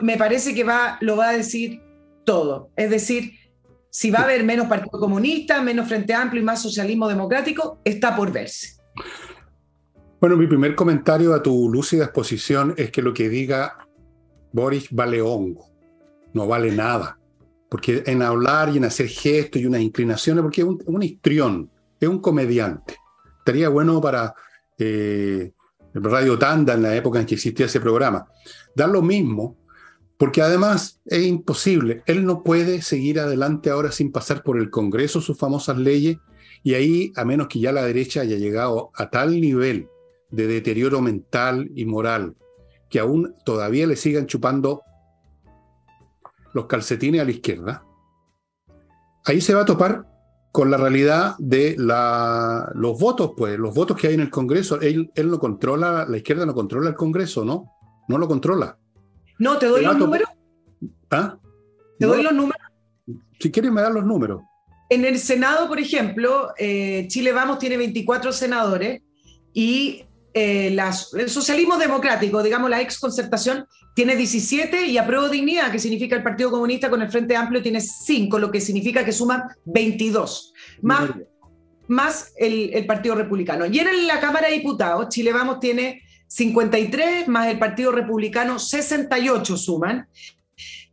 me 0.02 0.16
parece 0.16 0.52
que 0.52 0.64
va, 0.64 0.98
lo 1.00 1.16
va 1.16 1.28
a 1.28 1.32
decir 1.32 1.80
todo. 2.24 2.70
Es 2.74 2.90
decir, 2.90 3.34
si 3.90 4.10
va 4.10 4.20
a 4.20 4.24
haber 4.24 4.44
menos 4.44 4.68
Partido 4.68 4.98
Comunista, 4.98 5.60
menos 5.62 5.88
Frente 5.88 6.14
Amplio 6.14 6.40
y 6.40 6.44
más 6.44 6.62
socialismo 6.62 7.08
democrático, 7.08 7.80
está 7.84 8.14
por 8.14 8.32
verse. 8.32 8.76
Bueno, 10.20 10.36
mi 10.36 10.46
primer 10.46 10.74
comentario 10.74 11.34
a 11.34 11.42
tu 11.42 11.70
lúcida 11.72 12.04
exposición 12.04 12.74
es 12.76 12.90
que 12.90 13.02
lo 13.02 13.12
que 13.12 13.28
diga 13.28 13.88
Boris 14.52 14.88
vale 14.90 15.20
hongo, 15.22 15.66
no 16.34 16.46
vale 16.46 16.70
nada. 16.70 17.18
Porque 17.68 18.02
en 18.06 18.20
hablar 18.22 18.68
y 18.70 18.76
en 18.76 18.84
hacer 18.84 19.08
gestos 19.08 19.62
y 19.62 19.66
unas 19.66 19.80
inclinaciones, 19.80 20.42
porque 20.42 20.60
es 20.60 20.66
un, 20.66 21.02
histrión, 21.02 21.70
es 21.98 22.08
un 22.08 22.18
comediante. 22.18 22.96
Estaría 23.38 23.68
bueno 23.68 24.00
para 24.00 24.34
eh, 24.76 25.52
Radio 25.94 26.38
Tanda 26.38 26.74
en 26.74 26.82
la 26.82 26.94
época 26.94 27.20
en 27.20 27.26
que 27.26 27.36
existía 27.36 27.66
ese 27.66 27.80
programa. 27.80 28.26
Dar 28.74 28.88
lo 28.88 29.02
mismo, 29.02 29.56
porque 30.20 30.42
además 30.42 31.00
es 31.06 31.26
imposible. 31.26 32.02
Él 32.04 32.26
no 32.26 32.42
puede 32.42 32.82
seguir 32.82 33.18
adelante 33.20 33.70
ahora 33.70 33.90
sin 33.90 34.12
pasar 34.12 34.42
por 34.42 34.58
el 34.58 34.68
Congreso 34.68 35.22
sus 35.22 35.38
famosas 35.38 35.78
leyes 35.78 36.18
y 36.62 36.74
ahí, 36.74 37.10
a 37.16 37.24
menos 37.24 37.48
que 37.48 37.58
ya 37.58 37.72
la 37.72 37.84
derecha 37.84 38.20
haya 38.20 38.36
llegado 38.36 38.90
a 38.96 39.08
tal 39.08 39.40
nivel 39.40 39.88
de 40.30 40.46
deterioro 40.46 41.00
mental 41.00 41.70
y 41.74 41.86
moral 41.86 42.36
que 42.90 42.98
aún 42.98 43.34
todavía 43.46 43.86
le 43.86 43.96
sigan 43.96 44.26
chupando 44.26 44.82
los 46.52 46.66
calcetines 46.66 47.22
a 47.22 47.24
la 47.24 47.30
izquierda, 47.30 47.86
ahí 49.24 49.40
se 49.40 49.54
va 49.54 49.62
a 49.62 49.64
topar 49.64 50.06
con 50.52 50.70
la 50.70 50.76
realidad 50.76 51.34
de 51.38 51.76
los 51.78 53.00
votos, 53.00 53.32
pues, 53.38 53.58
los 53.58 53.74
votos 53.74 53.96
que 53.96 54.08
hay 54.08 54.14
en 54.14 54.20
el 54.20 54.30
Congreso. 54.30 54.82
Él 54.82 55.10
no 55.16 55.38
controla, 55.38 56.04
la 56.06 56.16
izquierda 56.18 56.44
no 56.44 56.52
controla 56.52 56.90
el 56.90 56.94
Congreso, 56.94 57.42
¿no? 57.42 57.72
No 58.06 58.18
lo 58.18 58.28
controla. 58.28 58.76
No, 59.40 59.58
te 59.58 59.66
doy 59.66 59.82
los 59.82 59.96
números. 59.96 60.28
¿Ah? 61.10 61.36
¿Te 61.98 62.06
doy 62.06 62.22
los 62.22 62.32
números? 62.32 62.62
Si 63.40 63.50
quieres, 63.50 63.72
me 63.72 63.80
dan 63.80 63.94
los 63.94 64.04
números. 64.04 64.42
En 64.90 65.04
el 65.04 65.18
Senado, 65.18 65.66
por 65.66 65.80
ejemplo, 65.80 66.52
eh, 66.58 67.06
Chile 67.08 67.32
Vamos 67.32 67.58
tiene 67.58 67.78
24 67.78 68.32
senadores 68.32 69.00
y 69.54 70.04
eh, 70.34 70.76
el 71.14 71.30
socialismo 71.30 71.78
democrático, 71.78 72.42
digamos 72.42 72.68
la 72.68 72.82
ex 72.82 72.98
concertación, 72.98 73.66
tiene 73.94 74.14
17 74.14 74.86
y 74.86 74.98
apruebo 74.98 75.30
dignidad, 75.30 75.72
que 75.72 75.78
significa 75.78 76.16
el 76.16 76.22
Partido 76.22 76.50
Comunista 76.50 76.90
con 76.90 77.00
el 77.00 77.10
Frente 77.10 77.34
Amplio 77.34 77.62
tiene 77.62 77.80
5, 77.80 78.38
lo 78.38 78.50
que 78.50 78.60
significa 78.60 79.04
que 79.04 79.12
suman 79.12 79.42
22, 79.64 80.52
más, 80.82 81.10
más 81.88 82.32
el, 82.36 82.74
el, 82.74 82.84
Partido 82.84 83.14
Republicano. 83.14 83.64
Y 83.64 83.78
en 83.78 84.06
la 84.06 84.20
Cámara 84.20 84.48
de 84.48 84.54
Diputados, 84.54 85.08
Chile 85.08 85.32
Vamos 85.32 85.60
tiene 85.60 86.02
53, 86.30 87.26
más 87.26 87.48
el 87.48 87.58
Partido 87.58 87.90
Republicano 87.90 88.60
68 88.60 89.56
suman. 89.56 90.06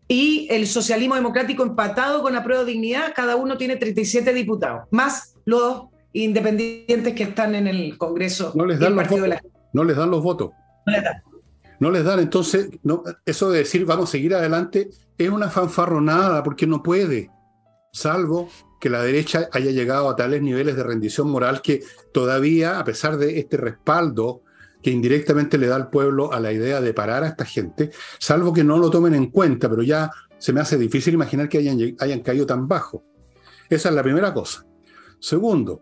Y 0.08 0.48
el 0.50 0.68
socialismo 0.68 1.16
democrático 1.16 1.64
empatado 1.64 2.22
con 2.22 2.36
apruebo 2.36 2.66
dignidad, 2.66 3.14
cada 3.14 3.36
uno 3.36 3.58
tiene 3.58 3.76
37 3.76 4.34
diputados, 4.34 4.88
más 4.90 5.36
los 5.46 5.88
independientes 6.14 7.14
que 7.14 7.24
están 7.24 7.56
en 7.56 7.68
el 7.68 7.98
Congreso. 7.98 8.54
No 8.56 8.66
les 8.66 8.80
dan, 8.80 8.96
los 8.96 9.08
votos, 9.08 9.30
no 9.74 9.84
les 9.84 9.98
dan 9.98 10.10
los 10.10 10.24
votos. 10.24 10.52
No 10.86 10.94
les 10.94 11.04
dan. 11.04 11.22
No 11.80 11.92
les 11.92 12.04
dan. 12.06 12.20
Entonces, 12.20 12.70
no, 12.84 13.04
eso 13.26 13.52
de 13.52 13.60
decir 13.60 13.86
vamos 13.86 14.10
a 14.10 14.12
seguir 14.14 14.34
adelante 14.34 14.90
es 15.18 15.30
una 15.30 15.50
fanfarronada 15.50 16.42
porque 16.42 16.66
no 16.66 16.82
puede, 16.82 17.30
salvo 17.92 18.50
que 18.80 18.90
la 18.90 19.04
derecha 19.04 19.50
haya 19.52 19.72
llegado 19.72 20.10
a 20.10 20.16
tales 20.16 20.42
niveles 20.42 20.78
de 20.78 20.84
rendición 20.84 21.30
moral 21.30 21.62
que 21.62 21.84
todavía, 22.14 22.80
a 22.80 22.86
pesar 22.86 23.18
de 23.18 23.40
este 23.40 23.58
respaldo 23.58 24.42
que 24.88 24.94
indirectamente 24.94 25.58
le 25.58 25.68
da 25.68 25.76
al 25.76 25.90
pueblo 25.90 26.32
a 26.32 26.40
la 26.40 26.54
idea 26.54 26.80
de 26.80 26.94
parar 26.94 27.26
a 27.26 27.28
esta 27.28 27.44
gente, 27.44 27.92
salvo 28.20 28.54
que 28.54 28.64
no 28.64 28.78
lo 28.78 28.90
tomen 28.90 29.16
en 29.16 29.32
cuenta, 29.32 29.70
pero 29.70 29.84
ya 29.84 30.10
se 30.38 30.54
me 30.54 30.62
hace 30.62 30.78
difícil 30.78 31.14
imaginar 31.14 31.50
que 31.50 31.58
hayan, 31.58 32.22
caído 32.22 32.46
tan 32.46 32.70
bajo. 32.70 33.04
Esa 33.70 33.90
es 33.90 33.96
la 33.96 34.02
primera 34.02 34.34
cosa. 34.34 34.66
Segundo, 35.20 35.82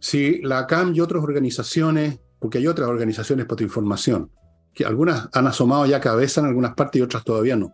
si 0.00 0.42
la 0.42 0.66
CAM 0.66 0.92
y 0.96 1.00
otras 1.00 1.22
organizaciones, 1.22 2.18
porque 2.40 2.58
hay 2.58 2.66
otras 2.66 2.88
organizaciones 2.88 3.46
para 3.46 3.62
información, 3.62 4.32
que 4.74 4.84
algunas 4.84 5.28
han 5.32 5.46
asomado 5.46 5.86
ya 5.86 6.00
cabeza 6.00 6.40
en 6.40 6.48
algunas 6.48 6.74
partes 6.74 6.98
y 6.98 7.02
otras 7.02 7.22
todavía 7.22 7.54
no, 7.54 7.72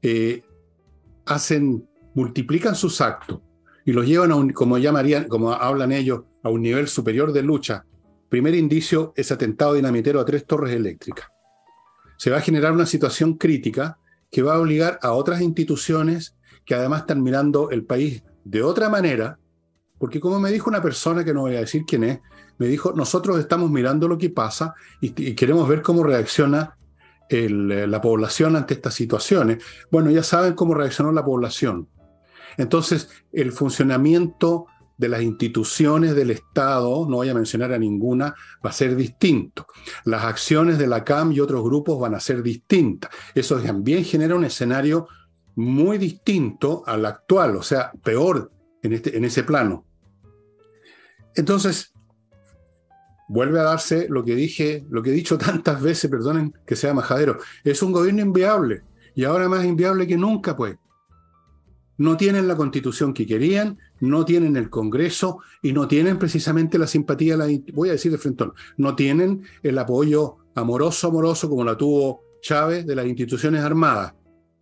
eh, 0.00 0.42
hacen, 1.26 1.86
multiplican 2.14 2.74
sus 2.74 3.02
actos 3.02 3.40
y 3.84 3.92
los 3.92 4.06
llevan 4.06 4.32
a 4.32 4.36
un, 4.36 4.48
como 4.54 4.78
llamarían, 4.78 5.28
como 5.28 5.52
hablan 5.52 5.92
ellos, 5.92 6.22
a 6.42 6.48
un 6.48 6.62
nivel 6.62 6.88
superior 6.88 7.34
de 7.34 7.42
lucha, 7.42 7.84
Primer 8.30 8.54
indicio, 8.54 9.12
ese 9.16 9.34
atentado 9.34 9.74
dinamitero 9.74 10.20
a 10.20 10.24
tres 10.24 10.46
torres 10.46 10.74
eléctricas. 10.74 11.26
Se 12.16 12.30
va 12.30 12.38
a 12.38 12.40
generar 12.40 12.72
una 12.72 12.86
situación 12.86 13.34
crítica 13.34 13.98
que 14.30 14.42
va 14.42 14.54
a 14.54 14.60
obligar 14.60 15.00
a 15.02 15.12
otras 15.12 15.40
instituciones 15.40 16.36
que 16.64 16.76
además 16.76 17.00
están 17.00 17.24
mirando 17.24 17.70
el 17.70 17.84
país 17.84 18.22
de 18.44 18.62
otra 18.62 18.88
manera, 18.88 19.40
porque 19.98 20.20
como 20.20 20.38
me 20.38 20.52
dijo 20.52 20.70
una 20.70 20.80
persona 20.80 21.24
que 21.24 21.34
no 21.34 21.40
voy 21.40 21.56
a 21.56 21.60
decir 21.60 21.82
quién 21.84 22.04
es, 22.04 22.20
me 22.58 22.68
dijo, 22.68 22.92
nosotros 22.92 23.40
estamos 23.40 23.68
mirando 23.68 24.06
lo 24.06 24.16
que 24.16 24.30
pasa 24.30 24.74
y, 25.00 25.10
queremos 25.34 25.68
ver 25.68 25.82
cómo 25.82 26.04
reacciona 26.04 26.76
la 27.30 28.00
población 28.00 28.54
ante 28.54 28.74
estas 28.74 28.94
situaciones. 28.94 29.64
Bueno, 29.90 30.10
ya 30.10 30.22
saben 30.22 30.54
cómo 30.54 30.74
reaccionó 30.74 31.10
la 31.10 31.24
población. 31.24 31.88
Entonces, 32.58 33.08
el 33.32 33.50
funcionamiento 33.50 34.66
de 35.00 35.08
las 35.08 35.22
instituciones 35.22 36.14
del 36.14 36.30
Estado, 36.30 37.06
no 37.08 37.16
voy 37.16 37.30
a 37.30 37.34
mencionar 37.34 37.72
a 37.72 37.78
ninguna, 37.78 38.34
va 38.64 38.68
a 38.68 38.72
ser 38.74 38.94
distinto. 38.94 39.66
Las 40.04 40.24
acciones 40.24 40.76
de 40.76 40.86
la 40.86 41.04
CAM 41.04 41.32
y 41.32 41.40
otros 41.40 41.64
grupos 41.64 41.98
van 41.98 42.14
a 42.14 42.20
ser 42.20 42.42
distintas. 42.42 43.10
Eso 43.34 43.58
también 43.60 44.04
genera 44.04 44.34
un 44.34 44.44
escenario 44.44 45.08
muy 45.56 45.96
distinto 45.96 46.82
al 46.86 47.06
actual, 47.06 47.56
o 47.56 47.62
sea, 47.62 47.92
peor 48.04 48.52
en, 48.82 48.92
este, 48.92 49.16
en 49.16 49.24
ese 49.24 49.42
plano. 49.42 49.86
Entonces, 51.34 51.94
vuelve 53.26 53.58
a 53.58 53.62
darse 53.62 54.06
lo 54.10 54.22
que 54.22 54.34
dije, 54.34 54.84
lo 54.90 55.02
que 55.02 55.10
he 55.10 55.14
dicho 55.14 55.38
tantas 55.46 55.80
veces, 55.80 56.10
perdonen 56.10 56.52
que 56.66 56.76
sea 56.76 56.92
majadero, 56.92 57.38
es 57.64 57.82
un 57.82 57.92
gobierno 57.92 58.20
inviable 58.20 58.82
y 59.14 59.24
ahora 59.24 59.48
más 59.48 59.64
inviable 59.64 60.06
que 60.06 60.18
nunca, 60.18 60.54
pues 60.54 60.76
no 62.00 62.16
tienen 62.16 62.48
la 62.48 62.56
constitución 62.56 63.12
que 63.12 63.26
querían, 63.26 63.78
no 64.00 64.24
tienen 64.24 64.56
el 64.56 64.70
Congreso 64.70 65.40
y 65.60 65.74
no 65.74 65.86
tienen 65.86 66.18
precisamente 66.18 66.78
la 66.78 66.86
simpatía, 66.86 67.36
la, 67.36 67.46
voy 67.74 67.90
a 67.90 67.92
decir 67.92 68.10
de 68.10 68.16
frente, 68.16 68.46
no 68.78 68.96
tienen 68.96 69.42
el 69.62 69.78
apoyo 69.78 70.38
amoroso, 70.54 71.08
amoroso 71.08 71.50
como 71.50 71.62
la 71.62 71.76
tuvo 71.76 72.22
Chávez 72.40 72.86
de 72.86 72.96
las 72.96 73.04
instituciones 73.04 73.62
armadas. 73.62 74.14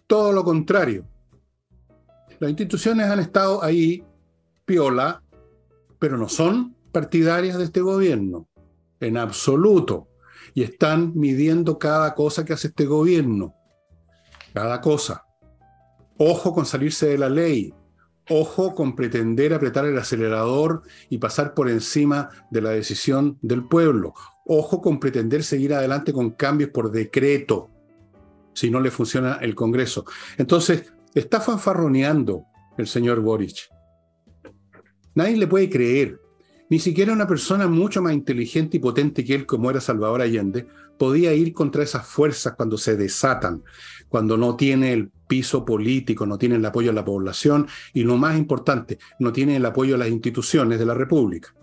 Todo 0.08 0.32
lo 0.32 0.42
contrario. 0.42 1.06
Las 2.40 2.50
instituciones 2.50 3.06
han 3.06 3.20
estado 3.20 3.62
ahí, 3.62 4.02
piola, 4.64 5.22
pero 6.00 6.18
no 6.18 6.28
son 6.28 6.74
partidarias 6.90 7.56
de 7.56 7.64
este 7.64 7.80
gobierno, 7.80 8.48
en 8.98 9.16
absoluto. 9.16 10.08
Y 10.54 10.64
están 10.64 11.12
midiendo 11.14 11.78
cada 11.78 12.16
cosa 12.16 12.44
que 12.44 12.54
hace 12.54 12.66
este 12.66 12.84
gobierno. 12.84 13.54
Cada 14.52 14.80
cosa. 14.80 15.27
Ojo 16.18 16.52
con 16.52 16.66
salirse 16.66 17.06
de 17.06 17.18
la 17.18 17.28
ley. 17.28 17.72
Ojo 18.28 18.74
con 18.74 18.94
pretender 18.96 19.54
apretar 19.54 19.86
el 19.86 19.96
acelerador 19.96 20.82
y 21.08 21.18
pasar 21.18 21.54
por 21.54 21.70
encima 21.70 22.28
de 22.50 22.60
la 22.60 22.70
decisión 22.70 23.38
del 23.40 23.66
pueblo. 23.66 24.14
Ojo 24.44 24.82
con 24.82 24.98
pretender 24.98 25.44
seguir 25.44 25.72
adelante 25.72 26.12
con 26.12 26.30
cambios 26.30 26.70
por 26.70 26.90
decreto 26.90 27.70
si 28.52 28.68
no 28.70 28.80
le 28.80 28.90
funciona 28.90 29.38
el 29.40 29.54
Congreso. 29.54 30.04
Entonces, 30.36 30.92
está 31.14 31.40
fanfarroneando 31.40 32.44
el 32.76 32.88
señor 32.88 33.20
Boric. 33.20 33.70
Nadie 35.14 35.36
le 35.36 35.46
puede 35.46 35.70
creer. 35.70 36.20
Ni 36.68 36.80
siquiera 36.80 37.12
una 37.12 37.28
persona 37.28 37.68
mucho 37.68 38.02
más 38.02 38.12
inteligente 38.12 38.76
y 38.76 38.80
potente 38.80 39.24
que 39.24 39.36
él, 39.36 39.46
como 39.46 39.70
era 39.70 39.80
Salvador 39.80 40.20
Allende, 40.20 40.66
podía 40.98 41.32
ir 41.32 41.52
contra 41.52 41.84
esas 41.84 42.04
fuerzas 42.06 42.54
cuando 42.56 42.76
se 42.76 42.96
desatan, 42.96 43.62
cuando 44.08 44.36
no 44.36 44.56
tiene 44.56 44.92
el 44.92 45.12
piso 45.28 45.64
político, 45.64 46.26
no 46.26 46.38
tiene 46.38 46.56
el 46.56 46.64
apoyo 46.64 46.88
de 46.88 46.94
la 46.94 47.04
población 47.04 47.68
y 47.92 48.02
lo 48.02 48.16
más 48.16 48.36
importante, 48.36 48.98
no 49.20 49.32
tiene 49.32 49.56
el 49.56 49.66
apoyo 49.66 49.92
de 49.92 49.98
las 49.98 50.08
instituciones 50.08 50.78
de 50.78 50.86
la 50.86 50.94
República. 50.94 51.54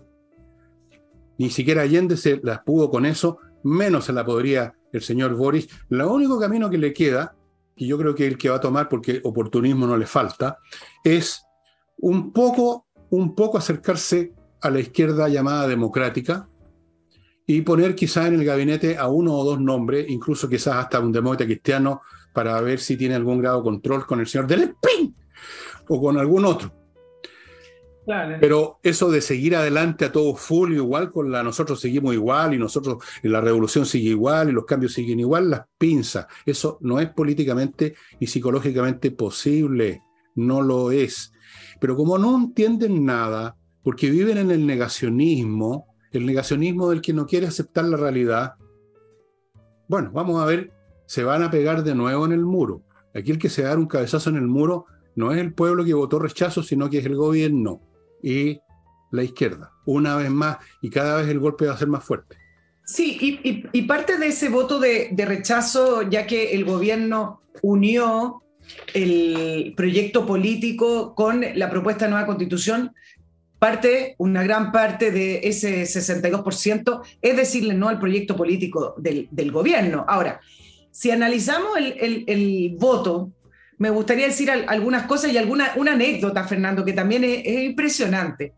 Ni 1.38 1.50
siquiera 1.50 1.82
Allende 1.82 2.16
se 2.16 2.40
las 2.42 2.60
pudo 2.60 2.90
con 2.90 3.04
eso, 3.04 3.38
menos 3.64 4.06
se 4.06 4.12
la 4.12 4.24
podría 4.24 4.74
el 4.92 5.02
señor 5.02 5.34
Boris. 5.34 5.68
El 5.90 6.00
único 6.02 6.40
camino 6.40 6.70
que 6.70 6.78
le 6.78 6.94
queda, 6.94 7.36
y 7.74 7.86
yo 7.86 7.98
creo 7.98 8.14
que 8.14 8.26
el 8.26 8.38
que 8.38 8.48
va 8.48 8.56
a 8.56 8.60
tomar 8.60 8.88
porque 8.88 9.20
oportunismo 9.22 9.86
no 9.86 9.98
le 9.98 10.06
falta, 10.06 10.58
es 11.04 11.42
un 11.98 12.32
poco, 12.32 12.86
un 13.10 13.34
poco 13.34 13.58
acercarse 13.58 14.32
a 14.62 14.70
la 14.70 14.80
izquierda 14.80 15.28
llamada 15.28 15.68
democrática, 15.68 16.48
y 17.46 17.60
poner 17.62 17.94
quizás 17.94 18.26
en 18.26 18.34
el 18.34 18.44
gabinete 18.44 18.98
a 18.98 19.06
uno 19.06 19.34
o 19.34 19.44
dos 19.44 19.60
nombres, 19.60 20.06
incluso 20.08 20.48
quizás 20.48 20.74
hasta 20.76 20.98
un 20.98 21.12
demócrata 21.12 21.44
cristiano, 21.44 22.02
para 22.36 22.60
ver 22.60 22.80
si 22.80 22.98
tiene 22.98 23.14
algún 23.14 23.40
grado 23.40 23.56
de 23.56 23.62
control 23.62 24.06
con 24.06 24.20
el 24.20 24.26
señor 24.26 24.46
del 24.46 24.74
PIN 24.74 25.16
o 25.88 25.98
con 25.98 26.18
algún 26.18 26.44
otro. 26.44 26.70
Pero 28.38 28.78
eso 28.82 29.10
de 29.10 29.22
seguir 29.22 29.56
adelante 29.56 30.04
a 30.04 30.12
todo 30.12 30.36
full, 30.36 30.74
igual 30.74 31.10
con 31.10 31.32
la 31.32 31.42
nosotros 31.42 31.80
seguimos 31.80 32.12
igual 32.12 32.52
y 32.52 32.58
nosotros 32.58 32.98
la 33.22 33.40
revolución 33.40 33.86
sigue 33.86 34.10
igual 34.10 34.50
y 34.50 34.52
los 34.52 34.66
cambios 34.66 34.92
siguen 34.92 35.18
igual, 35.18 35.48
las 35.48 35.62
pinzas, 35.78 36.26
eso 36.44 36.76
no 36.82 37.00
es 37.00 37.08
políticamente 37.08 37.94
y 38.20 38.26
psicológicamente 38.26 39.10
posible, 39.12 40.02
no 40.34 40.60
lo 40.60 40.90
es. 40.90 41.32
Pero 41.80 41.96
como 41.96 42.18
no 42.18 42.36
entienden 42.36 43.06
nada, 43.06 43.56
porque 43.82 44.10
viven 44.10 44.36
en 44.36 44.50
el 44.50 44.66
negacionismo, 44.66 45.86
el 46.12 46.26
negacionismo 46.26 46.90
del 46.90 47.00
que 47.00 47.14
no 47.14 47.24
quiere 47.26 47.46
aceptar 47.46 47.86
la 47.86 47.96
realidad, 47.96 48.56
bueno, 49.88 50.10
vamos 50.12 50.42
a 50.42 50.44
ver, 50.44 50.75
se 51.06 51.24
van 51.24 51.42
a 51.42 51.50
pegar 51.50 51.82
de 51.82 51.94
nuevo 51.94 52.26
en 52.26 52.32
el 52.32 52.44
muro. 52.44 52.82
Aquí 53.14 53.30
el 53.30 53.38
que 53.38 53.48
se 53.48 53.62
da 53.62 53.76
un 53.76 53.86
cabezazo 53.86 54.30
en 54.30 54.36
el 54.36 54.46
muro 54.46 54.86
no 55.14 55.32
es 55.32 55.38
el 55.38 55.54
pueblo 55.54 55.84
que 55.84 55.94
votó 55.94 56.18
rechazo, 56.18 56.62
sino 56.62 56.90
que 56.90 56.98
es 56.98 57.06
el 57.06 57.16
gobierno 57.16 57.80
y 58.22 58.60
la 59.12 59.22
izquierda, 59.22 59.72
una 59.86 60.16
vez 60.16 60.30
más, 60.30 60.58
y 60.82 60.90
cada 60.90 61.16
vez 61.16 61.28
el 61.28 61.38
golpe 61.38 61.66
va 61.66 61.74
a 61.74 61.78
ser 61.78 61.88
más 61.88 62.04
fuerte. 62.04 62.36
Sí, 62.84 63.40
y, 63.72 63.82
parte 63.82 64.18
de 64.18 64.28
ese 64.28 64.48
voto 64.48 64.78
de, 64.78 65.08
de 65.10 65.24
rechazo, 65.24 66.02
ya 66.02 66.26
que 66.26 66.52
el 66.52 66.64
gobierno 66.64 67.40
unió 67.62 68.42
el 68.94 69.74
proyecto 69.76 70.26
político 70.26 71.14
con 71.14 71.44
la 71.54 71.70
propuesta 71.70 72.04
de 72.04 72.12
nueva 72.12 72.26
constitución, 72.26 72.92
parte, 73.58 74.14
una 74.18 74.42
gran 74.42 74.72
parte 74.72 75.10
de 75.10 75.40
ese 75.42 75.82
62% 75.82 77.02
es 77.22 77.36
decirle 77.36 77.74
no 77.74 77.88
al 77.88 77.98
proyecto 77.98 78.36
político 78.36 78.94
del, 78.98 79.50
gobierno. 79.50 80.04
Ahora, 80.06 80.40
si 80.96 81.10
analizamos 81.10 81.76
el, 81.76 82.74
voto, 82.78 83.30
me 83.76 83.90
gustaría 83.90 84.28
decir 84.28 84.50
algunas 84.50 85.04
cosas 85.04 85.30
y 85.30 85.36
alguna 85.36 85.74
una 85.76 85.92
anécdota, 85.92 86.44
Fernando, 86.44 86.86
que 86.86 86.94
también 86.94 87.22
es, 87.22 87.64
impresionante. 87.64 88.54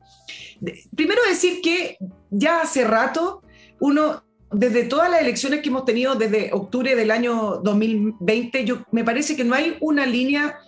Primero 0.95 1.21
decir 1.29 1.61
que 1.61 1.99
ya 2.31 2.61
hace 2.61 2.85
rato 2.85 3.43
uno 3.81 4.23
desde 4.53 4.85
todas 4.85 5.11
las 5.11 5.21
elecciones 5.21 5.63
que 5.63 5.69
hemos 5.69 5.85
tenido 5.85 6.15
desde 6.15 6.51
octubre 6.53 6.95
del 6.95 7.11
año 7.11 7.57
2020, 7.65 8.65
yo, 8.65 8.85
me 8.93 9.03
parece 9.03 9.35
que 9.35 9.43
no 9.43 9.57
hay 9.57 9.77
una 9.81 10.07
línea 10.07 10.61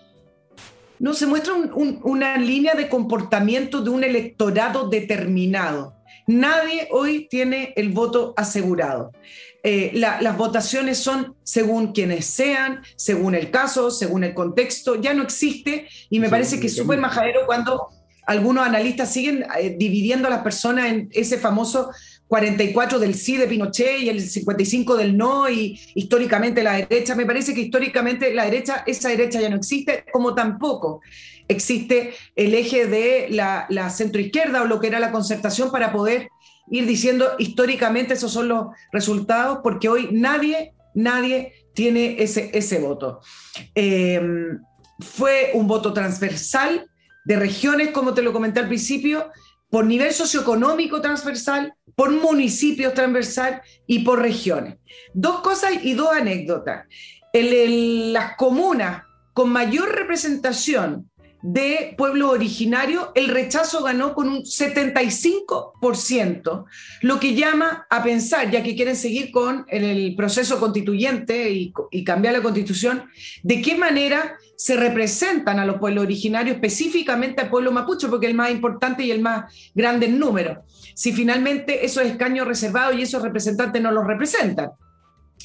no, 0.99 1.15
se 1.15 1.27
muestra 1.27 1.55
una 1.55 2.37
línea 2.37 2.75
de 2.75 2.89
comportamiento 2.89 3.81
de 3.81 3.89
un 3.89 4.05
electorado 4.05 4.89
determinado. 4.91 5.95
Nadie 6.27 6.89
hoy 6.91 7.27
tiene 7.31 7.73
el 7.75 7.89
voto 7.89 8.35
asegurado. 8.37 9.11
Eh, 9.63 9.93
las 9.95 10.37
votaciones 10.37 10.99
son 10.99 11.35
según 11.43 11.93
quienes 11.93 12.27
sean, 12.27 12.83
según 12.97 13.35
el 13.35 13.51
caso, 13.51 13.91
según 13.91 14.25
el 14.25 14.33
contexto, 14.33 14.95
ya 14.95 15.13
no 15.13 15.23
existe 15.23 15.87
y 16.09 16.19
me 16.19 16.31
parece 16.31 16.59
que 16.59 16.69
es 16.69 16.77
súper 16.77 16.99
majadero 16.99 17.41
cuando 17.45 17.89
algunos 18.27 18.67
analistas 18.67 19.13
siguen 19.13 19.45
eh, 19.59 19.77
dividiendo 19.79 20.29
a 20.29 20.31
las 20.31 20.43
personas 20.43 20.87
en 20.87 21.11
ese 21.13 21.37
famoso 21.37 21.91
44 22.29 23.01
del 23.01 23.17
sí 23.17 23.37
de 23.37 23.49
Pinochet 23.49 24.01
y 24.01 24.09
el 24.09 24.21
55 24.21 24.97
del 24.97 25.17
no 25.17 25.51
y 25.51 25.81
históricamente 25.95 26.63
la 26.63 26.75
derecha. 26.75 27.17
Me 27.17 27.27
parece 27.27 27.53
que 27.53 27.63
históricamente 27.63 28.33
la 28.33 28.45
derecha, 28.45 28.85
esa 28.87 29.09
derecha 29.09 29.41
ya 29.41 29.51
no 29.51 29.57
existe, 29.57 30.05
como 30.13 30.35
tampoco 30.35 31.01
existe 31.49 32.15
el 32.37 32.55
eje 32.55 32.87
de 32.87 33.27
la, 33.31 33.67
la 33.69 33.91
centroizquierda 33.91 34.63
o 34.63 34.67
lo 34.67 34.79
que 34.79 34.87
era 34.87 35.01
la 35.01 35.11
concertación 35.11 35.73
para 35.73 35.93
poder 35.93 36.29
ir 36.71 36.87
diciendo 36.87 37.33
históricamente 37.39 38.15
esos 38.15 38.33
son 38.33 38.49
los 38.49 38.69
resultados, 38.93 39.59
porque 39.63 39.89
hoy 39.89 40.09
nadie, 40.13 40.73
nadie 40.95 41.53
tiene 41.75 42.23
ese, 42.23 42.51
ese 42.55 42.79
voto. 42.79 43.21
Em, 43.75 44.61
fue 45.01 45.51
un 45.55 45.67
voto 45.67 45.93
transversal 45.93 46.89
de 47.25 47.37
regiones, 47.37 47.91
como 47.91 48.15
te 48.15 48.23
lo 48.23 48.33
comenté 48.33 48.61
al 48.61 48.69
principio, 48.69 49.31
por 49.69 49.85
nivel 49.85 50.13
socioeconómico 50.13 51.01
transversal, 51.01 51.75
por 51.95 52.11
municipios 52.11 52.95
transversal 52.95 53.63
y 53.87 54.01
por 54.01 54.21
regiones. 54.21 54.79
Dos 55.15 55.41
cosas 55.41 55.73
y 55.83 55.95
dos 55.95 56.11
anécdotas. 56.13 56.87
En 57.33 58.13
las 58.13 58.37
comunas 58.37 59.05
con 59.33 59.51
mayor 59.51 59.95
representación 59.95 61.10
de 61.43 61.95
pueblo 61.97 62.31
originario, 62.31 63.13
el 63.15 63.29
rechazo 63.29 63.83
ganó 63.83 64.13
con 64.15 64.29
un 64.29 64.43
75%, 64.43 66.65
lo 67.03 67.21
que 67.21 67.35
llama 67.35 67.87
a 67.89 68.03
pensar, 68.03 68.51
ya 68.51 68.63
que 68.63 68.77
quieren 68.77 68.97
seguir 68.97 69.31
con 69.31 69.65
el, 69.69 70.15
proceso 70.17 70.61
constituyente 70.61 71.51
y, 71.51 71.73
y, 71.91 72.05
cambiar 72.05 72.35
la 72.35 72.43
constitución, 72.43 73.05
de 73.43 73.63
qué 73.63 73.75
manera 73.77 74.37
se 74.57 74.77
representan 74.77 75.59
a 75.59 75.65
los 75.65 75.79
pueblos 75.79 76.05
originarios, 76.05 76.57
específicamente 76.57 77.41
al 77.41 77.49
pueblo 77.49 77.73
mapuche, 77.73 78.09
porque 78.09 78.27
es 78.27 78.31
el 78.31 78.37
más 78.37 78.51
importante 78.51 79.03
y 79.03 79.11
el 79.11 79.23
más 79.23 79.51
grande 79.75 80.05
en 80.07 80.19
número. 80.19 80.63
Si 80.95 81.13
finalmente 81.13 81.87
esos 81.87 82.05
escaños 82.05 82.47
reservados 82.47 82.99
y 82.99 83.03
esos 83.03 83.23
representantes 83.23 83.81
no 83.81 83.91
los 83.91 84.07
representan. 84.07 84.73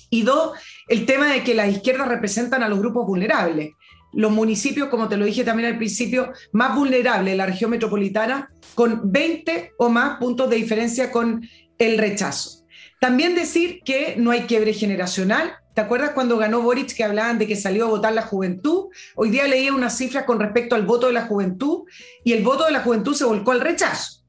Y 0.09 0.23
dos, 0.23 0.57
el 0.87 1.05
tema 1.05 1.31
de 1.31 1.41
que 1.43 1.55
las 1.55 1.69
izquierdas 1.69 2.09
representan 2.09 2.63
a 2.63 2.69
los 2.69 2.79
grupos 2.79 3.07
vulnerables 3.07 3.71
los 4.15 4.31
municipios, 4.31 4.87
como 4.89 5.09
te 5.09 5.17
lo 5.17 5.25
dije 5.25 5.43
también 5.43 5.69
al 5.69 5.77
principio, 5.77 6.31
más 6.53 6.75
vulnerables 6.75 7.35
la 7.35 7.45
región 7.45 7.69
metropolitana, 7.69 8.49
con 8.73 9.11
20 9.11 9.73
o 9.77 9.89
más 9.89 10.17
puntos 10.17 10.49
de 10.49 10.55
diferencia 10.55 11.11
con 11.11 11.47
el 11.77 11.97
rechazo. 11.97 12.65
También 12.99 13.35
decir 13.35 13.81
que 13.83 14.15
no 14.17 14.31
hay 14.31 14.41
quiebre 14.41 14.73
generacional. 14.73 15.55
¿Te 15.73 15.81
acuerdas 15.81 16.11
cuando 16.11 16.37
ganó 16.37 16.61
Boric 16.61 16.95
que 16.95 17.03
hablaban 17.03 17.37
de 17.37 17.45
que 17.45 17.57
salió 17.57 17.85
a 17.85 17.89
votar 17.89 18.13
la 18.13 18.21
juventud? 18.21 18.85
Hoy 19.15 19.29
día 19.29 19.47
leía 19.47 19.73
una 19.73 19.89
cifra 19.89 20.25
con 20.25 20.39
respecto 20.39 20.75
al 20.75 20.85
voto 20.85 21.07
de 21.07 21.13
la 21.13 21.27
juventud 21.27 21.83
y 22.23 22.31
el 22.31 22.43
voto 22.43 22.65
de 22.65 22.71
la 22.71 22.79
juventud 22.79 23.13
se 23.13 23.25
volcó 23.25 23.51
al 23.51 23.59
rechazo. 23.59 24.23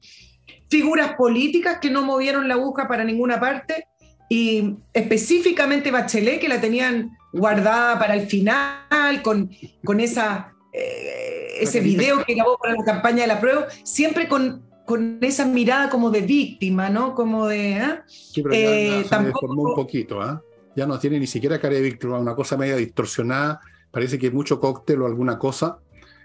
Figuras 0.69 1.15
políticas 1.15 1.79
que 1.79 1.89
no 1.89 2.03
movieron 2.03 2.49
la 2.49 2.55
aguja 2.55 2.89
para 2.89 3.05
ninguna 3.05 3.39
parte 3.39 3.87
y 4.29 4.75
específicamente 4.93 5.89
Bachelet, 5.89 6.41
que 6.41 6.49
la 6.49 6.59
tenían 6.59 7.16
guardada 7.31 7.99
para 7.99 8.15
el 8.15 8.27
final, 8.27 9.21
con, 9.23 9.49
con 9.83 9.99
esa, 9.99 10.53
eh, 10.73 11.57
ese 11.59 11.79
video 11.81 12.23
que 12.25 12.35
grabó 12.35 12.57
para 12.57 12.75
la 12.75 12.83
campaña 12.83 13.21
de 13.21 13.27
la 13.27 13.39
prueba, 13.39 13.67
siempre 13.83 14.27
con, 14.27 14.63
con 14.85 15.19
esa 15.21 15.45
mirada 15.45 15.89
como 15.89 16.09
de 16.09 16.21
víctima, 16.21 16.89
¿no? 16.89 17.13
Como 17.13 17.47
de... 17.47 17.75
¿ah? 17.75 18.03
Sí, 18.07 18.41
pero 18.41 18.55
ya, 18.55 18.59
eh, 18.59 19.03
se 19.03 19.09
tampoco... 19.09 19.47
un 19.47 19.75
poquito, 19.75 20.21
¿ah? 20.21 20.41
Ya 20.75 20.85
no 20.85 20.99
tiene 20.99 21.19
ni 21.19 21.27
siquiera 21.27 21.59
cara 21.59 21.75
de 21.75 21.81
víctima, 21.81 22.19
una 22.19 22.35
cosa 22.35 22.55
media 22.55 22.75
distorsionada, 22.75 23.61
parece 23.91 24.19
que 24.19 24.29
mucho 24.29 24.59
cóctel 24.59 25.01
o 25.01 25.07
alguna 25.07 25.39
cosa, 25.39 25.79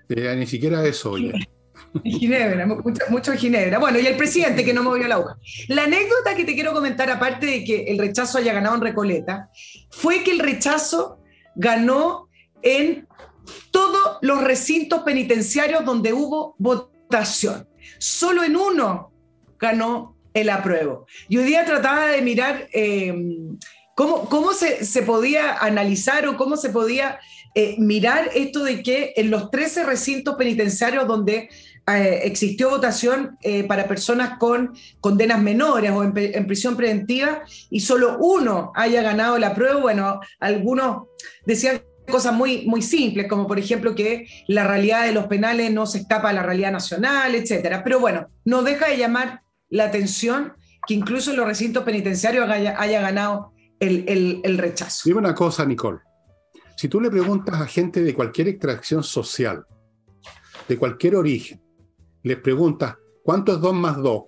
eh, 0.09 0.35
ni 0.37 0.47
siquiera 0.47 0.85
eso, 0.85 1.13
oye. 1.13 1.33
Ginebra, 2.05 2.67
mucho, 3.11 3.33
Ginebra. 3.33 3.79
Bueno, 3.79 3.99
y 3.99 4.07
el 4.07 4.17
presidente 4.17 4.65
que 4.65 4.73
no 4.73 4.83
movió 4.83 5.07
la 5.07 5.19
hoja. 5.19 5.37
La 5.69 5.85
anécdota 5.85 6.35
que 6.35 6.45
te 6.45 6.55
quiero 6.55 6.73
comentar, 6.73 7.11
aparte 7.11 7.47
de 7.47 7.65
que 7.65 7.85
el 7.85 7.99
rechazo 7.99 8.39
haya 8.39 8.53
ganado 8.53 8.77
en 8.77 8.81
Recoleta, 8.81 9.51
fue 9.91 10.23
que 10.23 10.31
el 10.31 10.39
rechazo 10.39 11.19
ganó 11.55 12.29
en 12.63 13.07
todos 13.71 14.19
los 14.23 14.43
recintos 14.43 15.03
penitenciarios 15.03 15.85
donde 15.85 16.13
hubo 16.13 16.55
votación. 16.59 17.69
Solo 17.99 18.43
en 18.43 18.57
uno 18.57 19.13
ganó 19.59 20.17
el 20.35 20.49
apruebo. 20.49 21.07
Y 21.29 21.39
hoy 21.39 21.45
día 21.45 21.65
trataba 21.65 22.07
de 22.07 22.23
mirar 22.23 22.69
eh, 22.73 23.15
cómo, 23.95 24.29
cómo 24.29 24.53
se, 24.53 24.85
se, 24.85 25.03
podía 25.03 25.59
analizar 25.59 26.27
o 26.27 26.37
cómo 26.37 26.57
se 26.57 26.71
podía 26.71 27.21
eh, 27.55 27.77
mirar 27.79 28.31
esto 28.35 28.65
de 28.65 28.83
que 28.83 29.13
en 29.17 29.31
los 29.31 29.51
13 29.51 29.85
recintos 29.85 30.37
penitenciarios 30.37 31.07
donde 31.07 31.51
eh, 31.89 32.21
existió 32.23 32.71
votación 32.71 33.37
eh, 33.43 33.65
para 33.65 33.89
personas 33.89 34.39
con 34.39 34.73
condenas 35.01 35.43
menores 35.43 35.91
o 35.91 36.05
en, 36.05 36.47
prisión 36.47 36.77
preventiva 36.77 37.43
y 37.71 37.81
solo 37.81 38.19
uno 38.21 38.71
haya 38.77 39.03
ganado 39.03 39.37
la 39.37 39.53
prueba, 39.53 39.81
bueno, 39.81 40.21
algunos 40.39 41.09
decían 41.45 41.83
cosas 42.09 42.35
muy, 42.35 42.67
muy 42.67 42.83
simples, 42.83 43.27
como 43.27 43.49
por 43.49 43.59
ejemplo 43.59 43.97
que 43.97 44.27
la 44.47 44.65
realidad 44.65 45.05
de 45.05 45.13
los 45.13 45.27
penales 45.27 45.73
no 45.73 45.87
se 45.87 45.99
escapa 45.99 46.31
a 46.31 46.33
la 46.33 46.45
realidad 46.45 46.71
nacional, 46.71 47.35
etcétera. 47.35 47.83
Pero 47.83 47.99
bueno, 47.99 48.29
no 48.45 48.63
deja 48.63 48.89
de 48.89 48.99
llamar 48.99 49.43
la 49.69 49.87
atención 49.87 50.53
que 50.87 50.95
incluso 50.95 51.31
en 51.31 51.39
los 51.39 51.47
recintos 51.47 51.83
penitenciarios 51.83 52.49
haya, 52.49 53.01
ganado 53.01 53.53
el, 53.81 54.05
el, 54.07 54.41
el 54.45 54.59
rechazo. 54.59 55.03
Dime 55.05 55.19
una 55.19 55.35
cosa, 55.35 55.65
Nicole. 55.65 55.99
Si 56.77 56.89
tú 56.89 57.01
le 57.01 57.11
preguntas 57.11 57.61
a 57.61 57.67
gente 57.67 58.03
de 58.03 58.15
cualquier 58.15 58.49
extracción 58.49 59.03
social, 59.03 59.65
de 60.69 60.77
cualquier 60.77 61.17
origen, 61.17 61.62
les 62.23 62.39
preguntas, 62.39 62.97
¿cuánto 63.23 63.53
es 63.53 63.61
2 63.61 63.75
más 63.75 63.97
2? 63.97 64.23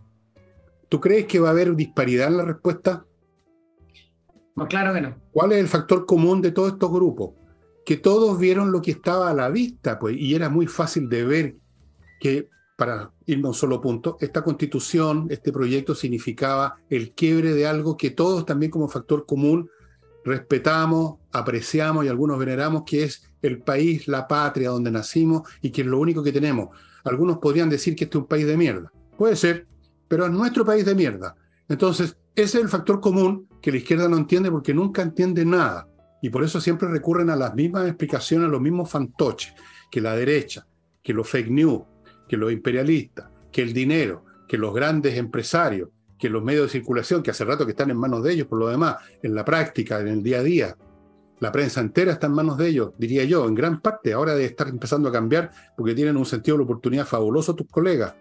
¿Tú 0.88 1.00
crees 1.00 1.26
que 1.26 1.40
va 1.40 1.48
a 1.48 1.52
haber 1.52 1.74
disparidad 1.74 2.28
en 2.28 2.36
la 2.36 2.44
respuesta? 2.44 3.04
No, 4.56 4.68
claro 4.68 4.94
que 4.94 5.00
no. 5.00 5.16
¿Cuál 5.32 5.52
es 5.52 5.58
el 5.58 5.68
factor 5.68 6.06
común 6.06 6.40
de 6.40 6.52
todos 6.52 6.72
estos 6.72 6.92
grupos? 6.92 7.32
Que 7.84 7.96
todos 7.96 8.38
vieron 8.38 8.70
lo 8.70 8.80
que 8.80 8.92
estaba 8.92 9.30
a 9.30 9.34
la 9.34 9.48
vista, 9.48 9.98
pues, 9.98 10.16
y 10.16 10.34
era 10.34 10.48
muy 10.48 10.66
fácil 10.66 11.08
de 11.08 11.24
ver 11.24 11.56
que, 12.20 12.48
para 12.76 13.12
irme 13.26 13.46
a 13.46 13.50
un 13.50 13.54
solo 13.54 13.80
punto, 13.80 14.16
esta 14.20 14.42
constitución, 14.42 15.26
este 15.30 15.52
proyecto 15.52 15.94
significaba 15.94 16.76
el 16.88 17.12
quiebre 17.12 17.52
de 17.52 17.66
algo 17.66 17.96
que 17.96 18.10
todos 18.10 18.46
también 18.46 18.70
como 18.70 18.88
factor 18.88 19.26
común 19.26 19.68
respetamos, 20.24 21.18
apreciamos 21.32 22.04
y 22.04 22.08
algunos 22.08 22.38
veneramos, 22.38 22.84
que 22.84 23.04
es 23.04 23.28
el 23.42 23.62
país, 23.62 24.08
la 24.08 24.26
patria 24.26 24.70
donde 24.70 24.90
nacimos 24.90 25.42
y 25.60 25.70
que 25.70 25.82
es 25.82 25.86
lo 25.86 25.98
único 25.98 26.22
que 26.22 26.32
tenemos. 26.32 26.70
Algunos 27.04 27.38
podrían 27.38 27.68
decir 27.68 27.94
que 27.94 28.04
este 28.04 28.18
es 28.18 28.22
un 28.22 28.28
país 28.28 28.46
de 28.46 28.56
mierda. 28.56 28.90
Puede 29.16 29.36
ser, 29.36 29.66
pero 30.08 30.26
es 30.26 30.32
nuestro 30.32 30.64
país 30.64 30.84
de 30.84 30.94
mierda. 30.94 31.36
Entonces, 31.68 32.16
ese 32.34 32.58
es 32.58 32.64
el 32.64 32.68
factor 32.68 33.00
común 33.00 33.48
que 33.62 33.70
la 33.70 33.78
izquierda 33.78 34.08
no 34.08 34.16
entiende 34.16 34.50
porque 34.50 34.74
nunca 34.74 35.02
entiende 35.02 35.44
nada. 35.44 35.88
Y 36.20 36.30
por 36.30 36.42
eso 36.42 36.60
siempre 36.60 36.88
recurren 36.88 37.30
a 37.30 37.36
las 37.36 37.54
mismas 37.54 37.86
explicaciones, 37.86 38.48
a 38.48 38.50
los 38.50 38.60
mismos 38.60 38.90
fantoches, 38.90 39.54
que 39.90 40.00
la 40.00 40.16
derecha, 40.16 40.66
que 41.02 41.12
los 41.12 41.28
fake 41.28 41.50
news, 41.50 41.82
que 42.28 42.36
los 42.36 42.50
imperialistas, 42.50 43.28
que 43.52 43.62
el 43.62 43.72
dinero, 43.72 44.24
que 44.48 44.58
los 44.58 44.74
grandes 44.74 45.16
empresarios, 45.16 45.90
que 46.18 46.30
los 46.30 46.42
medios 46.42 46.64
de 46.64 46.70
circulación, 46.70 47.22
que 47.22 47.30
hace 47.30 47.44
rato 47.44 47.66
que 47.66 47.72
están 47.72 47.90
en 47.90 47.98
manos 47.98 48.22
de 48.22 48.32
ellos 48.32 48.46
por 48.46 48.58
lo 48.58 48.68
demás, 48.68 48.96
en 49.22 49.34
la 49.34 49.44
práctica, 49.44 50.00
en 50.00 50.08
el 50.08 50.22
día 50.22 50.38
a 50.38 50.42
día. 50.42 50.76
La 51.40 51.52
prensa 51.52 51.80
entera 51.80 52.12
está 52.12 52.26
en 52.26 52.32
manos 52.32 52.56
de 52.56 52.68
ellos, 52.68 52.92
diría 52.96 53.24
yo, 53.24 53.46
en 53.46 53.54
gran 53.54 53.80
parte. 53.80 54.12
Ahora 54.12 54.34
de 54.34 54.44
estar 54.44 54.68
empezando 54.68 55.08
a 55.08 55.12
cambiar 55.12 55.50
porque 55.76 55.94
tienen 55.94 56.16
un 56.16 56.26
sentido 56.26 56.56
de 56.56 56.58
la 56.60 56.64
oportunidad 56.64 57.06
fabuloso 57.06 57.54
tus 57.54 57.68
colegas. 57.68 58.14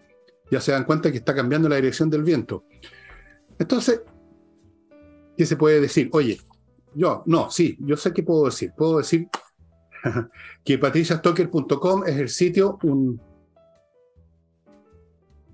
Ya 0.51 0.59
se 0.59 0.71
dan 0.71 0.83
cuenta 0.83 1.11
que 1.11 1.17
está 1.17 1.33
cambiando 1.33 1.69
la 1.69 1.75
dirección 1.77 2.09
del 2.09 2.23
viento. 2.23 2.65
Entonces, 3.59 4.01
¿qué 5.37 5.45
se 5.45 5.55
puede 5.55 5.79
decir? 5.79 6.09
Oye, 6.11 6.39
yo, 6.95 7.23
no, 7.25 7.49
sí, 7.49 7.77
yo 7.79 7.95
sé 7.95 8.13
qué 8.13 8.23
puedo 8.23 8.45
decir. 8.45 8.73
Puedo 8.75 8.97
decir 8.97 9.27
que 10.65 10.77
patriciastocker.com 10.77 12.03
es 12.05 12.17
el 12.17 12.29
sitio, 12.29 12.77
un 12.83 13.21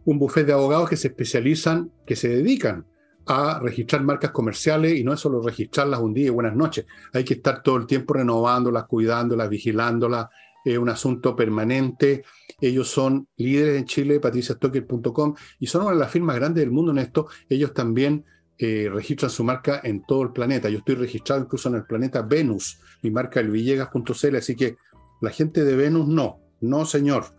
un 0.10 0.18
buffet 0.18 0.46
de 0.46 0.54
abogados 0.54 0.90
que 0.90 0.98
se 0.98 1.10
especializan, 1.10 1.92
que 2.06 2.16
se 2.16 2.30
dedican 2.30 2.88
a 3.30 3.60
registrar 3.60 4.04
marcas 4.04 4.32
comerciales 4.32 4.98
y 4.98 5.04
no 5.04 5.14
es 5.14 5.20
solo 5.20 5.42
registrarlas 5.42 6.00
un 6.00 6.14
día 6.14 6.28
y 6.28 6.30
buenas 6.30 6.56
noches, 6.56 6.86
hay 7.14 7.24
que 7.24 7.36
estar 7.36 7.62
todo 7.62 7.78
el 7.78 7.86
tiempo 7.86 8.16
renovándolas, 8.16 8.86
cuidándolas, 8.86 9.50
vigilándolas, 9.50 10.28
es 10.66 10.78
un 10.78 10.90
asunto 10.90 11.36
permanente. 11.36 12.24
Ellos 12.60 12.90
son 12.90 13.28
líderes 13.38 13.78
en 13.78 13.86
Chile, 13.86 14.20
patriciastocker.com, 14.20 15.36
y 15.60 15.68
son 15.68 15.84
una 15.84 15.92
de 15.92 16.00
las 16.00 16.12
firmas 16.12 16.36
grandes 16.36 16.62
del 16.62 16.72
mundo 16.72 16.92
en 16.92 16.98
esto. 16.98 17.28
Ellos 17.48 17.74
también 17.74 18.26
eh, 18.58 18.90
registran 18.92 19.32
su 19.32 19.44
marca 19.44 19.80
en 19.84 20.04
todo 20.04 20.24
el 20.24 20.32
planeta. 20.32 20.70
Yo 20.70 20.80
estoy 20.80 20.96
registrado 20.96 21.42
incluso 21.42 21.70
en 21.70 21.76
el 21.76 21.86
planeta 21.86 22.24
Venus, 22.24 22.80
mi 23.02 23.12
marca 23.12 23.40
el 23.40 23.52
Villegas.cl, 23.52 24.36
así 24.36 24.56
que 24.56 24.76
la 25.22 25.30
gente 25.30 25.64
de 25.64 25.76
Venus 25.76 26.08
no, 26.08 26.40
no 26.62 26.86
señor. 26.86 27.39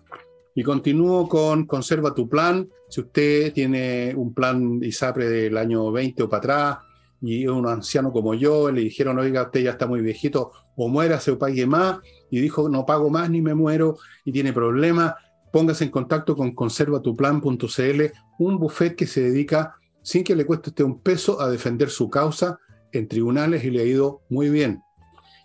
Y 0.55 0.63
continúo 0.63 1.29
con 1.29 1.67
Conserva 1.67 2.15
tu 2.15 2.29
plan. 2.29 2.69
Si 2.89 3.01
usted 3.01 3.53
tiene 3.53 4.15
un 4.17 4.35
plan 4.35 4.81
ISAPRE 4.83 5.29
del 5.29 5.57
año 5.57 5.91
20 5.93 6.25
o 6.25 6.29
para 6.29 6.39
atrás 6.39 6.79
y 7.23 7.45
es 7.45 7.51
un 7.51 7.67
anciano 7.67 8.13
como 8.13 8.35
yo, 8.35 8.71
le 8.71 8.83
dijeron, 8.83 9.19
oiga, 9.19 9.43
usted 9.43 9.61
ya 9.61 9.71
está 9.73 9.87
muy 9.87 10.01
viejito, 10.01 10.53
o 10.77 10.89
muérase 10.89 11.31
o 11.31 11.39
pague 11.39 11.67
más, 11.67 11.99
y 12.31 12.41
dijo, 12.41 12.69
no 12.69 12.87
pago 12.87 13.11
más 13.11 13.29
ni 13.29 13.43
me 13.43 13.55
muero 13.55 13.99
y 14.25 14.33
tiene 14.33 14.53
problemas, 14.53 15.15
póngase 15.53 15.85
en 15.85 15.91
contacto 15.91 16.35
con 16.35 16.55
conservatuplan.cl, 16.55 18.03
un 18.39 18.59
buffet 18.59 18.97
que 18.97 19.07
se 19.07 19.23
dedica, 19.23 19.77
sin 20.03 20.25
que 20.25 20.35
le 20.35 20.47
cueste 20.47 20.71
usted 20.71 20.85
un 20.85 21.01
peso, 21.01 21.41
a 21.41 21.51
defender 21.51 21.91
su 21.91 22.09
causa 22.09 22.59
en 22.93 23.07
tribunales 23.07 23.65
y 23.65 23.71
le 23.71 23.83
ha 23.83 23.85
ido 23.85 24.23
muy 24.31 24.49
bien. 24.49 24.81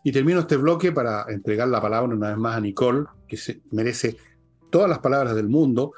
Y 0.03 0.11
termino 0.11 0.41
este 0.41 0.55
bloque 0.55 0.91
para 0.91 1.25
entregar 1.29 1.67
la 1.67 1.81
palabra 1.81 2.13
una 2.13 2.29
vez 2.29 2.37
más 2.37 2.55
a 2.55 2.61
Nicole, 2.61 3.05
que 3.27 3.37
se 3.37 3.61
merece 3.71 4.15
todas 4.75 4.89
las 4.89 4.99
palabras 4.99 5.33
del 5.37 5.47
mundo, 5.47 5.93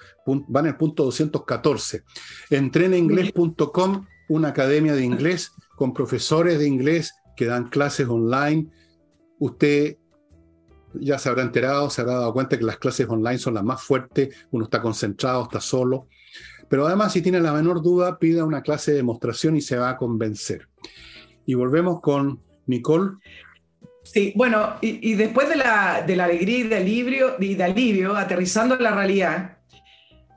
van 0.49 0.67
al 0.67 0.77
punto 0.77 1.03
214. 1.05 2.03
Entrenainglés.com, 2.51 4.05
una 4.29 4.49
academia 4.49 4.93
de 4.93 5.03
inglés 5.03 5.51
con 5.75 5.95
profesores 5.95 6.59
de 6.59 6.67
inglés 6.67 7.15
que 7.35 7.47
dan 7.47 7.69
clases 7.69 8.07
online. 8.07 8.67
Usted 9.39 9.97
ya 10.93 11.17
se 11.17 11.27
habrá 11.27 11.41
enterado, 11.41 11.89
se 11.89 12.01
habrá 12.01 12.19
dado 12.19 12.33
cuenta 12.33 12.55
que 12.55 12.65
las 12.65 12.77
clases 12.77 13.09
online 13.09 13.39
son 13.39 13.55
las 13.55 13.63
más 13.63 13.81
fuertes, 13.81 14.35
uno 14.51 14.65
está 14.65 14.79
concentrado, 14.79 15.41
está 15.41 15.59
solo. 15.59 16.05
Pero 16.69 16.85
además, 16.85 17.13
si 17.13 17.23
tiene 17.23 17.39
la 17.39 17.53
menor 17.53 17.81
duda, 17.81 18.19
pida 18.19 18.45
una 18.45 18.61
clase 18.61 18.91
de 18.91 18.97
demostración 18.97 19.55
y 19.55 19.61
se 19.61 19.77
va 19.77 19.89
a 19.89 19.97
convencer. 19.97 20.69
Y 21.47 21.55
volvemos 21.55 21.99
con 21.99 22.43
Nicole. 22.67 23.13
Sí, 24.13 24.31
bueno, 24.35 24.75
y, 24.81 25.15
después 25.15 25.49
de 25.49 25.57
la, 25.57 25.95
alegría 25.95 26.59
y 26.59 26.63
de 27.55 27.63
alivio, 27.63 28.15
aterrizando 28.15 28.75
en 28.75 28.83
la 28.83 28.91
realidad, 28.91 29.57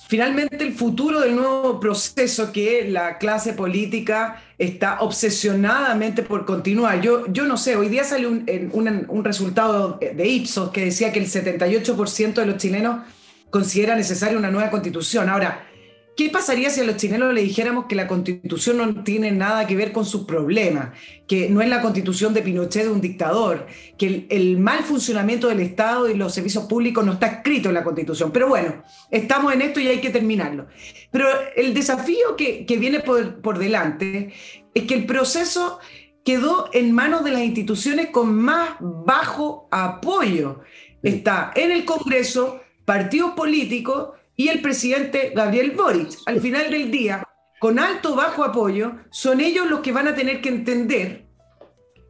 finalmente 0.09 0.62
el 0.64 0.75
futuro 0.75 1.21
del 1.21 1.37
nuevo 1.37 1.79
proceso 1.79 2.51
que 2.53 2.89
la 2.89 3.18
clase 3.18 3.53
política 3.53 4.43
está 4.59 5.01
obsesionadamente 5.01 6.23
por 6.23 6.45
continuar. 6.45 7.01
Yo, 7.01 7.27
yo 7.33 7.45
no 7.47 7.57
sé, 7.57 7.77
hoy 7.77 7.89
día 7.89 8.03
salió 8.03 8.29
un, 8.29 8.45
un, 8.73 9.07
un 9.09 9.25
resultado 9.25 9.99
de 10.01 10.29
Ipsos 10.29 10.71
que 10.71 10.87
decía 10.87 11.12
que 11.12 11.21
el 11.21 11.27
78% 11.27 12.35
de 12.35 12.47
los 12.47 12.57
chilenos 12.57 13.03
considera 13.51 13.95
necesaria 13.95 14.37
una 14.37 14.51
nueva 14.51 14.71
constitución. 14.71 15.29
Ahora, 15.29 15.70
¿Qué 16.17 16.29
pasaría 16.29 16.69
si 16.71 16.81
a 16.81 16.85
los 16.85 16.97
chilenos 16.97 17.33
le 17.33 17.43
dijéramos 17.43 17.87
que 17.87 17.95
la 17.95 18.07
constitución 18.07 18.77
no 18.77 19.05
tiene 19.05 19.31
nada 19.31 19.67
que 19.67 19.77
ver 19.77 19.93
con 19.93 20.05
sus 20.05 20.25
problemas, 20.25 20.91
que 21.27 21.49
no 21.49 21.63
es 21.63 21.69
la 21.69 21.81
constitución 21.81 22.35
de 22.35 22.43
Pinochet 22.43 22.85
de 22.85 22.91
un 22.91 23.01
dictador, 23.01 23.67
que 23.97 24.27
el, 24.29 24.59
mal 24.59 24.83
funcionamiento 24.83 25.49
del 25.49 25.61
Estado 25.61 26.11
y 26.11 26.15
los 26.15 26.35
servicios 26.35 26.65
públicos 26.65 27.07
no 27.07 27.15
está 27.15 27.27
escrito 27.27 27.69
en 27.69 27.75
la 27.75 27.85
constitución? 27.85 28.33
Pero 28.33 28.49
bueno, 28.49 28.83
estamos 29.11 29.55
en 29.55 29.63
esto 29.63 29.81
y 29.81 29.89
hay 29.89 30.01
que 30.01 30.11
terminarlo. 30.11 30.67
Pero 31.11 31.27
el 31.57 31.73
desafío 31.73 32.37
que, 32.37 32.67
viene 32.79 33.01
por, 33.01 33.41
por 33.41 33.59
delante 33.59 34.33
es 34.75 34.85
que 34.85 34.95
el 34.95 35.07
proceso 35.07 35.79
quedó 36.25 36.69
en 36.73 36.93
manos 36.93 37.25
de 37.25 37.31
las 37.31 37.43
instituciones 37.43 38.11
con 38.11 38.35
más 38.35 38.77
bajo 38.81 39.69
apoyo. 39.71 40.61
Está 41.03 41.53
en 41.55 41.71
el 41.71 41.85
Congreso, 41.87 42.61
partidos 42.85 43.33
políticos 43.33 44.20
y 44.41 44.49
el 44.49 44.62
presidente 44.62 45.32
Gabriel 45.36 45.72
Boric. 45.72 46.16
Al 46.24 46.41
final 46.41 46.70
del 46.70 46.91
día, 46.91 47.28
con 47.59 47.78
alto 47.78 48.14
o 48.14 48.16
bajo 48.16 48.43
apoyo, 48.43 48.93
son 49.11 49.43
ellos 49.43 49.68
los 49.68 49.80
que 49.80 49.93
van 49.93 50.09
a 50.09 50.14
tener 50.14 50.41
que 50.41 50.49
entender, 50.49 51.26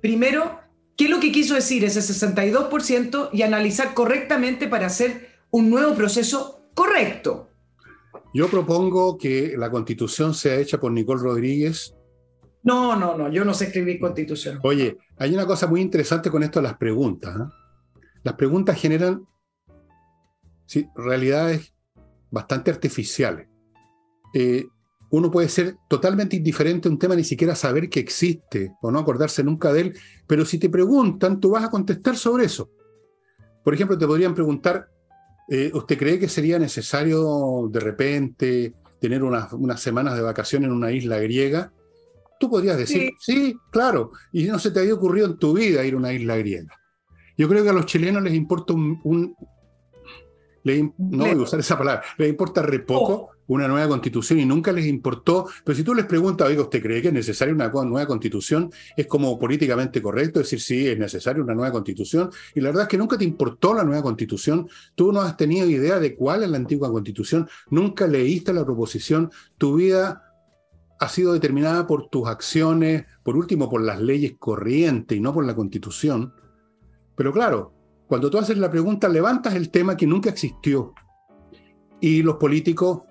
primero, 0.01 0.61
qué 0.97 1.07
es 1.07 1.11
lo 1.11 1.19
que 1.19 1.33
quiso 1.33 1.57
decir 1.57 1.85
ese 1.85 1.99
62% 1.99 3.31
y 3.33 3.43
analizar 3.43 3.95
correctamente 3.95 4.69
para 4.69 4.87
hacer 4.87 5.41
un 5.51 5.71
nuevo 5.71 5.97
proceso 5.97 6.71
correcto. 6.73 7.49
Yo 8.33 8.47
propongo 8.47 9.19
que 9.19 9.57
la 9.59 9.69
constitución 9.69 10.33
sea 10.33 10.55
hecha 10.55 10.79
por 10.79 10.93
Nicole 10.93 11.21
Rodríguez. 11.21 11.97
No, 12.63 12.95
no, 12.95 13.19
no, 13.19 13.29
yo 13.29 13.45
no 13.45 13.55
sé 13.55 13.65
escribir 13.65 13.99
constitución. 13.99 14.61
Oye, 14.63 14.99
hay 15.17 15.35
una 15.35 15.49
cosa 15.49 15.67
muy 15.67 15.81
interesante 15.81 16.31
con 16.31 16.45
esto 16.45 16.61
de 16.61 16.69
las 16.69 16.77
preguntas. 16.77 17.35
¿eh? 17.37 18.05
Las 18.23 18.35
preguntas 18.35 18.81
generan 18.81 19.27
sí, 20.67 20.87
realidades 20.95 21.75
bastante 22.31 22.71
artificiales. 22.71 23.49
Eh, 24.35 24.67
uno 25.11 25.31
puede 25.31 25.49
ser 25.49 25.77
totalmente 25.89 26.37
indiferente 26.37 26.89
a 26.89 26.91
un 26.93 26.99
tema, 26.99 27.17
ni 27.17 27.25
siquiera 27.25 27.55
saber 27.55 27.89
que 27.89 28.01
existe 28.01 28.73
o 28.81 28.91
no 28.91 29.01
acordarse 29.01 29.43
nunca 29.43 29.73
de 29.73 29.81
él, 29.81 29.99
pero 30.27 30.45
si 30.45 30.59
te 30.59 30.71
preguntan, 30.71 31.41
tú 31.41 31.51
vas 31.51 31.65
a 31.65 31.71
contestar 31.71 32.17
sobre 32.17 32.45
eso. 32.45 32.71
Por 33.65 33.75
ejemplo, 33.75 33.99
te 33.99 34.07
podrían 34.07 34.35
preguntar, 34.35 34.89
eh, 35.49 35.71
¿usted 35.75 35.99
cree 35.99 36.19
que 36.19 36.29
sería 36.29 36.59
necesario 36.59 37.69
de 37.73 37.81
repente 37.81 38.75
tener 39.01 39.25
unas, 39.25 39.53
unas, 39.53 39.81
semanas 39.81 40.15
de 40.15 40.23
vacaciones 40.23 40.69
en 40.69 40.77
una 40.77 40.93
isla 40.93 41.19
griega? 41.19 41.73
Tú 42.39 42.49
podrías 42.49 42.79
decir, 42.79 43.11
sí. 43.19 43.57
claro, 43.71 44.13
y 44.33 44.45
no 44.45 44.59
se 44.59 44.71
te 44.71 44.81
había 44.81 44.95
ocurrido 44.95 45.27
en 45.27 45.39
tu 45.39 45.53
vida 45.53 45.85
ir 45.85 45.95
a 45.95 45.97
una 45.97 46.13
isla 46.13 46.37
griega. 46.37 46.75
Yo 47.37 47.49
creo 47.49 47.65
que 47.65 47.71
a 47.71 47.75
los 47.75 47.87
chilenos 47.87 48.23
les 48.23 48.35
importa 48.35 48.75
un, 48.75 49.35
no 50.65 51.25
voy 51.25 51.31
a 51.31 51.37
usar 51.37 51.61
esa 51.61 51.79
palabra, 51.79 52.03
les 52.19 52.29
importa 52.29 52.63
re 52.63 52.81
poco 52.81 53.13
oh. 53.13 53.31
una 53.49 53.67
nueva 53.67 53.89
constitución 53.89 54.41
y 54.41 54.45
nunca 54.45 54.73
les 54.73 54.87
importó, 54.87 55.47
pero 55.65 55.77
si 55.77 55.83
tú 55.83 55.95
les 55.95 56.07
preguntas, 56.07 56.49
oiga, 56.49 56.63
¿usted 56.63 56.83
cree 56.83 57.01
que 57.01 57.09
es 57.09 57.15
necesaria 57.15 57.55
una 57.55 57.69
nueva 57.69 58.07
constitución? 58.07 58.71
Es 58.97 59.07
como 59.07 59.39
políticamente 59.39 60.03
correcto 60.03 60.41
decir, 60.41 60.61
sí, 60.61 60.87
es 60.87 60.99
necesaria 60.99 61.43
una 61.43 61.55
nueva 61.55 61.73
constitución, 61.73 62.31
y 62.55 62.61
la 62.61 62.69
verdad 62.69 62.83
es 62.83 62.89
que 62.89 62.99
nunca 62.99 63.17
te 63.17 63.25
importó 63.25 63.75
la 63.75 63.85
nueva 63.85 64.03
constitución, 64.03 64.69
tú 64.95 65.13
no 65.13 65.23
has 65.23 65.37
tenido 65.37 65.69
idea 65.69 65.99
de 65.99 66.15
cuál 66.15 66.43
es 66.43 66.51
la 66.51 66.57
antigua 66.57 66.91
constitución, 66.91 67.49
nunca 67.71 68.07
leíste 68.07 68.53
la 68.53 68.65
proposición, 68.65 69.31
tu 69.57 69.77
vida 69.77 70.25
ha 71.01 71.09
sido 71.09 71.33
determinada 71.33 71.87
por 71.87 72.11
tus 72.11 72.29
acciones, 72.29 73.07
por 73.23 73.35
último 73.35 73.71
por 73.71 73.81
las 73.81 74.01
leyes 74.01 74.35
corrientes 74.39 75.17
y 75.17 75.21
no 75.21 75.33
por 75.33 75.47
la 75.47 75.57
constitución. 75.57 76.35
Pero 77.17 77.33
claro, 77.33 77.80
cuando 78.11 78.29
tú 78.29 78.39
haces 78.39 78.59
la 78.59 78.69
pregunta, 78.69 79.09
levantas 79.09 79.55
el 79.55 79.71
tema 79.71 79.97
que 79.97 80.05
nunca 80.05 80.31
existió. 80.31 80.95
Y 82.01 82.25
los 82.25 82.39
políticos, 82.39 83.03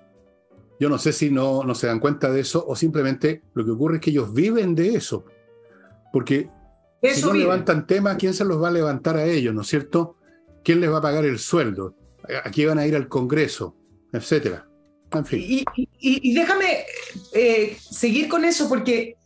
yo 0.78 0.90
no 0.90 0.98
sé 0.98 1.14
si 1.14 1.30
no, 1.30 1.64
no 1.64 1.74
se 1.74 1.86
dan 1.86 2.00
cuenta 2.00 2.30
de 2.30 2.40
eso 2.40 2.62
o 2.68 2.76
simplemente 2.76 3.40
lo 3.54 3.64
que 3.64 3.70
ocurre 3.70 3.94
es 3.94 4.02
que 4.02 4.10
ellos 4.10 4.34
viven 4.34 4.74
de 4.74 4.96
eso. 4.96 5.24
Porque 6.12 6.50
si 7.02 7.22
no 7.22 7.32
levantan 7.32 7.86
temas, 7.86 8.18
¿quién 8.18 8.34
se 8.34 8.44
los 8.44 8.62
va 8.62 8.68
a 8.68 8.72
levantar 8.72 9.16
a 9.16 9.24
ellos, 9.24 9.54
no 9.54 9.62
es 9.62 9.68
cierto? 9.68 10.16
¿Quién 10.62 10.82
les 10.82 10.92
va 10.92 10.98
a 10.98 11.00
pagar 11.00 11.24
el 11.24 11.38
sueldo? 11.38 11.94
¿A 12.44 12.50
quién 12.50 12.68
van 12.68 12.78
a 12.80 12.86
ir 12.86 12.94
al 12.94 13.08
Congreso? 13.08 13.74
Etcétera. 14.12 14.68
En 15.12 15.24
fin. 15.24 15.64
Y, 15.74 16.34
déjame 16.34 16.84
eh, 17.32 17.74
seguir 17.80 18.28
con 18.28 18.44
eso, 18.44 18.68
porque 18.68 19.16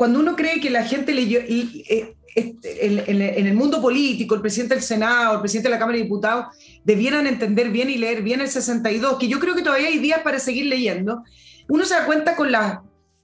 cuando 0.00 0.18
uno 0.18 0.34
cree 0.34 0.62
que 0.62 0.70
la 0.70 0.82
gente 0.82 1.12
leyó, 1.12 1.40
eh, 1.40 2.16
este, 2.34 2.86
en, 2.86 3.46
el 3.46 3.52
mundo 3.52 3.82
político, 3.82 4.34
el 4.34 4.40
presidente 4.40 4.74
del 4.74 4.82
Senado, 4.82 5.34
el 5.34 5.40
presidente 5.40 5.68
de 5.68 5.74
la 5.74 5.78
Cámara 5.78 5.98
de 5.98 6.04
Diputados, 6.04 6.46
debieran 6.84 7.26
entender 7.26 7.68
bien 7.68 7.90
y 7.90 7.98
leer 7.98 8.22
bien 8.22 8.40
el 8.40 8.48
62, 8.48 9.18
que 9.18 9.28
yo 9.28 9.38
creo 9.38 9.54
que 9.54 9.60
todavía 9.60 9.88
hay 9.88 9.98
días 9.98 10.20
para 10.20 10.38
seguir 10.38 10.64
leyendo, 10.64 11.22
uno 11.68 11.84
se 11.84 11.92
da 11.92 12.06
cuenta 12.06 12.34
con, 12.34 12.48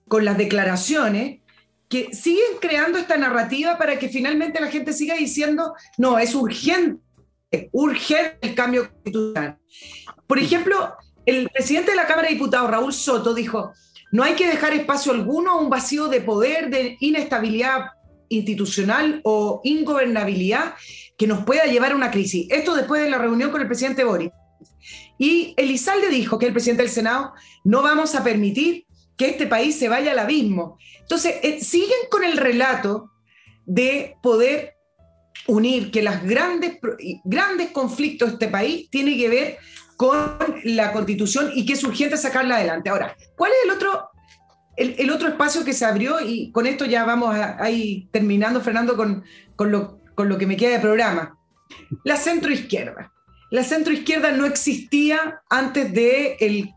con 0.06 0.26
las 0.26 0.36
declaraciones 0.36 1.40
que 1.88 2.12
siguen 2.12 2.58
creando 2.60 2.98
esta 2.98 3.16
narrativa 3.16 3.78
para 3.78 3.98
que 3.98 4.10
finalmente 4.10 4.60
la 4.60 4.68
gente 4.68 4.92
siga 4.92 5.14
diciendo, 5.14 5.72
no, 5.96 6.18
es 6.18 6.34
urgente, 6.34 7.00
urgente 7.72 8.36
el 8.42 8.54
cambio 8.54 8.90
constitucional. 8.90 9.56
Por 10.26 10.38
ejemplo, 10.38 10.94
el 11.24 11.48
presidente 11.48 11.92
de 11.92 11.96
la 11.96 12.06
Cámara 12.06 12.28
de 12.28 12.34
Diputados, 12.34 12.70
Raúl 12.70 12.92
Soto, 12.92 13.32
dijo, 13.32 13.72
no 14.16 14.22
hay 14.22 14.32
que 14.32 14.48
dejar 14.48 14.72
espacio 14.72 15.12
alguno 15.12 15.50
a 15.50 15.60
un 15.60 15.68
vacío 15.68 16.08
de 16.08 16.22
poder, 16.22 16.70
de 16.70 16.96
inestabilidad 17.00 17.90
institucional 18.30 19.20
o 19.24 19.60
ingobernabilidad 19.62 20.74
que 21.18 21.26
nos 21.26 21.44
pueda 21.44 21.64
llevar 21.66 21.92
a 21.92 21.96
una 21.96 22.10
crisis. 22.10 22.46
Esto 22.48 22.74
después 22.74 23.02
de 23.02 23.10
la 23.10 23.18
reunión 23.18 23.50
con 23.50 23.60
el 23.60 23.66
presidente 23.66 24.04
Boris. 24.04 24.30
Y 25.18 25.52
Elizalde 25.58 26.08
dijo, 26.08 26.38
que 26.38 26.46
el 26.46 26.54
presidente 26.54 26.82
del 26.82 26.90
Senado, 26.90 27.34
no 27.62 27.82
vamos 27.82 28.14
a 28.14 28.24
permitir 28.24 28.86
que 29.18 29.28
este 29.28 29.46
país 29.46 29.78
se 29.78 29.90
vaya 29.90 30.12
al 30.12 30.18
abismo. 30.18 30.78
Entonces, 31.02 31.34
eh, 31.42 31.60
siguen 31.62 32.08
con 32.10 32.24
el 32.24 32.38
relato 32.38 33.10
de 33.66 34.16
poder 34.22 34.76
unir 35.46 35.90
que 35.90 36.02
los 36.02 36.22
grandes, 36.22 36.78
grandes 37.22 37.70
conflictos 37.70 38.28
de 38.28 38.34
este 38.34 38.48
país 38.48 38.88
tienen 38.88 39.18
que 39.18 39.28
ver 39.28 39.58
con 39.96 40.36
la 40.64 40.92
constitución 40.92 41.50
y 41.54 41.64
que 41.64 41.72
es 41.72 41.84
urgente 41.84 42.16
sacarla 42.16 42.56
adelante. 42.56 42.90
Ahora, 42.90 43.16
¿cuál 43.36 43.52
es 43.52 43.64
el 43.64 43.76
otro 43.76 44.10
el, 44.76 45.10
otro 45.10 45.28
espacio 45.28 45.64
que 45.64 45.72
se 45.72 45.84
abrió, 45.84 46.20
y 46.20 46.50
con 46.52 46.66
esto 46.66 46.84
ya 46.84 47.04
vamos 47.04 47.34
ahí 47.34 48.08
terminando, 48.12 48.60
Fernando, 48.60 48.96
con, 48.96 49.24
con, 49.56 49.72
lo, 49.72 50.00
con 50.14 50.28
lo 50.28 50.38
que 50.38 50.46
me 50.46 50.56
queda 50.56 50.72
de 50.72 50.80
programa. 50.80 51.38
La 52.04 52.16
centroizquierda. 52.16 53.12
La 53.50 53.64
centroizquierda 53.64 54.32
no 54.32 54.44
existía 54.44 55.40
antes 55.48 55.92
de 55.92 56.36
el 56.40 56.70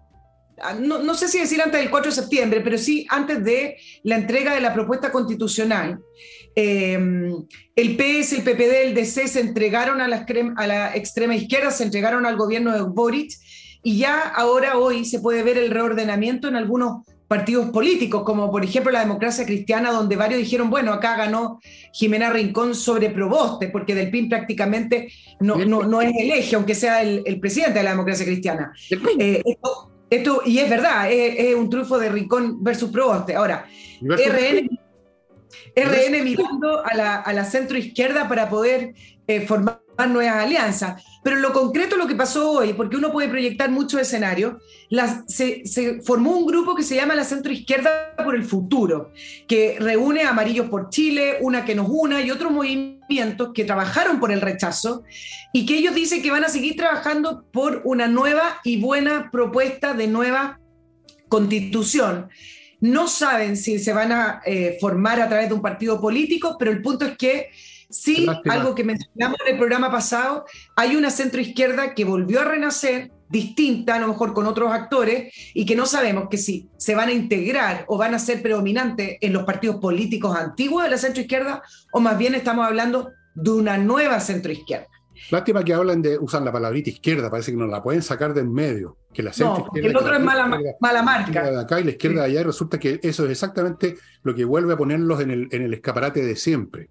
no, 0.80 1.00
no, 1.00 1.14
sé 1.14 1.30
si 1.30 1.40
decir 1.40 1.62
antes 1.62 1.80
del 1.80 1.90
4 1.90 2.12
de 2.12 2.16
septiembre, 2.16 2.62
pero 2.62 2.78
sí 2.78 3.08
antes 3.10 3.42
de 3.44 3.78
la 4.04 4.16
entrega 4.16 4.54
de 4.54 4.60
la 4.60 4.74
propuesta 4.74 5.10
constitucional. 5.10 6.02
Em, 6.56 7.46
el 7.76 7.96
PS, 7.96 8.34
el 8.34 8.44
PPD, 8.44 8.88
el 8.88 8.94
DC 8.94 9.28
se 9.28 9.40
entregaron 9.40 10.02
a 10.02 10.08
la, 10.08 10.26
a 10.58 10.68
la 10.68 10.96
extrema 10.96 11.36
izquierda, 11.36 11.72
se 11.72 11.84
entregaron 11.84 12.26
al 12.26 12.38
gobierno 12.38 12.74
de 12.74 12.82
Boric 12.82 13.32
y 13.84 13.98
ya 13.98 14.28
ahora 14.28 14.78
hoy 14.78 15.06
se 15.06 15.20
puede 15.20 15.44
ver 15.44 15.58
el 15.58 15.72
reordenamiento 15.72 16.48
en 16.48 16.56
algunos 16.56 17.04
partidos 17.30 17.70
políticos, 17.70 18.24
como 18.24 18.50
por 18.50 18.66
ejemplo 18.66 18.92
la 18.92 19.02
democracia 19.02 19.46
cristiana, 19.46 19.92
donde 19.92 20.16
varios 20.16 20.40
dijeron, 20.40 20.72
bueno, 20.72 20.92
acá 20.92 21.16
ganó 21.16 21.60
Jimena 21.94 22.32
Rincón 22.32 22.74
sobre 22.74 23.12
Proboste, 23.12 23.70
porque 23.70 23.94
del 23.94 24.10
PIN 24.10 24.28
prácticamente 24.28 25.14
no, 25.40 25.64
no, 25.64 26.02
es 26.02 26.12
el 26.18 26.32
eje, 26.32 26.56
aunque 26.56 26.74
sea 26.74 27.04
el, 27.04 27.40
presidente 27.40 27.80
de 27.80 27.84
la 27.84 27.92
democracia 27.92 28.26
cristiana. 28.26 28.74
Eh, 29.20 29.44
esto, 30.10 30.42
y 30.44 30.58
es 30.58 30.70
verdad, 30.70 31.12
es, 31.12 31.56
un 31.56 31.70
triunfo 31.70 32.00
de 32.00 32.10
Rincón 32.10 32.64
versus 32.64 32.90
Proboste. 32.90 33.36
Ahora, 33.36 33.64
RN, 34.02 34.68
RN 35.76 36.24
mirando 36.24 36.86
a 36.86 36.94
la, 36.94 37.16
a 37.16 37.34
la 37.34 37.46
centro 37.46 37.78
izquierda 37.78 38.28
para 38.28 38.50
poder 38.50 38.94
eh, 39.28 39.46
formar 39.46 39.82
nuevas 40.08 40.44
alianzas. 40.44 41.04
Pero 41.24 41.36
en 41.36 41.42
lo 41.42 41.52
concreto, 41.52 41.98
lo 41.98 42.08
que 42.08 42.16
pasó 42.16 42.52
hoy, 42.52 42.74
porque 42.74 42.96
uno 42.96 43.12
puede 43.12 43.28
proyectar 43.28 43.70
muchos 43.70 44.00
escenarios, 44.00 44.62
se, 45.28 45.66
se, 45.66 46.02
formó 46.02 46.38
un 46.38 46.46
grupo 46.46 46.76
que 46.76 46.84
se 46.84 46.96
llama 46.96 47.16
la 47.16 47.24
Centro 47.24 47.52
Izquierda 47.52 48.16
por 48.24 48.36
el 48.36 48.46
Futuro, 48.46 49.12
que 49.48 49.78
reúne 49.80 50.24
a 50.24 50.30
Amarillos 50.30 50.70
por 50.70 50.90
Chile, 50.90 51.38
Una 51.42 51.66
que 51.66 51.76
nos 51.76 51.88
una 51.90 52.22
y 52.22 52.32
otros 52.32 52.52
movimientos 52.52 53.50
que 53.54 53.66
trabajaron 53.66 54.20
por 54.20 54.32
el 54.32 54.42
rechazo 54.42 55.04
y 55.52 55.66
que 55.66 55.78
ellos 55.78 55.94
dicen 55.94 56.22
que 56.22 56.32
van 56.32 56.46
a 56.46 56.50
seguir 56.50 56.76
trabajando 56.76 57.44
por 57.52 57.82
una 57.84 58.08
nueva 58.08 58.60
y 58.64 58.80
buena 58.80 59.30
propuesta 59.32 59.94
de 59.94 60.08
nueva 60.08 60.60
constitución. 61.28 62.30
No 62.82 63.08
saben 63.08 63.58
si 63.58 63.80
se 63.80 63.94
van 63.94 64.12
a 64.12 64.42
eh, 64.46 64.78
formar 64.80 65.20
a 65.20 65.28
través 65.28 65.50
de 65.50 65.56
un 65.56 65.62
partido 65.62 66.00
político, 66.00 66.56
pero 66.58 66.72
el 66.72 66.82
punto 66.82 67.06
es 67.06 67.18
que 67.18 67.50
Sí, 67.92 68.28
algo 68.48 68.76
que 68.76 68.84
mencionamos 68.84 69.40
en 69.46 69.54
el 69.54 69.58
programa 69.58 69.90
pasado, 69.90 70.46
hay 70.76 70.96
una 70.96 71.10
centroizquierda 71.10 71.96
que 71.96 72.06
volvió 72.06 72.42
a 72.42 72.44
renacer, 72.44 73.12
distinta, 73.30 73.96
a 73.96 74.00
lo 74.00 74.08
mejor 74.08 74.36
con 74.36 74.46
otros 74.46 74.72
actores, 74.72 75.34
y 75.56 75.66
que 75.66 75.76
no 75.76 75.88
sabemos 75.88 76.28
que 76.30 76.38
si 76.38 76.70
se 76.78 76.94
van 76.94 77.10
a 77.10 77.14
integrar 77.14 77.86
o 77.88 77.98
van 77.98 78.14
a 78.14 78.20
ser 78.20 78.44
predominantes 78.44 79.18
en 79.22 79.34
los 79.34 79.44
partidos 79.44 79.78
políticos 79.78 80.38
antiguos 80.38 80.84
de 80.84 80.92
la 80.92 80.98
centroizquierda, 81.00 81.64
o 81.92 82.00
más 82.00 82.16
bien 82.20 82.36
estamos 82.36 82.68
hablando 82.68 83.10
de 83.34 83.50
una 83.50 83.80
nueva 83.80 84.20
centroizquierda. 84.20 84.88
Lástima 85.32 85.64
que 85.64 85.74
hablan 85.74 86.02
de, 86.02 86.18
usan 86.18 86.46
la 86.46 86.52
palabrita 86.52 86.90
izquierda, 86.90 87.30
parece 87.30 87.52
que 87.52 87.58
no 87.58 87.68
la 87.68 87.84
pueden 87.84 88.02
sacar 88.02 88.34
de 88.34 88.42
en 88.42 88.52
medio. 88.52 88.98
Que 89.14 89.24
la 89.24 89.32
no, 89.40 89.70
el 89.74 89.96
otro 89.96 90.14
es 90.14 90.22
mala, 90.22 90.60
mala 90.80 91.04
marca. 91.04 91.52
De 91.52 91.60
acá 91.60 91.80
y 91.80 91.84
la 91.84 91.92
izquierda 91.92 92.22
de 92.22 92.28
allá, 92.28 92.42
y 92.42 92.44
resulta 92.44 92.80
que 92.80 93.00
eso 93.04 93.26
es 93.26 93.32
exactamente 93.32 93.98
lo 94.24 94.34
que 94.34 94.46
vuelve 94.46 94.74
a 94.74 94.78
ponerlos 94.78 95.20
en 95.22 95.32
el, 95.32 95.48
en 95.52 95.64
el 95.64 95.74
escaparate 95.74 96.24
de 96.24 96.36
siempre. 96.36 96.90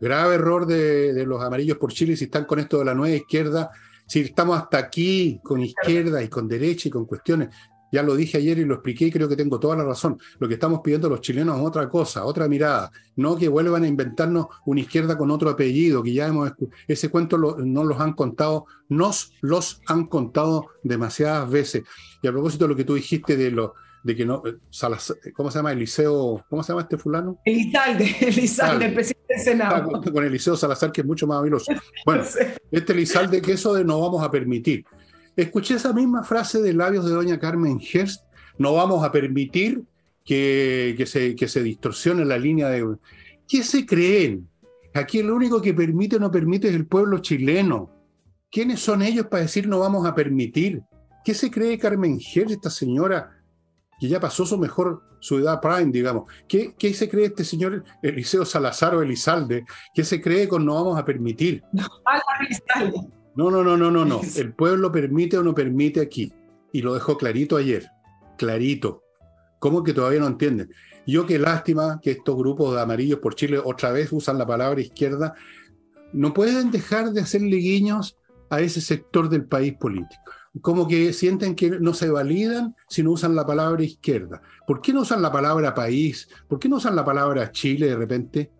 Grave 0.00 0.36
error 0.36 0.66
de, 0.66 1.12
de, 1.12 1.26
los 1.26 1.42
amarillos 1.42 1.78
por 1.78 1.92
Chile 1.92 2.16
si 2.16 2.24
están 2.24 2.44
con 2.44 2.58
esto 2.58 2.78
de 2.78 2.84
la 2.84 2.94
nueva 2.94 3.16
izquierda. 3.16 3.70
Si 4.06 4.20
estamos 4.20 4.56
hasta 4.56 4.78
aquí 4.78 5.40
con 5.42 5.60
izquierda 5.60 6.22
y 6.22 6.28
con 6.28 6.48
derecha 6.48 6.88
y 6.88 6.90
con 6.90 7.04
cuestiones, 7.04 7.48
ya 7.92 8.02
lo 8.02 8.14
dije 8.16 8.38
ayer 8.38 8.58
y 8.58 8.64
lo 8.64 8.74
expliqué 8.74 9.06
y 9.06 9.10
creo 9.10 9.28
que 9.28 9.36
tengo 9.36 9.58
toda 9.58 9.76
la 9.76 9.84
razón. 9.84 10.18
Lo 10.38 10.48
que 10.48 10.54
estamos 10.54 10.80
pidiendo 10.82 11.06
a 11.06 11.10
los 11.10 11.20
chilenos 11.20 11.58
es 11.58 11.64
otra 11.64 11.88
cosa, 11.88 12.24
otra 12.24 12.48
mirada. 12.48 12.90
No 13.16 13.36
que 13.36 13.48
vuelvan 13.48 13.84
a 13.84 13.88
inventarnos 13.88 14.46
una 14.66 14.80
izquierda 14.80 15.16
con 15.16 15.30
otro 15.30 15.50
apellido, 15.50 16.02
que 16.02 16.12
ya 16.12 16.26
hemos 16.26 16.52
ese 16.86 17.08
cuento 17.08 17.38
no 17.38 17.84
los 17.84 18.00
han 18.00 18.12
contado, 18.12 18.66
nos 18.88 19.32
los 19.40 19.80
han 19.86 20.06
contado 20.06 20.66
demasiadas 20.82 21.50
veces. 21.50 21.84
Y 22.22 22.28
a 22.28 22.32
propósito 22.32 22.64
de 22.64 22.68
lo 22.68 22.76
que 22.76 22.84
tú 22.84 22.94
dijiste 22.94 23.36
de 23.36 23.50
lo 23.50 23.74
de 24.02 24.16
que 24.16 24.24
no, 24.24 24.42
eh, 24.46 24.56
¿cómo 25.34 25.50
se 25.50 25.58
llama? 25.58 25.72
Eliseo, 25.72 26.44
¿cómo 26.48 26.62
se 26.62 26.72
llama 26.72 26.82
este 26.82 26.96
fulano? 26.96 27.38
Elizalde, 27.44 28.16
Elizalde, 28.20 28.86
el 28.86 28.94
presidente 28.94 29.34
del 29.34 29.42
Senado. 29.42 29.90
Con, 29.90 30.02
con 30.02 30.24
Eliseo 30.24 30.56
Salazar, 30.56 30.92
que 30.92 31.00
es 31.02 31.06
mucho 31.06 31.26
más 31.26 31.38
habiloso. 31.38 31.72
Bueno, 32.06 32.24
este 32.70 32.92
Elizalde, 32.92 33.42
que 33.42 33.52
eso 33.52 33.74
de 33.74 33.84
no 33.84 34.00
vamos 34.00 34.22
a 34.22 34.30
permitir. 34.30 34.84
Escuché 35.38 35.76
esa 35.76 35.92
misma 35.92 36.24
frase 36.24 36.60
de 36.60 36.74
labios 36.74 37.04
de 37.04 37.12
doña 37.12 37.38
Carmen 37.38 37.80
Herst, 37.80 38.24
no 38.58 38.74
vamos 38.74 39.04
a 39.04 39.12
permitir 39.12 39.84
que, 40.24 40.96
que, 40.98 41.06
se, 41.06 41.36
que 41.36 41.46
se 41.46 41.62
distorsione 41.62 42.24
la 42.24 42.36
línea 42.36 42.68
de... 42.70 42.96
¿Qué 43.46 43.62
se 43.62 43.86
creen? 43.86 44.48
Aquí 44.94 45.22
lo 45.22 45.36
único 45.36 45.62
que 45.62 45.72
permite 45.72 46.16
o 46.16 46.18
no 46.18 46.32
permite 46.32 46.66
es 46.68 46.74
el 46.74 46.88
pueblo 46.88 47.18
chileno. 47.18 47.88
¿Quiénes 48.50 48.80
son 48.80 49.00
ellos 49.00 49.26
para 49.26 49.44
decir 49.44 49.68
no 49.68 49.78
vamos 49.78 50.04
a 50.08 50.14
permitir? 50.16 50.82
¿Qué 51.24 51.34
se 51.34 51.52
cree 51.52 51.78
Carmen 51.78 52.18
Herst, 52.18 52.50
esta 52.50 52.70
señora 52.70 53.40
que 54.00 54.08
ya 54.08 54.18
pasó 54.18 54.44
su 54.44 54.58
mejor, 54.58 55.04
su 55.20 55.38
edad 55.38 55.60
prime, 55.60 55.92
digamos? 55.92 56.24
¿Qué, 56.48 56.74
¿Qué, 56.76 56.92
se 56.92 57.08
cree 57.08 57.26
este 57.26 57.44
señor 57.44 57.84
Eliseo 58.02 58.44
Salazar 58.44 58.96
o 58.96 59.02
Elizalde? 59.02 59.64
¿Qué 59.94 60.02
se 60.02 60.20
cree 60.20 60.48
con 60.48 60.66
no 60.66 60.74
vamos 60.74 60.98
a 60.98 61.04
permitir? 61.04 61.62
No, 61.72 61.86
Elizalde. 62.40 63.17
No, 63.38 63.52
no, 63.52 63.62
no, 63.62 63.76
no, 63.76 63.88
no, 63.88 64.04
no. 64.04 64.20
El 64.36 64.52
pueblo 64.52 64.90
permite 64.90 65.38
o 65.38 65.44
no 65.44 65.54
permite 65.54 66.00
aquí. 66.00 66.32
Y 66.72 66.82
lo 66.82 66.94
dejó 66.94 67.16
clarito 67.16 67.56
ayer. 67.56 67.88
Clarito. 68.36 69.04
¿Cómo 69.60 69.84
que 69.84 69.92
todavía 69.92 70.18
no 70.18 70.26
entienden? 70.26 70.72
Yo 71.06 71.24
qué 71.24 71.38
lástima 71.38 72.00
que 72.02 72.10
estos 72.10 72.36
grupos 72.36 72.74
de 72.74 72.80
amarillos 72.80 73.20
por 73.20 73.36
Chile 73.36 73.60
otra 73.64 73.92
vez 73.92 74.10
usan 74.10 74.38
la 74.38 74.46
palabra 74.46 74.80
izquierda. 74.80 75.34
No 76.12 76.34
pueden 76.34 76.72
dejar 76.72 77.12
de 77.12 77.20
hacerle 77.20 77.58
guiños 77.58 78.16
a 78.50 78.60
ese 78.60 78.80
sector 78.80 79.28
del 79.28 79.44
país 79.44 79.74
político. 79.74 80.20
Como 80.60 80.88
que 80.88 81.12
sienten 81.12 81.54
que 81.54 81.78
no 81.78 81.94
se 81.94 82.10
validan 82.10 82.74
si 82.88 83.04
no 83.04 83.12
usan 83.12 83.36
la 83.36 83.46
palabra 83.46 83.84
izquierda. 83.84 84.42
¿Por 84.66 84.80
qué 84.80 84.92
no 84.92 85.02
usan 85.02 85.22
la 85.22 85.30
palabra 85.30 85.74
país? 85.74 86.28
¿Por 86.48 86.58
qué 86.58 86.68
no 86.68 86.78
usan 86.78 86.96
la 86.96 87.04
palabra 87.04 87.52
Chile 87.52 87.86
de 87.86 87.96
repente? 87.96 88.50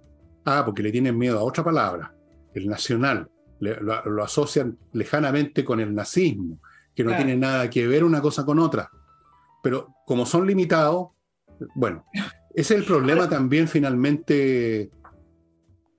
Ah, 0.45 0.62
porque 0.64 0.85
le 0.85 0.93
tienen 0.93 1.18
miedo 1.18 1.41
a 1.41 1.43
otra 1.43 1.64
palabra, 1.64 2.14
el 2.55 2.68
nacional 2.68 3.29
lo, 3.61 4.22
asocian 4.22 4.78
lejanamente 4.92 5.64
con 5.64 5.80
el 5.80 5.94
nazismo, 5.94 6.61
que 6.94 7.04
no 7.04 7.14
tiene 7.16 7.36
nada 7.36 7.70
que 7.70 7.86
ver 7.86 8.04
una 8.04 8.20
cosa 8.20 8.44
con 8.44 8.59
otra. 8.59 8.90
Pero 9.62 9.94
como 10.06 10.26
son 10.26 10.46
limitados, 10.46 11.09
bueno, 11.74 12.04
ese 12.54 12.74
es 12.74 12.80
el 12.80 12.86
problema 12.86 13.28
también 13.28 13.68
finalmente, 13.68 14.90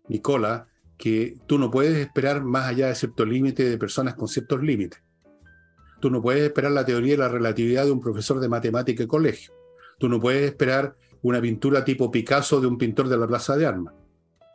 Nicola, 0.08 0.68
que 0.98 1.38
tú 1.48 1.58
no 1.58 1.72
puedes 1.72 1.96
esperar 1.96 2.44
más 2.44 2.68
allá 2.68 2.88
de 2.88 2.96
cierto 2.96 3.26
límite 3.26 3.70
de 3.70 3.78
personas 3.78 4.16
con 4.16 4.28
ciertos 4.28 4.62
límites. 4.62 5.02
Tú 6.02 6.10
no 6.10 6.22
puedes 6.22 6.44
esperar 6.44 6.72
la 6.72 6.86
teoría 6.86 7.14
de 7.14 7.20
la 7.20 7.30
relatividad 7.30 7.86
de 7.86 7.92
un 7.92 8.00
profesor 8.00 8.40
de 8.40 8.50
matemática 8.50 9.04
de 9.04 9.08
colegio. 9.08 9.54
Tú 9.98 10.08
no 10.08 10.20
puedes 10.20 10.44
esperar 10.44 10.96
una 11.22 11.42
pintura 11.42 11.84
tipo 11.84 12.12
Picasso 12.12 12.62
de 12.62 12.68
un 12.68 12.78
pintor 12.78 13.10
de 13.10 13.18
la 13.18 13.28
Plaza 13.28 13.58
de 13.58 13.66
Armas. 13.66 13.94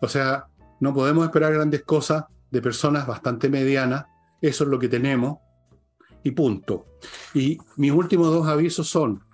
O 0.00 0.08
sea, 0.08 0.46
no 0.80 0.94
podemos 0.94 1.24
esperar 1.24 1.52
grandes 1.52 1.82
cosas 1.82 2.24
de 2.54 2.62
personas 2.62 3.04
bastante 3.04 3.50
medianas, 3.50 4.06
eso 4.40 4.62
es 4.62 4.70
lo 4.70 4.78
que 4.78 4.88
tenemos, 4.88 5.38
y 6.22 6.30
punto. 6.30 6.86
Y 7.34 7.58
mis 7.76 7.90
últimos 7.90 8.28
dos 8.28 8.46
avisos 8.46 8.88
son, 8.88 9.24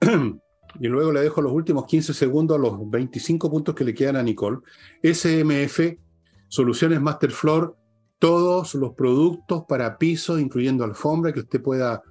y 0.80 0.88
luego 0.88 1.12
le 1.12 1.20
dejo 1.20 1.40
los 1.42 1.52
últimos 1.52 1.86
15 1.86 2.12
segundos 2.12 2.58
a 2.58 2.60
los 2.60 2.90
25 2.90 3.48
puntos 3.48 3.74
que 3.76 3.84
le 3.84 3.94
quedan 3.94 4.16
a 4.16 4.22
Nicole, 4.24 4.58
SMF, 5.00 5.96
Soluciones 6.48 7.00
Masterfloor, 7.00 7.76
todos 8.18 8.74
los 8.74 8.94
productos 8.94 9.62
para 9.68 9.96
pisos, 9.96 10.40
incluyendo 10.40 10.82
alfombra, 10.82 11.32
que 11.32 11.40
usted 11.40 11.62
pueda 11.62 12.02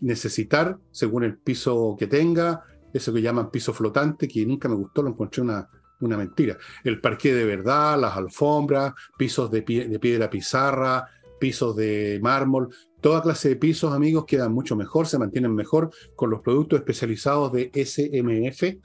necesitar 0.00 0.78
según 0.90 1.22
el 1.22 1.38
piso 1.38 1.94
que 1.96 2.08
tenga, 2.08 2.64
eso 2.92 3.12
que 3.12 3.22
llaman 3.22 3.52
piso 3.52 3.72
flotante, 3.72 4.26
que 4.26 4.44
nunca 4.44 4.68
me 4.68 4.74
gustó, 4.74 5.00
lo 5.02 5.10
encontré 5.10 5.42
una, 5.42 5.68
una 6.00 6.16
mentira. 6.16 6.56
El 6.84 7.00
parque 7.00 7.34
de 7.34 7.44
verdad, 7.44 7.98
las 7.98 8.16
alfombras, 8.16 8.94
pisos 9.16 9.50
de, 9.50 9.62
piedra 9.62 10.30
pizarra, 10.30 11.06
pisos 11.38 11.76
de 11.76 12.18
mármol, 12.22 12.74
toda 13.00 13.22
clase 13.22 13.50
de 13.50 13.56
pisos, 13.56 13.92
amigos, 13.92 14.24
quedan 14.26 14.52
mucho 14.52 14.76
mejor, 14.76 15.06
se 15.06 15.18
mantienen 15.18 15.54
mejor 15.54 15.90
con 16.14 16.30
los 16.30 16.40
productos 16.40 16.80
especializados 16.80 17.52
de 17.52 17.70
SMF. 17.74 18.78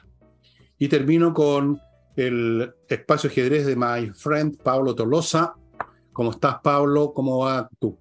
Y 0.78 0.88
termino 0.88 1.34
con 1.34 1.80
el 2.16 2.74
espacio 2.88 3.30
ajedrez 3.30 3.66
de 3.66 3.76
my 3.76 4.12
friend 4.14 4.62
Pablo 4.62 4.96
Tolosa. 4.96 5.54
¿Cómo 6.12 6.32
estás, 6.32 6.58
Pablo? 6.64 7.14
¿Cómo 7.14 7.40
va 7.40 7.70
tu, 7.80 7.98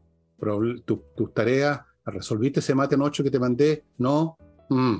tus 0.85 1.35
tareas? 1.35 1.81
¿Resolviste 2.05 2.61
ese 2.61 2.75
mate 2.75 2.95
en 2.95 3.03
8 3.03 3.25
que 3.25 3.31
te 3.31 3.39
mandé? 3.39 3.85
¿No? 3.99 4.37
Mm. 4.69 4.99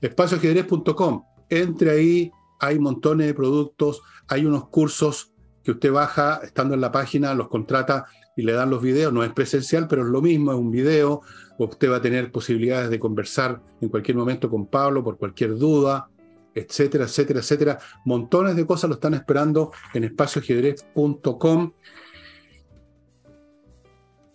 Espacioajedrez.com. 0.00 1.24
Entre 1.48 1.90
ahí, 1.90 2.30
hay 2.60 2.78
montones 2.78 3.26
de 3.26 3.34
productos, 3.34 4.02
hay 4.28 4.46
unos 4.46 4.68
cursos 4.68 5.32
que 5.62 5.72
usted 5.72 5.90
baja 5.90 6.40
estando 6.44 6.74
en 6.74 6.80
la 6.80 6.92
página, 6.92 7.34
los 7.34 7.48
contrata 7.48 8.06
y 8.36 8.42
le 8.42 8.52
dan 8.52 8.70
los 8.70 8.82
videos, 8.82 9.12
no 9.12 9.24
es 9.24 9.32
presencial, 9.32 9.88
pero 9.88 10.02
es 10.02 10.08
lo 10.08 10.22
mismo, 10.22 10.52
es 10.52 10.58
un 10.58 10.70
video, 10.70 11.22
usted 11.58 11.90
va 11.90 11.96
a 11.96 12.02
tener 12.02 12.30
posibilidades 12.30 12.90
de 12.90 13.00
conversar 13.00 13.60
en 13.80 13.88
cualquier 13.88 14.16
momento 14.16 14.48
con 14.50 14.66
Pablo 14.66 15.02
por 15.02 15.16
cualquier 15.18 15.56
duda, 15.56 16.08
etcétera, 16.54 17.04
etcétera, 17.04 17.40
etcétera. 17.40 17.78
Montones 18.04 18.56
de 18.56 18.66
cosas 18.66 18.88
lo 18.88 18.94
están 18.94 19.14
esperando 19.14 19.72
en 19.94 20.04
espacioajedrez.com. 20.04 21.72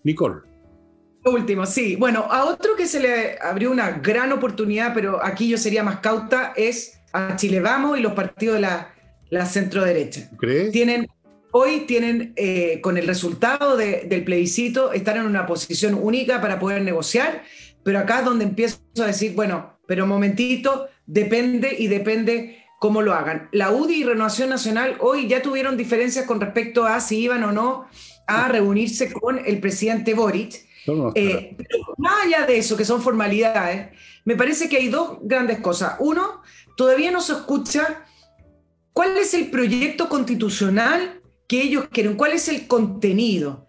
Nicole. 0.04 0.42
Último, 1.24 1.66
sí. 1.66 1.96
Bueno, 1.96 2.22
a 2.30 2.46
otro 2.46 2.76
que 2.76 2.88
se 2.88 3.00
le 3.00 3.38
abrió 3.40 3.72
una 3.72 3.92
gran 3.92 4.32
oportunidad, 4.32 4.94
pero 4.94 5.24
aquí 5.24 5.48
yo 5.48 5.58
sería 5.58 5.84
más 5.84 6.00
cauta, 6.00 6.54
es 6.56 7.01
a 7.14 7.36
Chile 7.36 7.60
Vamos 7.60 7.98
y 7.98 8.02
los 8.02 8.14
partidos 8.14 8.56
de 8.56 8.62
la, 8.62 8.94
la 9.30 9.46
centro 9.46 9.84
derecha. 9.84 10.30
¿Crees? 10.38 10.72
Tienen, 10.72 11.08
hoy 11.52 11.82
tienen, 11.82 12.34
eh, 12.36 12.80
con 12.82 12.98
el 12.98 13.08
resultado 13.08 13.78
del 13.78 14.24
plebiscito, 14.24 14.94
están 14.94 15.18
en 15.18 15.26
una 15.26 15.46
posición 15.46 15.96
única 15.96 16.42
para 16.42 16.60
poder 16.60 16.82
negociar, 16.82 17.44
pero 17.84 18.00
acá 18.00 18.20
es 18.20 18.26
donde 18.26 18.46
empiezo 18.46 18.80
a 19.00 19.06
decir, 19.06 19.34
bueno, 19.34 19.80
pero 19.88 20.06
momentito, 20.06 20.88
depende 21.06 21.76
y 21.78 21.88
depende 21.88 22.64
cómo 22.80 23.02
lo 23.02 23.14
hagan. 23.14 23.50
La 23.52 23.72
UDI 23.72 24.02
y 24.02 24.04
Renovación 24.04 24.50
Nacional 24.50 24.98
hoy 25.00 25.28
ya 25.28 25.42
tuvieron 25.42 25.78
diferencias 25.78 26.26
con 26.26 26.42
respecto 26.42 26.86
a 26.86 27.00
si 27.00 27.20
iban 27.20 27.44
o 27.44 27.52
no 27.52 27.88
a 28.28 28.48
reunirse 28.48 29.12
con 29.12 29.40
el 29.46 29.60
presidente 29.60 30.14
Boric. 30.14 30.66
Eh, 31.14 31.56
pero 31.58 31.80
más 31.98 32.26
allá 32.26 32.46
de 32.48 32.58
eso, 32.58 32.76
que 32.76 32.86
son 32.86 33.02
formalidades, 33.02 33.90
me 34.26 34.36
parece 34.36 34.68
que 34.68 34.78
hay 34.78 34.88
dos 34.90 35.20
grandes 35.22 35.60
cosas. 35.60 35.96
Uno, 36.00 36.42
todavía 36.76 37.12
no 37.12 37.22
se 37.22 37.34
escucha 37.34 38.06
cuál 38.94 39.18
es 39.18 39.34
el 39.34 39.50
proyecto 39.50 40.10
constitucional 40.10 41.22
que 41.48 41.62
ellos 41.62 41.86
quieren, 41.92 42.16
cuál 42.16 42.34
es 42.34 42.48
el 42.48 42.68
contenido. 42.68 43.68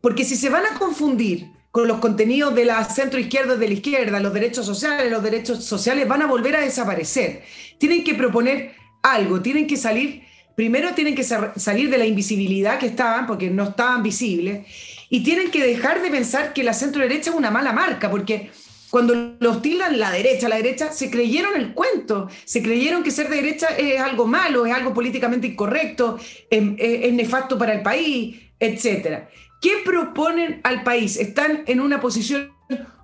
Porque 0.00 0.24
si 0.24 0.36
se 0.36 0.50
van 0.50 0.66
a 0.66 0.78
confundir 0.78 1.48
con 1.70 1.88
los 1.88 1.98
contenidos 1.98 2.54
de 2.54 2.66
la 2.66 2.84
centro 2.84 3.18
izquierda 3.18 3.56
de 3.56 3.66
la 3.66 3.74
izquierda, 3.74 4.20
los 4.20 4.32
derechos 4.32 4.64
sociales, 4.64 5.10
los 5.10 5.22
derechos 5.22 5.64
sociales 5.64 6.06
van 6.06 6.22
a 6.22 6.26
volver 6.26 6.54
a 6.56 6.60
desaparecer. 6.60 7.42
Tienen 7.78 8.04
que 8.04 8.14
proponer 8.14 8.74
algo, 9.02 9.40
tienen 9.40 9.66
que 9.66 9.76
salir, 9.76 10.22
primero 10.54 10.94
tienen 10.94 11.14
que 11.14 11.24
salir 11.24 11.90
de 11.90 11.98
la 11.98 12.06
invisibilidad 12.06 12.78
que 12.78 12.86
estaban, 12.86 13.26
porque 13.26 13.50
no 13.50 13.64
estaban 13.64 14.02
visibles, 14.02 14.66
y 15.10 15.24
tienen 15.24 15.50
que 15.50 15.64
dejar 15.64 16.00
de 16.00 16.10
pensar 16.10 16.52
que 16.52 16.62
la 16.62 16.74
centro 16.74 17.02
derecha 17.02 17.30
es 17.30 17.36
una 17.36 17.50
mala 17.50 17.72
marca, 17.72 18.10
porque 18.10 18.50
cuando 18.94 19.34
los 19.40 19.60
tildan 19.60 19.98
la 19.98 20.12
derecha, 20.12 20.48
la 20.48 20.54
derecha, 20.54 20.92
se 20.92 21.10
creyeron 21.10 21.60
el 21.60 21.74
cuento, 21.74 22.28
se 22.44 22.62
creyeron 22.62 23.02
que 23.02 23.10
ser 23.10 23.28
de 23.28 23.42
derecha 23.42 23.66
es 23.76 24.00
algo 24.00 24.24
malo, 24.24 24.66
es 24.66 24.72
algo 24.72 24.94
políticamente 24.94 25.48
incorrecto, 25.48 26.16
em, 26.48 26.76
es, 26.78 27.12
nefasto 27.12 27.58
para 27.58 27.74
el 27.74 27.82
país, 27.82 28.40
etc. 28.60 29.24
¿Qué 29.60 29.78
proponen 29.84 30.60
al 30.62 30.84
país? 30.84 31.16
Están 31.16 31.64
en 31.66 31.80
una 31.80 32.00
posición 32.00 32.52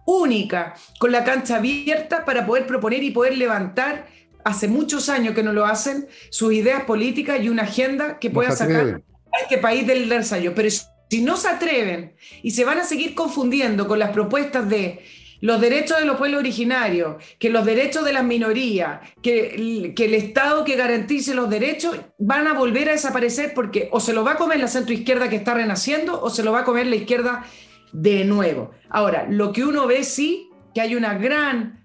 única, 0.07 0.77
con 1.01 1.11
la 1.11 1.25
cancha 1.25 1.57
abierta 1.57 2.25
para 2.25 2.47
poder 2.47 2.69
proponer 2.69 3.03
y 3.03 3.11
poder 3.11 3.37
levantar, 3.37 4.07
hace 4.45 4.69
muchos 4.69 5.09
años 5.09 5.35
que 5.35 5.43
no 5.43 5.53
lo 5.53 5.67
hacen, 5.67 6.07
sus 6.31 6.53
ideas 6.53 6.85
políticas 6.85 7.43
y 7.43 7.49
una 7.49 7.65
agenda 7.65 8.21
que 8.21 8.31
pueda 8.31 8.53
sacar 8.53 9.03
a 9.33 9.39
este 9.43 9.59
país 9.59 9.85
del 9.89 10.13
ensayo. 10.13 10.55
Pero 10.55 10.69
si 10.71 11.21
no 11.21 11.37
se 11.37 11.49
atreven 11.49 12.15
y 12.45 12.53
se 12.53 12.65
van 12.65 12.79
a 12.79 12.85
seguir 12.85 13.17
confundiendo 13.17 13.89
con 13.89 13.99
las 13.99 14.11
propuestas 14.11 14.69
de 14.69 15.01
los 15.41 15.61
derechos 15.61 15.99
de 15.99 16.05
los 16.05 16.17
pueblos 16.17 16.41
originarios, 16.41 17.17
que 17.39 17.51
los 17.51 17.65
derechos 17.65 18.05
de 18.05 18.13
las 18.13 18.25
minorías, 18.25 19.01
que, 19.23 19.93
que, 19.97 20.05
el 20.05 20.15
Estado 20.15 20.65
que 20.65 20.77
garantice 20.77 21.35
los 21.35 21.49
derechos, 21.49 21.97
van 22.19 22.47
a 22.47 22.55
volver 22.55 22.89
a 22.89 22.93
desaparecer 22.93 23.55
porque 23.55 23.89
o 23.91 24.01
se 24.01 24.13
lo 24.13 24.25
va 24.25 24.33
a 24.33 24.37
comer 24.37 24.61
la 24.61 24.69
centroizquierda 24.69 25.29
que 25.29 25.37
está 25.37 25.55
renaciendo 25.55 26.21
o 26.21 26.31
se 26.31 26.43
lo 26.43 26.53
va 26.53 26.61
a 26.61 26.65
comer 26.65 26.87
la 26.87 26.97
izquierda 26.97 27.45
de 27.93 28.25
nuevo. 28.25 28.71
Ahora, 28.89 29.27
lo 29.29 29.53
que 29.53 29.65
uno 29.65 29.87
ve 29.87 30.05
sí, 30.05 30.51
que 30.75 30.81
hay 30.81 30.95
una 30.95 31.15
gran 31.15 31.85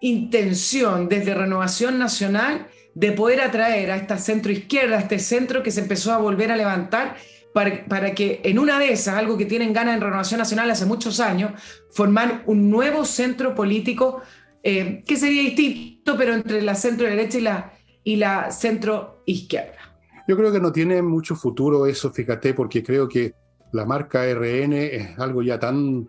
intención 0.00 1.08
desde 1.08 1.34
Renovación 1.34 1.98
Nacional 1.98 2.68
de 2.94 3.12
poder 3.12 3.40
atraer 3.40 3.90
a 3.90 3.96
esta 3.96 4.18
centroizquierda, 4.18 4.96
a 4.96 5.00
este 5.00 5.18
centro 5.18 5.62
que 5.62 5.70
se 5.70 5.80
empezó 5.80 6.12
a 6.12 6.18
volver 6.18 6.52
a 6.52 6.56
levantar 6.56 7.16
para, 7.54 8.14
que 8.16 8.40
en 8.42 8.58
una 8.58 8.80
de 8.80 8.92
esas, 8.92 9.14
algo 9.14 9.38
que 9.38 9.46
tienen 9.46 9.72
ganas 9.72 9.94
en 9.94 10.00
Renovación 10.00 10.38
Nacional 10.38 10.68
hace 10.72 10.86
muchos 10.86 11.20
años, 11.20 11.52
formar 11.92 12.42
un 12.46 12.68
nuevo 12.68 13.04
centro 13.04 13.54
político 13.54 14.22
eh, 14.64 15.04
que 15.06 15.16
sería 15.16 15.42
distinto, 15.42 16.16
pero 16.18 16.34
entre 16.34 16.60
la 16.62 16.74
centro 16.74 17.06
derecha 17.06 17.38
y 17.38 17.42
la, 17.42 17.72
y 18.02 18.16
la 18.16 18.50
centro 18.50 19.22
izquierda. 19.24 19.96
Yo 20.26 20.36
creo 20.36 20.50
que 20.50 20.58
no 20.58 20.72
tiene 20.72 21.00
mucho 21.00 21.36
futuro 21.36 21.86
eso, 21.86 22.12
fíjate, 22.12 22.54
porque 22.54 22.82
creo 22.82 23.08
que 23.08 23.34
la 23.72 23.84
marca 23.84 24.24
RN 24.24 24.72
es 24.72 25.16
algo 25.20 25.40
ya 25.42 25.56
tan 25.60 26.08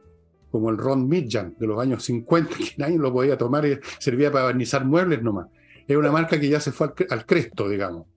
como 0.49 0.71
el 0.71 0.77
Ron 0.77 1.07
Midjan 1.07 1.55
de 1.59 1.67
los 1.67 1.79
años 1.79 2.03
50, 2.05 2.55
que 2.57 2.73
nadie 2.77 2.97
lo 2.97 3.13
podía 3.13 3.37
tomar 3.37 3.67
y 3.67 3.77
servía 3.99 4.31
para 4.31 4.45
barnizar 4.45 4.83
muebles 4.83 5.21
nomás. 5.21 5.47
Es 5.87 5.95
una 5.95 6.11
marca 6.11 6.39
que 6.39 6.49
ya 6.49 6.59
se 6.59 6.71
fue 6.71 6.87
al, 6.87 6.93
al 7.11 7.25
cresto, 7.27 7.69
digamos. 7.69 8.07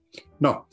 No, 0.41 0.66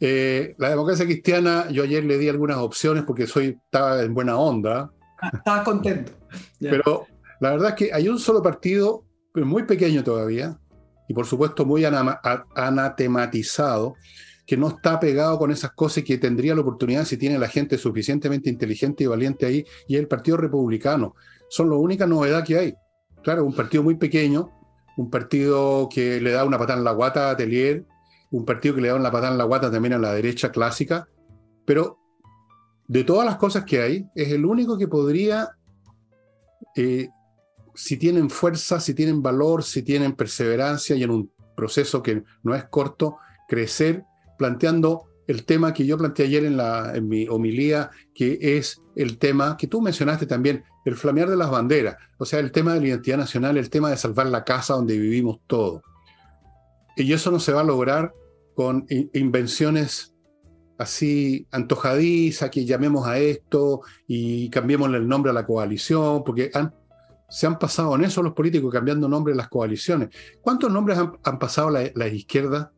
eh, 0.00 0.54
la 0.58 0.70
democracia 0.70 1.04
cristiana, 1.04 1.68
yo 1.70 1.82
ayer 1.82 2.04
le 2.04 2.16
di 2.16 2.28
algunas 2.28 2.56
opciones 2.56 3.04
porque 3.04 3.26
soy, 3.26 3.58
estaba 3.64 4.02
en 4.02 4.14
buena 4.14 4.38
onda. 4.38 4.90
Ah, 5.20 5.30
estaba 5.34 5.62
contento. 5.62 6.12
Pero 6.58 7.06
la 7.40 7.50
verdad 7.50 7.70
es 7.70 7.74
que 7.74 7.92
hay 7.92 8.08
un 8.08 8.18
solo 8.18 8.42
partido, 8.42 9.04
muy 9.34 9.64
pequeño 9.64 10.02
todavía, 10.02 10.58
y 11.06 11.14
por 11.14 11.26
supuesto 11.26 11.66
muy 11.66 11.84
anatematizado, 11.84 13.94
que 14.46 14.56
no 14.56 14.68
está 14.68 14.98
pegado 14.98 15.38
con 15.38 15.50
esas 15.50 15.72
cosas 15.72 16.02
que 16.02 16.18
tendría 16.18 16.54
la 16.54 16.62
oportunidad 16.62 17.04
si 17.04 17.16
tiene 17.16 17.38
la 17.38 17.48
gente 17.48 17.78
suficientemente 17.78 18.48
inteligente 18.48 19.04
y 19.04 19.06
valiente 19.06 19.46
ahí, 19.46 19.64
y 19.86 19.96
es 19.96 20.00
el 20.00 20.08
Partido 20.08 20.38
Republicano. 20.38 21.14
Son 21.48 21.68
la 21.68 21.76
única 21.76 22.06
novedad 22.06 22.44
que 22.44 22.58
hay. 22.58 22.74
Claro, 23.22 23.44
un 23.44 23.54
partido 23.54 23.82
muy 23.82 23.96
pequeño, 23.96 24.50
un 24.96 25.10
partido 25.10 25.88
que 25.92 26.20
le 26.20 26.32
da 26.32 26.44
una 26.44 26.58
patada 26.58 26.78
en 26.78 26.84
la 26.84 26.92
guata 26.92 27.28
a 27.28 27.32
Atelier, 27.32 27.84
un 28.30 28.44
partido 28.44 28.74
que 28.74 28.80
le 28.80 28.88
da 28.88 28.98
la 28.98 29.10
patada 29.10 29.32
en 29.32 29.38
la 29.38 29.44
guata 29.44 29.70
también 29.70 29.94
a 29.94 29.98
la 29.98 30.12
derecha 30.12 30.50
clásica, 30.50 31.08
pero 31.64 31.98
de 32.86 33.04
todas 33.04 33.24
las 33.24 33.36
cosas 33.36 33.64
que 33.64 33.80
hay, 33.80 34.06
es 34.14 34.32
el 34.32 34.44
único 34.44 34.76
que 34.76 34.88
podría, 34.88 35.50
eh, 36.74 37.08
si 37.74 37.96
tienen 37.96 38.30
fuerza, 38.30 38.80
si 38.80 38.94
tienen 38.94 39.22
valor, 39.22 39.62
si 39.62 39.82
tienen 39.82 40.14
perseverancia 40.14 40.96
y 40.96 41.02
en 41.02 41.10
un 41.10 41.32
proceso 41.56 42.02
que 42.02 42.24
no 42.42 42.54
es 42.54 42.64
corto, 42.64 43.18
crecer 43.48 44.04
planteando 44.38 45.04
el 45.26 45.44
tema 45.44 45.72
que 45.72 45.86
yo 45.86 45.96
planteé 45.96 46.26
ayer 46.26 46.44
en, 46.44 46.56
la, 46.56 46.92
en 46.94 47.08
mi 47.08 47.28
homilía, 47.28 47.90
que 48.14 48.38
es 48.40 48.80
el 48.96 49.18
tema 49.18 49.56
que 49.56 49.68
tú 49.68 49.80
mencionaste 49.80 50.26
también, 50.26 50.64
el 50.84 50.96
flamear 50.96 51.30
de 51.30 51.36
las 51.36 51.50
banderas, 51.50 51.96
o 52.18 52.24
sea, 52.24 52.40
el 52.40 52.50
tema 52.50 52.74
de 52.74 52.80
la 52.80 52.88
identidad 52.88 53.18
nacional, 53.18 53.56
el 53.56 53.70
tema 53.70 53.90
de 53.90 53.96
salvar 53.96 54.26
la 54.26 54.44
casa 54.44 54.74
donde 54.74 54.98
vivimos 54.98 55.38
todos. 55.46 55.82
Y 56.96 57.12
eso 57.12 57.30
no 57.30 57.40
se 57.40 57.52
va 57.52 57.60
a 57.60 57.64
lograr 57.64 58.12
con 58.54 58.86
invenciones 59.14 60.14
así 60.80 61.46
antojadizas, 61.50 62.50
que 62.50 62.64
llamemos 62.64 63.06
a 63.06 63.18
esto 63.18 63.82
y 64.06 64.48
cambiémosle 64.48 64.96
el 64.96 65.06
nombre 65.08 65.30
a 65.30 65.34
la 65.34 65.44
coalición, 65.44 66.24
porque 66.24 66.50
se 67.28 67.46
han 67.46 67.58
pasado 67.58 67.94
en 67.94 68.04
eso 68.04 68.22
los 68.22 68.32
políticos 68.32 68.72
cambiando 68.72 69.08
nombre 69.08 69.34
a 69.34 69.36
las 69.36 69.48
coaliciones. 69.48 70.08
¿Cuántos 70.40 70.72
nombres 70.72 70.98
han, 70.98 71.38
pasado 71.38 71.70
la, 71.70 71.90
la, 71.94 72.08
izquierda 72.08 72.72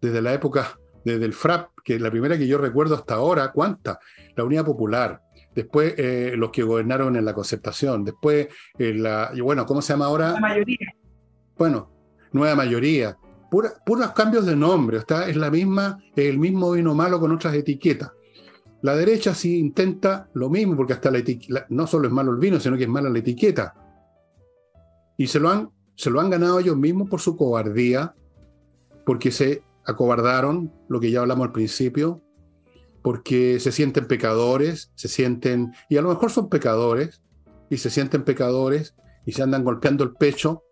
desde 0.00 0.22
la 0.22 0.32
época, 0.32 0.78
desde 1.04 1.24
el 1.24 1.32
FRAP, 1.32 1.70
que 1.84 1.96
es 1.96 2.00
la 2.00 2.10
primera 2.10 2.38
que 2.38 2.46
yo 2.46 2.56
recuerdo 2.56 2.94
hasta 2.94 3.14
ahora? 3.14 3.50
¿Cuántas? 3.50 3.98
La 4.36 4.44
Unidad 4.44 4.64
Popular, 4.64 5.20
después 5.54 5.94
eh, 5.98 6.34
los 6.36 6.50
que 6.50 6.62
gobernaron 6.62 7.16
en 7.16 7.24
la 7.24 7.34
concertación, 7.34 8.04
después, 8.04 8.48
eh, 8.78 8.94
la, 8.94 9.32
bueno, 9.42 9.66
¿cómo 9.66 9.82
se 9.82 9.92
llama 9.92 10.06
ahora? 10.06 10.32
La 10.32 10.40
mayoría. 10.40 10.94
Bueno, 11.56 11.91
nueva 12.32 12.56
mayoría 12.56 13.16
puros 13.84 14.10
cambios 14.12 14.46
de 14.46 14.56
nombre, 14.56 14.98
está, 14.98 15.28
es 15.28 15.36
la 15.36 15.50
misma, 15.50 16.02
el 16.16 16.38
mismo 16.38 16.72
vino 16.72 16.94
malo 16.94 17.20
con 17.20 17.32
otras 17.32 17.54
etiquetas. 17.54 18.10
La 18.80 18.96
derecha 18.96 19.34
sí 19.34 19.58
intenta 19.58 20.28
lo 20.32 20.48
mismo, 20.48 20.74
porque 20.76 20.94
hasta 20.94 21.10
la, 21.10 21.22
no 21.68 21.86
solo 21.86 22.08
es 22.08 22.12
malo 22.12 22.32
el 22.32 22.38
vino, 22.38 22.58
sino 22.58 22.76
que 22.76 22.84
es 22.84 22.88
mala 22.88 23.10
la 23.10 23.18
etiqueta. 23.18 23.74
Y 25.18 25.26
se 25.26 25.38
lo, 25.38 25.50
han, 25.50 25.70
se 25.94 26.10
lo 26.10 26.20
han 26.20 26.30
ganado 26.30 26.58
ellos 26.58 26.76
mismos 26.76 27.08
por 27.08 27.20
su 27.20 27.36
cobardía, 27.36 28.14
porque 29.04 29.30
se 29.30 29.62
acobardaron, 29.84 30.72
lo 30.88 30.98
que 30.98 31.10
ya 31.10 31.20
hablamos 31.20 31.46
al 31.46 31.52
principio, 31.52 32.22
porque 33.02 33.60
se 33.60 33.70
sienten 33.70 34.06
pecadores, 34.06 34.92
se 34.94 35.08
sienten, 35.08 35.72
y 35.90 35.98
a 35.98 36.02
lo 36.02 36.08
mejor 36.08 36.30
son 36.30 36.48
pecadores, 36.48 37.22
y 37.68 37.76
se 37.76 37.90
sienten 37.90 38.24
pecadores, 38.24 38.96
y 39.26 39.32
se 39.32 39.42
andan 39.42 39.62
golpeando 39.62 40.02
el 40.04 40.14
pecho, 40.14 40.64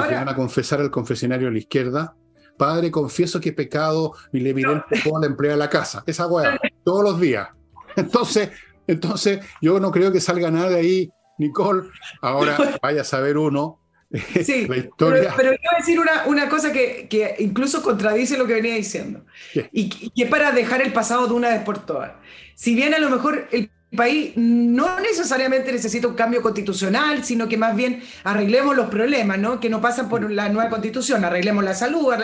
van 0.00 0.28
a 0.28 0.34
confesar 0.34 0.80
al 0.80 0.90
confesionario 0.90 1.48
a 1.48 1.50
la 1.50 1.58
izquierda, 1.58 2.14
Padre, 2.56 2.90
confieso 2.90 3.40
que 3.40 3.48
he 3.48 3.52
pecado 3.52 4.12
y 4.34 4.40
le 4.40 4.52
poco 4.52 5.16
a 5.16 5.20
la 5.20 5.26
empleada 5.26 5.56
de 5.56 5.60
la 5.60 5.70
casa. 5.70 6.02
Esa 6.06 6.26
weá, 6.26 6.60
todos 6.84 7.02
los 7.02 7.18
días. 7.18 7.48
Entonces, 7.96 8.50
entonces, 8.86 9.40
yo 9.62 9.78
no 9.78 9.92
creo 9.92 10.10
que 10.10 10.20
salga 10.20 10.50
nada 10.50 10.70
de 10.70 10.76
ahí, 10.76 11.10
Nicole. 11.38 11.88
Ahora 12.20 12.58
vaya 12.82 13.02
a 13.02 13.04
saber 13.04 13.38
uno. 13.38 13.78
Sí, 14.44 14.66
la 14.66 14.76
historia. 14.76 15.32
Pero, 15.36 15.50
quiero 15.50 15.76
decir 15.78 16.00
una, 16.00 16.26
una 16.26 16.48
cosa 16.48 16.72
que, 16.72 17.06
que, 17.08 17.36
incluso 17.38 17.80
contradice 17.80 18.36
lo 18.36 18.44
que 18.44 18.54
venía 18.54 18.74
diciendo. 18.74 19.24
Y, 19.54 19.88
y 20.00 20.10
que 20.10 20.26
para 20.26 20.50
dejar 20.50 20.82
el 20.82 20.92
pasado 20.92 21.28
de 21.28 21.34
una 21.34 21.50
vez 21.50 21.62
por 21.62 21.78
todas. 21.86 22.14
Si 22.56 22.74
bien 22.74 22.92
a 22.92 22.98
lo 22.98 23.08
mejor 23.08 23.46
el 23.52 23.70
país 23.96 24.32
no 24.36 25.00
necesariamente 25.00 25.72
necesita 25.72 26.06
un 26.06 26.14
cambio 26.14 26.42
constitucional, 26.42 27.24
sino 27.24 27.48
que 27.48 27.56
más 27.56 27.74
bien 27.74 28.02
arreglemos 28.24 28.76
los 28.76 28.88
problemas, 28.88 29.38
¿no? 29.38 29.58
Que 29.58 29.68
no 29.68 29.80
pasan 29.80 30.08
por 30.08 30.30
la 30.30 30.48
nueva 30.48 30.70
constitución, 30.70 31.24
arreglemos 31.24 31.64
la 31.64 31.74
salud, 31.74 32.14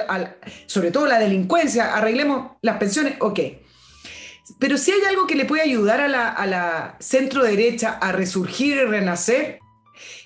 sobre 0.66 0.90
todo 0.90 1.06
la 1.06 1.18
delincuencia, 1.18 1.96
arreglemos 1.96 2.52
las 2.62 2.76
pensiones, 2.78 3.14
ok. 3.20 3.40
Pero 4.60 4.78
si 4.78 4.92
hay 4.92 5.00
algo 5.08 5.26
que 5.26 5.34
le 5.34 5.44
puede 5.44 5.62
ayudar 5.62 6.00
a 6.00 6.08
la, 6.08 6.28
a 6.28 6.46
la 6.46 6.96
centro 7.00 7.42
derecha 7.42 7.98
a 8.00 8.12
resurgir 8.12 8.76
y 8.76 8.84
renacer, 8.84 9.58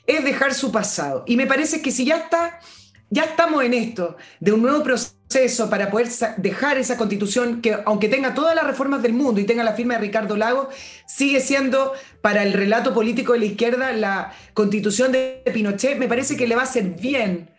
es 0.06 0.24
dejar 0.24 0.52
su 0.52 0.70
pasado. 0.72 1.24
Y 1.26 1.36
me 1.36 1.46
parece 1.46 1.80
que 1.80 1.90
si 1.90 2.04
ya 2.04 2.16
está 2.16 2.60
ya 3.10 3.24
estamos 3.24 3.64
en 3.64 3.74
esto, 3.74 4.16
de 4.38 4.52
un 4.52 4.62
nuevo 4.62 4.82
proceso 4.82 5.68
para 5.68 5.90
poder 5.90 6.08
dejar 6.38 6.78
esa 6.78 6.96
constitución 6.96 7.60
que, 7.60 7.76
aunque 7.84 8.08
tenga 8.08 8.34
todas 8.34 8.54
las 8.54 8.66
reformas 8.66 9.02
del 9.02 9.12
mundo 9.12 9.40
y 9.40 9.44
tenga 9.44 9.64
la 9.64 9.74
firma 9.74 9.94
de 9.94 10.00
Ricardo 10.00 10.36
Lago, 10.36 10.68
sigue 11.06 11.40
siendo 11.40 11.92
para 12.22 12.44
el 12.44 12.52
relato 12.52 12.94
político 12.94 13.32
de 13.32 13.40
la 13.40 13.44
izquierda 13.46 13.92
la 13.92 14.32
constitución 14.54 15.10
de 15.12 15.42
Pinochet. 15.52 15.98
Me 15.98 16.08
parece 16.08 16.36
que 16.36 16.46
le 16.46 16.54
va 16.54 16.62
a 16.62 16.64
hacer 16.64 16.84
bien 16.84 17.50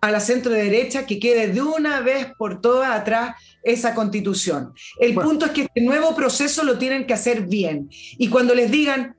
a 0.00 0.10
la 0.10 0.20
centro 0.20 0.52
derecha 0.52 1.06
que 1.06 1.18
quede 1.18 1.48
de 1.48 1.60
una 1.60 2.00
vez 2.00 2.28
por 2.38 2.60
todas 2.60 2.90
atrás 2.90 3.34
esa 3.62 3.94
constitución. 3.94 4.72
El 5.00 5.14
punto 5.14 5.46
es 5.46 5.52
que 5.52 5.62
este 5.62 5.80
nuevo 5.80 6.14
proceso 6.14 6.62
lo 6.64 6.78
tienen 6.78 7.06
que 7.06 7.14
hacer 7.14 7.42
bien. 7.42 7.88
Y 7.90 8.28
cuando 8.28 8.54
les 8.54 8.70
digan, 8.70 9.16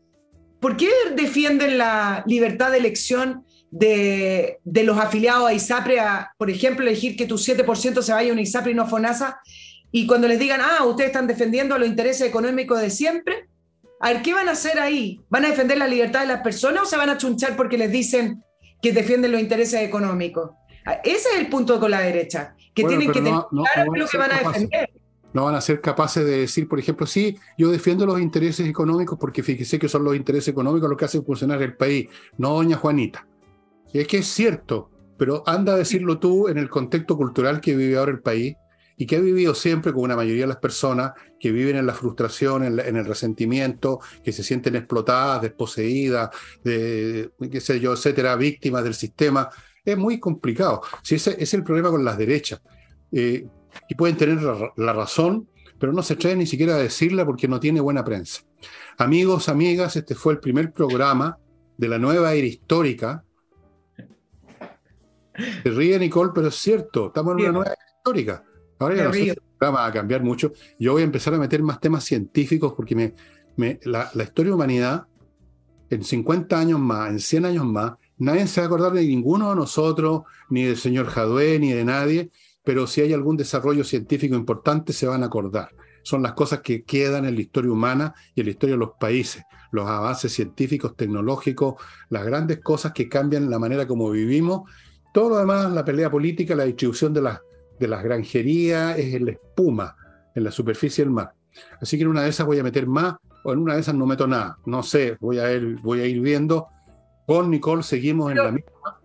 ¿por 0.59 0.77
qué 0.77 0.89
defienden 1.15 1.77
la 1.77 2.23
libertad 2.27 2.71
de 2.71 2.77
elección? 2.77 3.43
De, 3.71 4.59
los 4.65 4.97
afiliados 4.97 5.47
a 5.47 5.53
ISAPRE 5.53 5.99
a, 5.99 6.31
por 6.37 6.49
ejemplo, 6.49 6.85
elegir 6.85 7.15
que 7.15 7.25
tu 7.25 7.35
7% 7.35 8.01
se 8.01 8.13
vaya 8.13 8.29
a 8.29 8.33
una 8.33 8.41
ISAPRE 8.41 8.71
y 8.71 8.75
no 8.75 8.83
a 8.83 8.87
FONASA, 8.87 9.41
y 9.91 10.05
cuando 10.05 10.27
les 10.27 10.39
digan, 10.39 10.61
ah, 10.61 10.85
ustedes 10.85 11.09
están 11.09 11.27
defendiendo 11.27 11.77
los 11.77 11.87
intereses 11.87 12.27
económicos 12.27 12.79
de 12.79 12.89
siempre, 12.89 13.47
a 13.99 14.13
ver, 14.13 14.21
¿qué 14.21 14.33
van 14.33 14.47
a 14.47 14.51
hacer 14.51 14.79
ahí? 14.79 15.19
¿Van 15.29 15.45
a 15.45 15.49
defender 15.49 15.77
la 15.77 15.87
libertad 15.87 16.21
de 16.21 16.27
las 16.27 16.41
personas 16.41 16.83
o 16.83 16.85
se 16.85 16.95
van 16.95 17.09
a 17.09 17.17
chunchar 17.17 17.57
porque 17.57 17.77
les 17.77 17.91
dicen 17.91 18.43
que 18.81 18.93
defienden 18.93 19.31
los 19.31 19.41
intereses 19.41 19.81
económicos? 19.81 20.51
Ah, 20.85 21.01
ese 21.03 21.29
es 21.33 21.39
el 21.39 21.49
punto 21.49 21.79
con 21.79 21.91
la 21.91 22.01
derecha, 22.01 22.55
que 22.73 22.83
tienen 22.83 23.11
que 23.11 23.21
tener 23.21 23.33
claro 23.49 23.93
lo 23.93 24.07
que 24.07 24.17
van 24.17 24.31
a 24.31 24.39
defender. 24.39 24.89
no 25.33 25.45
van 25.45 25.55
a 25.55 25.61
ser 25.61 25.81
capaces 25.81 26.23
de 26.25 26.39
decir, 26.39 26.67
por 26.67 26.79
ejemplo, 26.79 27.05
sí, 27.05 27.37
yo 27.57 27.69
defiendo 27.69 28.05
los 28.05 28.21
intereses 28.21 28.67
económicos 28.67 29.17
porque 29.19 29.43
fíjese 29.43 29.77
que 29.77 29.89
son 29.89 30.03
los 30.03 30.15
intereses 30.15 30.47
económicos 30.47 30.89
los 30.89 30.97
que 30.97 31.05
hacen 31.05 31.25
funcionar 31.25 31.61
el 31.61 31.75
país, 31.75 32.07
no 32.37 32.53
doña 32.53 32.77
Juanita. 32.77 33.27
Es 33.93 34.07
que 34.07 34.17
es 34.19 34.27
cierto, 34.27 34.91
pero 35.17 35.43
anda 35.45 35.73
a 35.73 35.77
decirlo 35.77 36.19
tú 36.19 36.47
en 36.47 36.57
el 36.57 36.69
contexto 36.69 37.17
cultural 37.17 37.59
que 37.59 37.75
vive 37.75 37.97
ahora 37.97 38.11
el 38.11 38.21
país 38.21 38.55
y 38.97 39.05
que 39.05 39.15
ha 39.15 39.19
vivido 39.19 39.55
siempre 39.55 39.93
con 39.93 40.03
una 40.03 40.15
mayoría 40.15 40.43
de 40.43 40.49
las 40.49 40.57
personas 40.57 41.13
que 41.39 41.51
viven 41.51 41.77
en 41.77 41.85
la 41.85 41.93
frustración, 41.93 42.65
en, 42.65 42.95
el 42.97 43.05
resentimiento, 43.05 43.99
que 44.23 44.33
se 44.33 44.43
sienten 44.43 44.75
explotadas, 44.75 45.41
desposeídas, 45.41 46.29
de, 46.63 47.31
qué 47.49 47.61
sé 47.61 47.79
yo, 47.79 47.93
etcétera, 47.93 48.35
víctimas 48.35 48.83
del 48.83 48.93
sistema. 48.93 49.49
Es 49.85 49.97
muy 49.97 50.19
complicado. 50.19 50.81
Si 51.01 51.15
ese, 51.15 51.41
es 51.41 51.53
el 51.53 51.63
problema 51.63 51.89
con 51.89 52.03
las 52.03 52.17
derechas. 52.17 52.61
Eh, 53.11 53.47
y 53.87 53.95
pueden 53.95 54.17
tener 54.17 54.41
la, 54.75 54.93
razón, 54.93 55.47
pero 55.79 55.93
no 55.93 56.03
se 56.03 56.13
atreven 56.13 56.39
ni 56.39 56.45
siquiera 56.45 56.75
a 56.75 56.79
decirla 56.79 57.25
porque 57.25 57.47
no 57.47 57.59
tiene 57.59 57.79
buena 57.79 58.03
prensa. 58.03 58.41
Amigos, 58.97 59.47
amigas, 59.47 59.95
este 59.95 60.13
fue 60.13 60.33
el 60.33 60.39
primer 60.39 60.73
programa 60.73 61.37
de 61.77 61.87
la 61.87 61.97
nueva 61.97 62.33
era 62.33 62.47
histórica. 62.47 63.23
Se 65.63 65.69
ríe 65.69 65.99
Nicole, 65.99 66.31
pero 66.33 66.47
es 66.47 66.55
cierto, 66.55 67.07
estamos 67.07 67.33
en 67.33 67.41
una 67.41 67.51
nueva 67.51 67.75
histórica. 67.97 68.43
Ahora 68.79 68.95
ya 68.95 69.03
no 69.05 69.13
sé 69.13 69.23
si 69.23 69.29
el 69.29 69.41
programa 69.57 69.81
va 69.81 69.87
a 69.87 69.91
cambiar 69.91 70.23
mucho. 70.23 70.53
Yo 70.79 70.93
voy 70.93 71.01
a 71.01 71.05
empezar 71.05 71.33
a 71.33 71.37
meter 71.37 71.61
más 71.61 71.79
temas 71.79 72.03
científicos 72.03 72.73
porque 72.75 72.95
me, 72.95 73.13
me, 73.57 73.79
la, 73.83 74.09
la 74.13 74.23
historia 74.23 74.51
de 74.51 74.55
humanidad, 74.55 75.05
en 75.89 76.03
50 76.03 76.57
años 76.57 76.79
más, 76.79 77.09
en 77.09 77.19
100 77.19 77.45
años 77.45 77.65
más, 77.65 77.93
nadie 78.17 78.47
se 78.47 78.61
va 78.61 78.65
a 78.65 78.67
acordar 78.67 78.93
de 78.93 79.05
ninguno 79.05 79.49
de 79.49 79.55
nosotros, 79.55 80.23
ni 80.49 80.63
del 80.63 80.77
señor 80.77 81.07
Jadwe, 81.07 81.59
ni 81.59 81.71
de 81.71 81.83
nadie, 81.83 82.31
pero 82.63 82.85
si 82.87 83.01
hay 83.01 83.13
algún 83.13 83.37
desarrollo 83.37 83.83
científico 83.83 84.35
importante 84.35 84.93
se 84.93 85.07
van 85.07 85.23
a 85.23 85.27
acordar. 85.27 85.69
Son 86.03 86.21
las 86.21 86.33
cosas 86.33 86.61
que 86.61 86.83
quedan 86.83 87.25
en 87.25 87.35
la 87.35 87.41
historia 87.41 87.71
humana 87.71 88.13
y 88.35 88.41
en 88.41 88.47
la 88.47 88.51
historia 88.51 88.75
de 88.75 88.79
los 88.79 88.91
países, 88.99 89.43
los 89.71 89.87
avances 89.87 90.31
científicos, 90.31 90.95
tecnológicos, 90.95 91.75
las 92.09 92.25
grandes 92.25 92.59
cosas 92.61 92.93
que 92.93 93.09
cambian 93.09 93.49
la 93.49 93.59
manera 93.59 93.87
como 93.87 94.09
vivimos. 94.11 94.69
Todo 95.13 95.29
lo 95.29 95.37
demás, 95.37 95.71
la 95.71 95.83
pelea 95.83 96.09
política, 96.09 96.55
la 96.55 96.65
distribución 96.65 97.13
de 97.13 97.21
las, 97.21 97.41
de 97.79 97.87
las 97.87 98.03
granjerías, 98.03 98.97
es 98.97 99.19
la 99.21 99.31
espuma 99.31 99.95
en 100.35 100.43
la 100.43 100.51
superficie 100.51 101.03
del 101.03 101.11
mar. 101.11 101.33
Así 101.81 101.97
que 101.97 102.03
en 102.03 102.09
una 102.09 102.23
de 102.23 102.29
esas 102.29 102.45
voy 102.45 102.59
a 102.59 102.63
meter 102.63 102.87
más 102.87 103.15
o 103.43 103.53
en 103.53 103.59
una 103.59 103.75
de 103.75 103.81
esas 103.81 103.95
no 103.95 104.05
meto 104.05 104.27
nada. 104.27 104.57
No 104.65 104.83
sé, 104.83 105.17
voy 105.19 105.39
a 105.39 105.51
ir, 105.51 105.77
voy 105.81 106.01
a 106.01 106.05
ir 106.05 106.19
viendo. 106.21 106.67
Con 107.25 107.49
Nicole 107.49 107.83
seguimos 107.83 108.31
en 108.31 108.37
la 108.37 108.51
misma. 108.51 108.99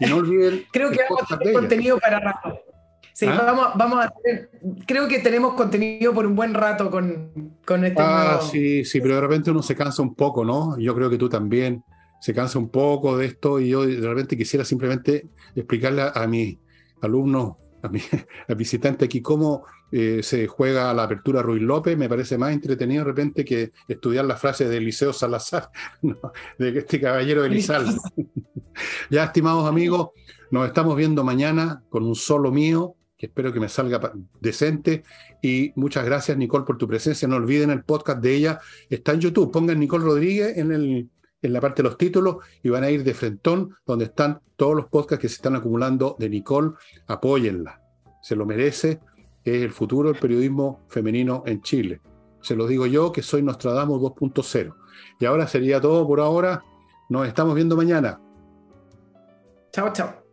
Y 0.00 0.06
no 0.06 0.16
olviden. 0.16 0.64
Creo 0.72 0.90
que 0.90 1.00
vamos 1.08 1.30
a 1.30 1.38
tener 1.38 1.54
contenido 1.54 1.98
para 1.98 2.20
rato. 2.20 2.60
Sí, 3.12 3.26
¿Ah? 3.26 3.40
vamos, 3.46 3.68
vamos 3.76 4.04
a 4.04 4.12
creo 4.88 5.06
que 5.06 5.20
tenemos 5.20 5.54
contenido 5.54 6.12
por 6.12 6.26
un 6.26 6.34
buen 6.34 6.52
rato 6.52 6.90
con, 6.90 7.54
con 7.64 7.84
este 7.84 8.02
Ah, 8.02 8.40
sí, 8.42 8.84
sí, 8.84 9.00
pero 9.00 9.14
de 9.14 9.20
repente 9.20 9.52
uno 9.52 9.62
se 9.62 9.76
cansa 9.76 10.02
un 10.02 10.16
poco, 10.16 10.44
¿no? 10.44 10.76
Yo 10.78 10.96
creo 10.96 11.08
que 11.08 11.16
tú 11.16 11.28
también 11.28 11.84
se 12.20 12.34
cansa 12.34 12.58
un 12.58 12.68
poco 12.68 13.16
de 13.16 13.26
esto 13.26 13.60
y 13.60 13.68
yo 13.68 13.86
de 13.86 14.06
repente 14.08 14.36
quisiera 14.36 14.64
simplemente 14.64 15.28
explicarle 15.54 16.02
a, 16.14 16.26
mis 16.26 16.58
alumnos, 17.02 17.56
a 17.82 17.88
mi 17.88 18.00
visitante 18.56 19.04
aquí 19.04 19.20
cómo 19.20 19.64
eh, 19.92 20.22
se 20.22 20.46
juega 20.46 20.92
la 20.94 21.04
apertura 21.04 21.42
Ruiz 21.42 21.62
López, 21.62 21.96
me 21.96 22.08
parece 22.08 22.38
más 22.38 22.52
entretenido 22.52 23.04
de 23.04 23.10
repente 23.10 23.44
que 23.44 23.72
estudiar 23.86 24.24
las 24.24 24.40
frases 24.40 24.68
de 24.68 24.78
Eliseo 24.78 25.12
Salazar, 25.12 25.70
de 26.58 26.78
este 26.78 27.00
caballero 27.00 27.42
de 27.42 27.48
Elizalde. 27.48 27.96
ya, 29.10 29.24
estimados 29.24 29.68
amigos, 29.68 30.10
nos 30.50 30.66
estamos 30.66 30.96
viendo 30.96 31.24
mañana 31.24 31.82
con 31.90 32.04
un 32.04 32.14
solo 32.14 32.50
mío 32.50 32.96
espero 33.24 33.52
que 33.52 33.60
me 33.60 33.68
salga 33.68 34.12
decente. 34.40 35.02
Y 35.42 35.72
muchas 35.76 36.04
gracias, 36.04 36.36
Nicole, 36.36 36.64
por 36.64 36.78
tu 36.78 36.86
presencia. 36.86 37.28
No 37.28 37.36
olviden 37.36 37.70
el 37.70 37.84
podcast 37.84 38.20
de 38.20 38.34
ella, 38.34 38.60
está 38.88 39.12
en 39.12 39.20
YouTube. 39.20 39.50
Pongan 39.50 39.80
Nicole 39.80 40.04
Rodríguez 40.04 40.56
en, 40.56 40.72
el, 40.72 41.10
en 41.46 41.52
la 41.52 41.60
parte 41.60 41.82
de 41.82 41.88
los 41.88 41.98
títulos 41.98 42.36
y 42.62 42.70
van 42.70 42.84
a 42.84 42.90
ir 42.90 43.04
de 43.04 43.14
frentón, 43.14 43.76
donde 43.86 44.06
están 44.06 44.40
todos 44.56 44.74
los 44.74 44.86
podcasts 44.86 45.20
que 45.20 45.28
se 45.28 45.36
están 45.36 45.56
acumulando 45.56 46.16
de 46.18 46.28
Nicole. 46.28 46.72
Apóyenla, 47.06 47.80
se 48.22 48.36
lo 48.36 48.46
merece. 48.46 49.00
Es 49.44 49.62
el 49.62 49.72
futuro 49.72 50.10
del 50.10 50.18
periodismo 50.18 50.84
femenino 50.88 51.42
en 51.46 51.60
Chile. 51.60 52.00
Se 52.40 52.56
lo 52.56 52.66
digo 52.66 52.86
yo, 52.86 53.12
que 53.12 53.22
soy 53.22 53.42
Nostradamus 53.42 54.00
2.0. 54.00 54.74
Y 55.20 55.24
ahora 55.26 55.46
sería 55.46 55.80
todo 55.80 56.06
por 56.06 56.20
ahora. 56.20 56.62
Nos 57.08 57.26
estamos 57.26 57.54
viendo 57.54 57.76
mañana. 57.76 58.20
Chao, 59.72 59.92
chao. 59.92 60.23